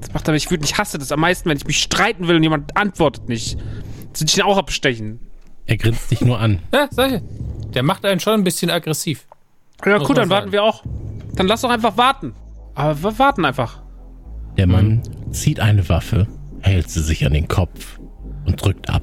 [0.00, 0.70] Das macht aber ich wütend.
[0.70, 3.58] Ich hasse das am meisten, wenn ich mich streiten will und jemand antwortet nicht.
[4.06, 5.25] Jetzt will ich ihn auch abstechen.
[5.66, 6.60] Er grinst dich nur an.
[6.72, 7.22] Ja, sag ich.
[7.74, 9.26] Der macht einen schon ein bisschen aggressiv.
[9.84, 10.84] Ja, Muss gut, dann warten wir auch.
[11.34, 12.34] Dann lass doch einfach warten.
[12.74, 13.82] Aber wir warten einfach.
[14.56, 15.02] Der Mann
[15.32, 16.26] zieht eine Waffe,
[16.60, 17.98] hält sie sich an den Kopf
[18.46, 19.02] und drückt ab.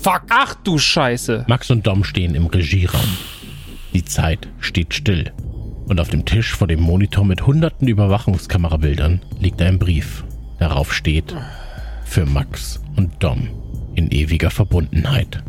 [0.00, 0.22] Fuck.
[0.30, 1.44] Ach du Scheiße.
[1.46, 3.16] Max und Dom stehen im Regieraum.
[3.92, 5.32] Die Zeit steht still.
[5.86, 10.24] Und auf dem Tisch vor dem Monitor mit hunderten Überwachungskamerabildern liegt ein Brief.
[10.58, 11.36] Darauf steht
[12.04, 13.48] für Max und Dom
[13.94, 15.42] in ewiger Verbundenheit.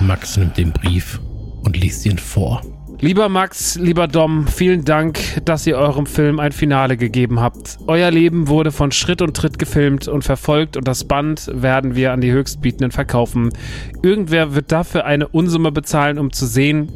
[0.00, 1.20] Max nimmt den Brief
[1.62, 2.62] und liest ihn vor.
[3.02, 7.78] Lieber Max, lieber Dom, vielen Dank, dass ihr eurem Film ein Finale gegeben habt.
[7.86, 12.12] Euer Leben wurde von Schritt und Tritt gefilmt und verfolgt und das Band werden wir
[12.12, 13.48] an die Höchstbietenden verkaufen.
[14.02, 16.92] Irgendwer wird dafür eine Unsumme bezahlen, um zu sehen,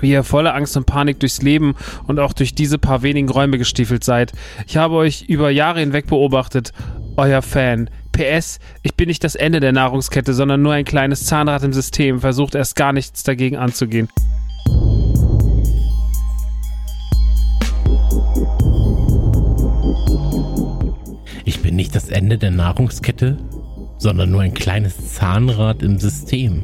[0.00, 1.74] wie ihr voller Angst und Panik durchs Leben
[2.06, 4.32] und auch durch diese paar wenigen Räume gestiefelt seid.
[4.66, 6.72] Ich habe euch über Jahre hinweg beobachtet.
[7.18, 7.90] Euer Fan.
[8.14, 12.20] PS, ich bin nicht das Ende der Nahrungskette, sondern nur ein kleines Zahnrad im System.
[12.20, 14.08] Versucht erst gar nichts dagegen anzugehen.
[21.44, 23.36] Ich bin nicht das Ende der Nahrungskette,
[23.98, 26.62] sondern nur ein kleines Zahnrad im System.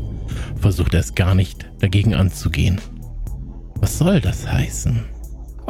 [0.55, 2.81] Versucht erst gar nicht dagegen anzugehen.
[3.75, 5.05] Was soll das heißen?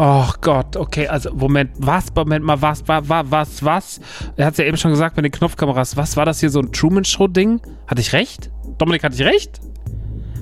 [0.03, 4.01] Oh Gott, okay, also Moment, was, Moment mal, was, was, was, was, was?
[4.35, 5.95] Er hat es ja eben schon gesagt mit den Knopfkameras.
[5.95, 7.61] Was war das hier, so ein Truman-Show-Ding?
[7.87, 8.51] Hatte ich recht?
[8.79, 9.61] Dominik, hatte ich recht?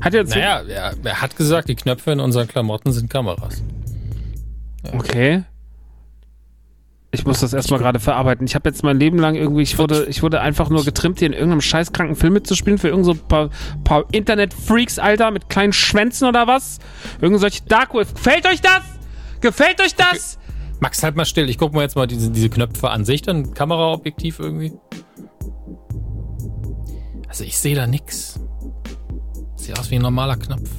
[0.00, 3.64] Hat er naja, er, er hat gesagt, die Knöpfe in unseren Klamotten sind Kameras.
[4.86, 4.94] Ja.
[4.94, 5.42] Okay.
[7.10, 8.46] Ich muss das erstmal gerade verarbeiten.
[8.46, 11.26] Ich habe jetzt mein Leben lang irgendwie, ich wurde, ich wurde einfach nur getrimmt, hier
[11.26, 13.50] in irgendeinem scheißkranken Film mitzuspielen für irgendein so paar,
[13.82, 16.78] paar Internet-Freaks, Alter, mit kleinen Schwänzen oder was?
[17.20, 18.14] Irgend solche Dark Web.
[18.14, 18.97] Gefällt euch das?
[19.40, 20.38] Gefällt euch das?
[20.40, 20.48] Okay.
[20.80, 21.48] Max, halt mal still.
[21.50, 24.72] Ich guck mal jetzt mal diese, diese Knöpfe an sich, dann Kameraobjektiv irgendwie.
[27.28, 28.40] Also ich sehe da nix.
[29.56, 30.70] Sieht aus wie ein normaler Knopf.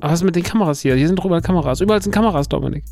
[0.00, 0.94] Aber was ist mit den Kameras hier?
[0.96, 1.80] Hier sind überall Kameras.
[1.80, 2.84] Überall sind Kameras, Dominik.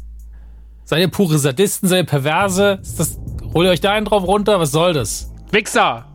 [0.84, 2.78] Seid ihr pure Sadisten, seid ihr Perverse?
[2.82, 3.18] Ist das,
[3.54, 4.60] holt ihr euch da einen drauf runter?
[4.60, 5.32] Was soll das?
[5.50, 6.06] Wichser!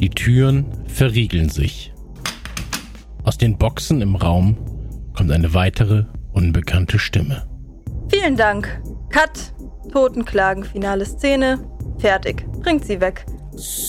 [0.00, 1.92] Die Türen verriegeln sich.
[3.24, 4.56] Aus den Boxen im Raum
[5.14, 6.04] kommt eine weitere,
[6.36, 7.46] unbekannte Stimme.
[8.10, 8.80] Vielen Dank.
[9.10, 9.54] Cut.
[9.90, 11.58] Totenklagen, finale Szene.
[11.98, 12.44] Fertig.
[12.60, 13.24] Bringt sie weg.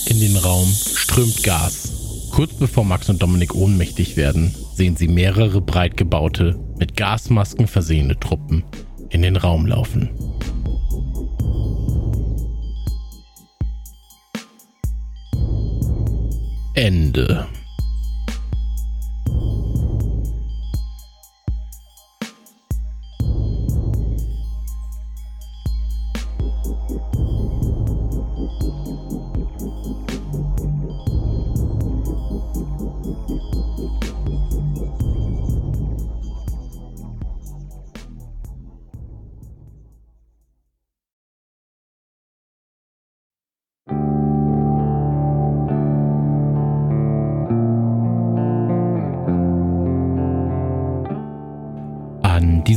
[0.05, 2.29] In den Raum strömt Gas.
[2.31, 8.19] Kurz bevor Max und Dominik ohnmächtig werden, sehen sie mehrere breit gebaute, mit Gasmasken versehene
[8.19, 8.63] Truppen
[9.09, 10.09] in den Raum laufen.
[16.75, 17.47] Ende.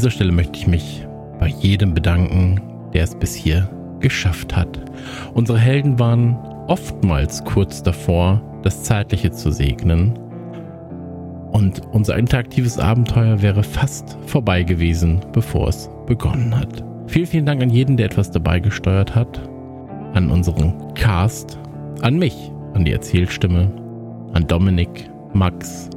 [0.00, 1.06] Dieser Stelle möchte ich mich
[1.38, 2.58] bei jedem bedanken,
[2.94, 3.68] der es bis hier
[4.00, 4.80] geschafft hat.
[5.34, 10.18] Unsere Helden waren oftmals kurz davor, das Zeitliche zu segnen.
[11.52, 16.82] Und unser interaktives Abenteuer wäre fast vorbei gewesen, bevor es begonnen hat.
[17.06, 19.38] Vielen, vielen Dank an jeden, der etwas dabei gesteuert hat.
[20.14, 21.58] An unseren Cast,
[22.00, 23.70] an mich, an die Erzählstimme,
[24.32, 25.90] an Dominik, Max,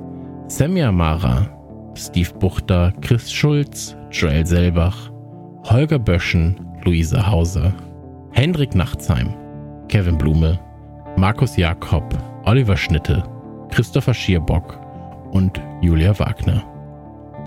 [0.48, 1.48] Semya Mara,
[1.96, 5.12] Steve Buchter, Chris Schulz, Joel Selbach,
[5.66, 7.74] Holger Böschen, Luise Hauser,
[8.32, 9.34] Hendrik Nachtsheim,
[9.88, 10.60] Kevin Blume,
[11.18, 12.04] Markus Jakob,
[12.46, 13.24] Oliver Schnitte,
[13.70, 14.80] Christopher Schierbock
[15.32, 16.64] und Julia Wagner.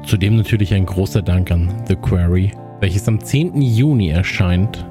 [0.05, 3.61] Zudem natürlich ein großer Dank an The Quarry, welches am 10.
[3.61, 4.87] Juni erscheint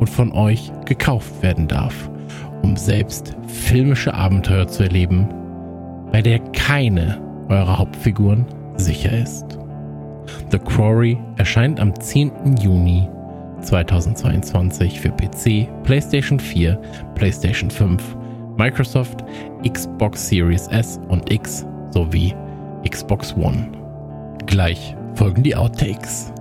[0.00, 2.10] und von euch gekauft werden darf,
[2.62, 5.28] um selbst filmische Abenteuer zu erleben,
[6.10, 8.44] bei der keine eurer Hauptfiguren
[8.78, 9.58] sicher ist.
[10.50, 12.56] The Quarry erscheint am 10.
[12.60, 13.08] Juni
[13.60, 16.80] 2022 für PC, PlayStation 4,
[17.14, 18.16] PlayStation 5,
[18.56, 19.24] Microsoft,
[19.66, 22.34] Xbox Series S und X sowie
[22.88, 23.68] Xbox One.
[24.46, 26.32] Gleich folgen die Outtakes.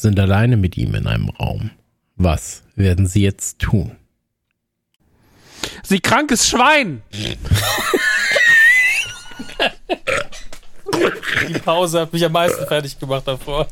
[0.00, 1.70] Sind alleine mit ihm in einem Raum.
[2.16, 3.96] Was werden sie jetzt tun?
[5.82, 7.02] Sie krankes Schwein!
[11.48, 13.68] Die Pause hat mich am meisten fertig gemacht davor.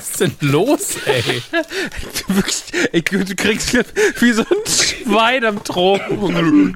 [0.00, 1.42] Was ist denn los, ey?
[1.52, 6.74] Du, wirklich, ey, du kriegst wie so ein Schwein am Tropen.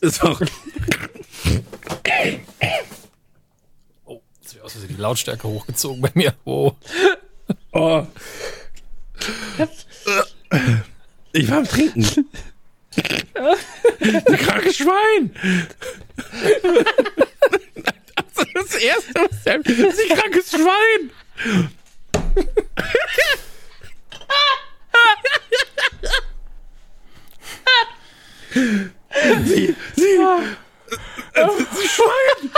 [0.00, 0.40] Ist auch.
[4.04, 6.32] Oh, jetzt wird aus die Lautstärke hochgezogen bei mir.
[6.44, 6.74] Oh.
[7.72, 8.06] Oh.
[11.32, 12.06] Ich war am Trinken.
[14.00, 15.34] Ein krankes Schwein.
[18.76, 21.10] Das erste, was der, das ist ein krankes Schwein.
[29.44, 30.20] Sie, sie, ist
[31.34, 32.50] ein Schwein.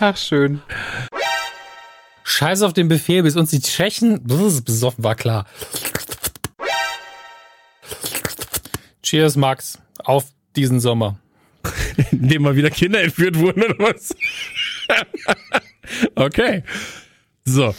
[0.00, 0.62] Ach, schön.
[2.24, 5.46] Scheiß auf den Befehl, bis uns die Tschechen besoffen war klar.
[9.10, 9.76] Cheers, Max.
[10.04, 11.18] Auf diesen Sommer.
[12.12, 14.14] Indem mal wieder Kinder entführt wurden oder was?
[16.14, 16.62] okay.
[17.44, 17.74] So.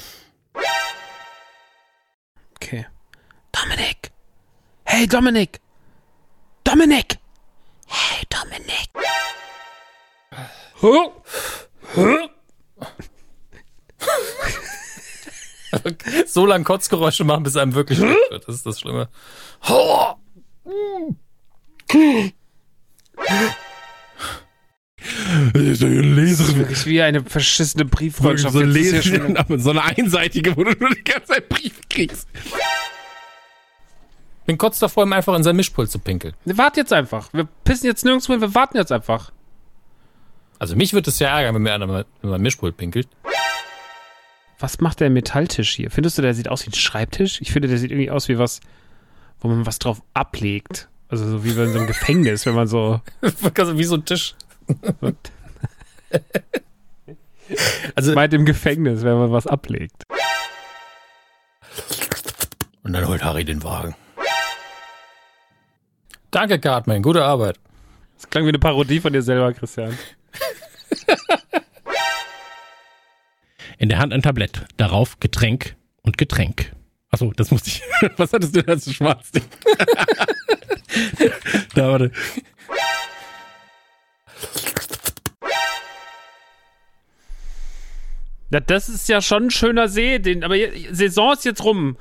[2.55, 2.85] Okay.
[3.53, 4.11] Dominik.
[4.83, 5.61] Hey, Dominik.
[6.65, 7.17] Dominik.
[7.87, 8.89] Hey, Dominik.
[10.81, 11.11] Huh?
[11.95, 12.29] Huh?
[16.27, 18.45] so lang Kotzgeräusche machen, bis einem wirklich wird.
[18.45, 19.07] Das ist das Schlimme.
[19.61, 20.15] Huh?
[25.53, 26.55] Das ist.
[26.55, 28.53] Wirklich wie eine verschissene Brieffreundschaft.
[28.53, 32.27] So, ja Lesen, aber so eine einseitige, wo du nur die ganze Zeit Brief kriegst.
[34.45, 36.33] Bin kurz davor, ihm einfach in sein Mischpult zu pinkeln.
[36.45, 37.31] Wir warten jetzt einfach.
[37.33, 39.31] Wir pissen jetzt nirgendwo hin, wir warten jetzt einfach.
[40.59, 43.07] Also mich würde es ja ärgern, wenn mir einer mal in mein Mischpult pinkelt.
[44.59, 45.89] Was macht der Metalltisch hier?
[45.89, 47.41] Findest du, der sieht aus wie ein Schreibtisch?
[47.41, 48.61] Ich finde, der sieht irgendwie aus wie was,
[49.41, 50.87] wo man was drauf ablegt.
[51.09, 53.01] Also so wie in so einem Gefängnis, wenn man so.
[53.21, 54.35] also wie so ein Tisch.
[57.95, 60.05] Also meint im Gefängnis, wenn man was ablegt.
[62.83, 63.93] Und dann holt Harry den Wagen.
[66.31, 67.01] Danke, Cartman.
[67.01, 67.59] Gute Arbeit.
[68.15, 69.97] Das klang wie eine Parodie von dir selber, Christian.
[73.77, 74.65] In der Hand ein Tablett.
[74.77, 76.71] Darauf Getränk und Getränk.
[77.11, 77.81] Achso, das musste ich.
[78.17, 79.31] Was hattest du da so schwarz?
[79.31, 79.43] Ding?
[81.75, 82.11] da, warte.
[88.49, 91.95] Ja, das ist ja schon ein schöner See, den, aber je- Saison ist jetzt rum.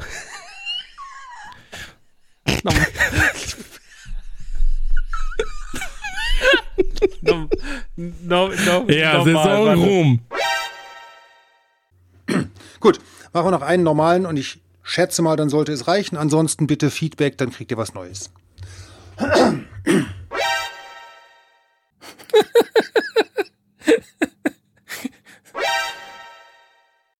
[2.65, 2.87] Nochmal.
[7.23, 7.49] no,
[7.97, 9.81] no, no, Ja, nochmal, Saison warte.
[9.81, 10.21] rum.
[12.81, 12.99] Gut,
[13.33, 14.61] machen wir noch einen normalen und ich
[14.91, 16.17] schätze mal, dann sollte es reichen.
[16.17, 18.33] Ansonsten bitte Feedback, dann kriegt ihr was Neues.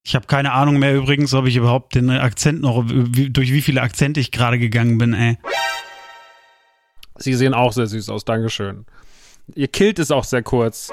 [0.03, 3.83] Ich habe keine Ahnung mehr übrigens, ob ich überhaupt den Akzent noch, durch wie viele
[3.83, 5.39] Akzente ich gerade gegangen bin, ey.
[7.17, 8.87] Sie sehen auch sehr süß aus, Dankeschön.
[9.55, 10.91] Ihr Kilt ist auch sehr kurz.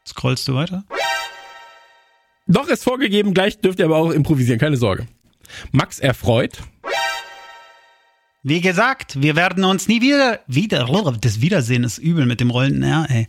[0.08, 0.84] Scrollst du weiter?
[2.48, 3.36] Doch, ist vorgegeben.
[3.36, 4.60] Gleich dürft ihr aber auch improvisieren.
[4.60, 5.06] Keine Sorge.
[5.72, 6.64] Max erfreut.
[8.48, 10.88] Wie gesagt, wir werden uns nie wieder, wieder,
[11.20, 13.28] das Wiedersehen ist übel mit dem rollenden R, ey.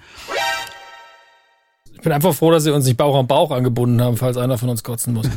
[1.92, 4.58] Ich bin einfach froh, dass sie uns nicht Bauch an Bauch angebunden haben, falls einer
[4.58, 5.28] von uns kotzen muss.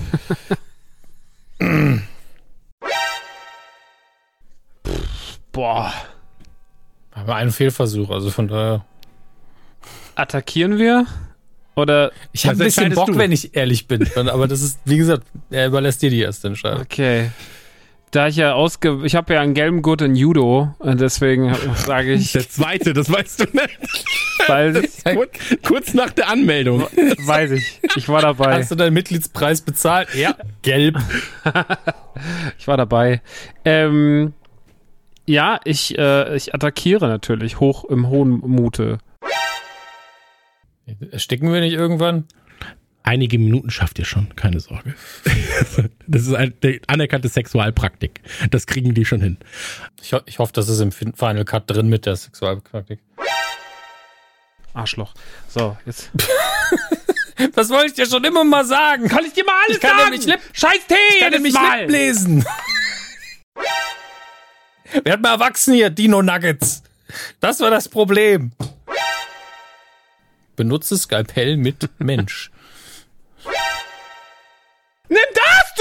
[5.51, 5.91] Boah.
[7.13, 8.85] Haben wir einen Fehlversuch, also von daher.
[10.13, 11.07] Attackieren wir?
[11.73, 12.11] Oder.
[12.33, 14.07] Ich habe ein bisschen Bock, wenn ich ehrlich bin.
[14.29, 16.81] Aber das ist, wie gesagt, er überlässt dir die erste Entscheidung.
[16.81, 17.31] Okay.
[18.11, 18.99] Da ich ja ausge.
[19.05, 22.31] Ich habe ja einen gelben Gurt in Judo, und deswegen sage ich.
[22.33, 24.05] Der zweite, das weißt du nicht.
[24.47, 26.81] Weil kurz, kurz nach der Anmeldung.
[26.81, 27.79] Weiß ich.
[27.95, 28.55] Ich war dabei.
[28.55, 30.13] Hast du deinen Mitgliedspreis bezahlt?
[30.13, 30.97] Ja, gelb.
[32.59, 33.21] Ich war dabei.
[33.65, 34.33] Ähm,
[35.25, 38.99] ja, ich, äh, ich attackiere natürlich hoch im hohen Mute.
[41.11, 42.25] Ersticken wir nicht irgendwann?
[43.03, 44.93] Einige Minuten schafft ihr schon, keine Sorge.
[46.07, 46.53] Das ist eine
[46.87, 48.19] anerkannte Sexualpraktik.
[48.51, 49.37] Das kriegen die schon hin.
[50.01, 52.99] Ich, ho ich hoffe, das ist im Fin- Final Cut drin mit der Sexualpraktik.
[54.73, 55.13] Arschloch.
[55.47, 56.11] So, jetzt.
[57.55, 59.07] Das wollte ich dir schon immer mal sagen.
[59.07, 60.11] Kann ich dir mal alles Ich kann sagen?
[60.11, 61.87] nämlich Lip- Scheiß Tee Ich kann nämlich Mal.
[61.89, 62.13] Wir
[65.13, 66.83] hatten mal erwachsen hier, Dino Nuggets.
[67.39, 68.51] Das war das Problem.
[70.55, 72.50] Benutze Skalpell mit Mensch.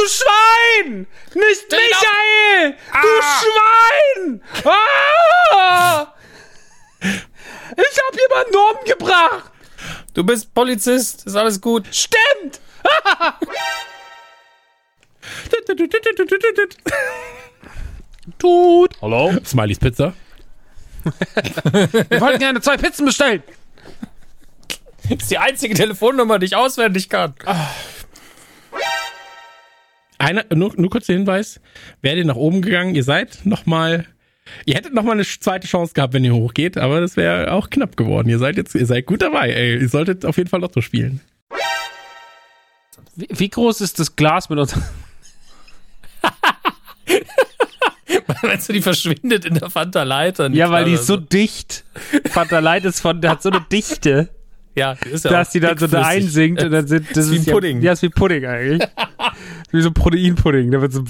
[0.00, 1.06] Du Schwein!
[1.34, 2.76] Nicht Michael!
[2.92, 3.08] Du
[3.40, 4.42] Schwein!
[4.64, 6.14] Ah!
[7.02, 9.50] Ich hab jemanden umgebracht!
[10.14, 11.86] Du bist Polizist, ist alles gut.
[11.90, 12.60] Stimmt!
[18.38, 18.90] Tut.
[19.02, 19.32] Hallo?
[19.44, 20.14] Smileys Pizza.
[21.62, 23.42] Wir wollten gerne zwei Pizzen bestellen.
[25.08, 27.34] Das ist die einzige Telefonnummer, die ich auswendig kann.
[30.20, 31.60] Einer, nur, nur kurz der Hinweis.
[32.02, 34.04] Wärt ihr nach oben gegangen, ihr seid nochmal,
[34.66, 37.96] ihr hättet nochmal eine zweite Chance gehabt, wenn ihr hochgeht, aber das wäre auch knapp
[37.96, 38.28] geworden.
[38.28, 39.80] Ihr seid jetzt, ihr seid gut dabei, ey.
[39.80, 41.20] Ihr solltet auf jeden Fall Lotto spielen.
[43.16, 44.76] Wie, wie groß ist das Glas mit uns?
[48.42, 50.50] Meinst du, die verschwindet in der Fanta Leiter?
[50.50, 51.84] Ja, weil die ist so dicht.
[52.28, 54.28] Fanta Light ist von, der hat so eine Dichte,
[54.80, 57.38] Ja, ist ja dass die dann so da einsinkt und dann sind, das ist wie
[57.38, 57.82] ein ja- Pudding.
[57.82, 58.88] Ja, ist wie Pudding eigentlich.
[59.72, 61.04] wie so Proteinpudding, da wird so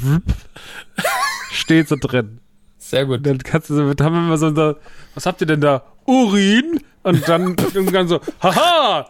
[1.52, 2.40] steht so drin.
[2.78, 3.24] Sehr gut.
[3.26, 4.76] Dann kannst du so, haben wir immer so unser,
[5.14, 5.84] was habt ihr denn da?
[6.06, 9.08] Urin und dann irgendwann so, haha!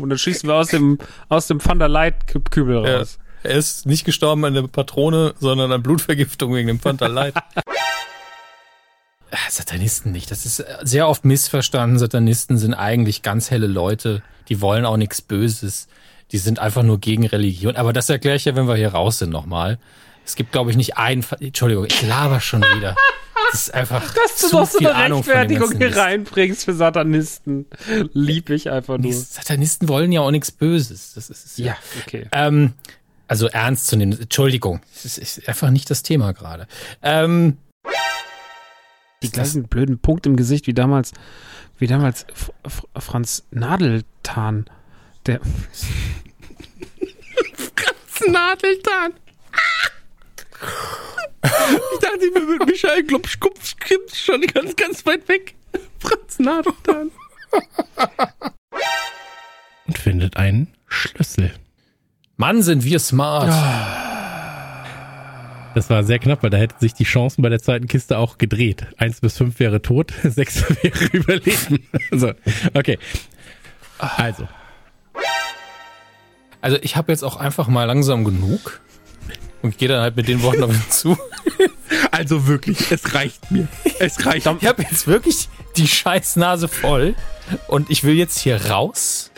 [0.00, 0.98] Und dann schießen wir aus dem
[1.28, 3.18] aus dem Fanta Light Kü- Kübel Ja, raus.
[3.42, 7.34] er ist nicht gestorben an der Patrone, sondern an Blutvergiftung wegen dem Fanta Light.
[7.36, 7.62] Ah,
[9.50, 10.30] Satanisten nicht.
[10.30, 11.98] Das ist äh, sehr oft missverstanden.
[11.98, 14.22] Satanisten sind eigentlich ganz helle Leute.
[14.48, 15.88] Die wollen auch nichts Böses.
[16.32, 17.76] Die sind einfach nur gegen Religion.
[17.76, 19.78] Aber das erkläre ich ja, wenn wir hier raus sind nochmal.
[20.24, 21.22] Es gibt, glaube ich, nicht einen.
[21.22, 22.96] Fa- Entschuldigung, ich laber schon wieder.
[23.52, 25.98] Das ist einfach Dass du noch so eine Ahnung Rechtfertigung hier Mist.
[25.98, 27.66] reinbringst für Satanisten.
[28.12, 29.12] Lieb ich einfach nur.
[29.12, 31.12] Satanisten wollen ja auch nichts Böses.
[31.14, 31.66] Das ist es ja.
[31.66, 32.26] Ja, okay.
[32.32, 32.72] Ähm,
[33.28, 34.20] also ernst zu nehmen.
[34.20, 36.66] Entschuldigung, das ist einfach nicht das Thema gerade.
[37.02, 37.58] Ähm,
[39.22, 41.12] Die gleichen blöden Punkt im Gesicht wie damals,
[41.78, 44.66] wie damals F F Franz Nadeltan.
[45.26, 45.40] Der.
[47.74, 49.14] Franz Nadeltan.
[51.42, 53.74] Ich dachte, ich bin mit Michael Glubschkupf
[54.12, 55.54] schon ganz, ganz weit weg.
[55.98, 57.10] Franz Nadeltan.
[59.86, 61.54] Und findet einen Schlüssel.
[62.36, 64.05] Mann, sind wir smart.
[65.76, 68.38] Das war sehr knapp, weil da hätten sich die Chancen bei der zweiten Kiste auch
[68.38, 68.86] gedreht.
[68.96, 71.86] Eins bis fünf wäre tot, sechs wäre überleben.
[72.10, 72.32] So,
[72.72, 72.98] okay.
[73.98, 74.48] Also,
[76.62, 78.80] Also ich habe jetzt auch einfach mal langsam genug
[79.60, 81.18] und gehe dann halt mit den Worten auf ihn zu.
[82.10, 83.68] also wirklich, es reicht mir.
[83.98, 84.46] Es reicht.
[84.46, 87.14] Ich habe jetzt wirklich die Scheißnase voll
[87.68, 89.30] und ich will jetzt hier raus.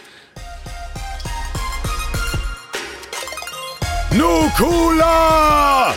[4.12, 5.96] Nukula!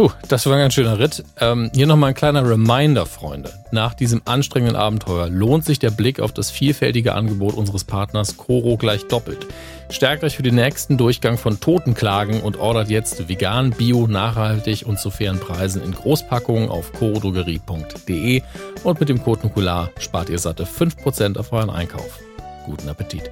[0.00, 1.22] Puh, das war ein ganz schöner Ritt.
[1.40, 3.52] Ähm, hier nochmal ein kleiner Reminder, Freunde.
[3.70, 8.78] Nach diesem anstrengenden Abenteuer lohnt sich der Blick auf das vielfältige Angebot unseres Partners Coro
[8.78, 9.46] gleich doppelt.
[9.90, 14.98] Stärkt euch für den nächsten Durchgang von Totenklagen und ordert jetzt vegan, bio, nachhaltig und
[14.98, 18.40] zu fairen Preisen in Großpackungen auf corodrogerie.de
[18.84, 22.20] und mit dem Code Nukular spart ihr satte 5% auf euren Einkauf.
[22.64, 23.30] Guten Appetit.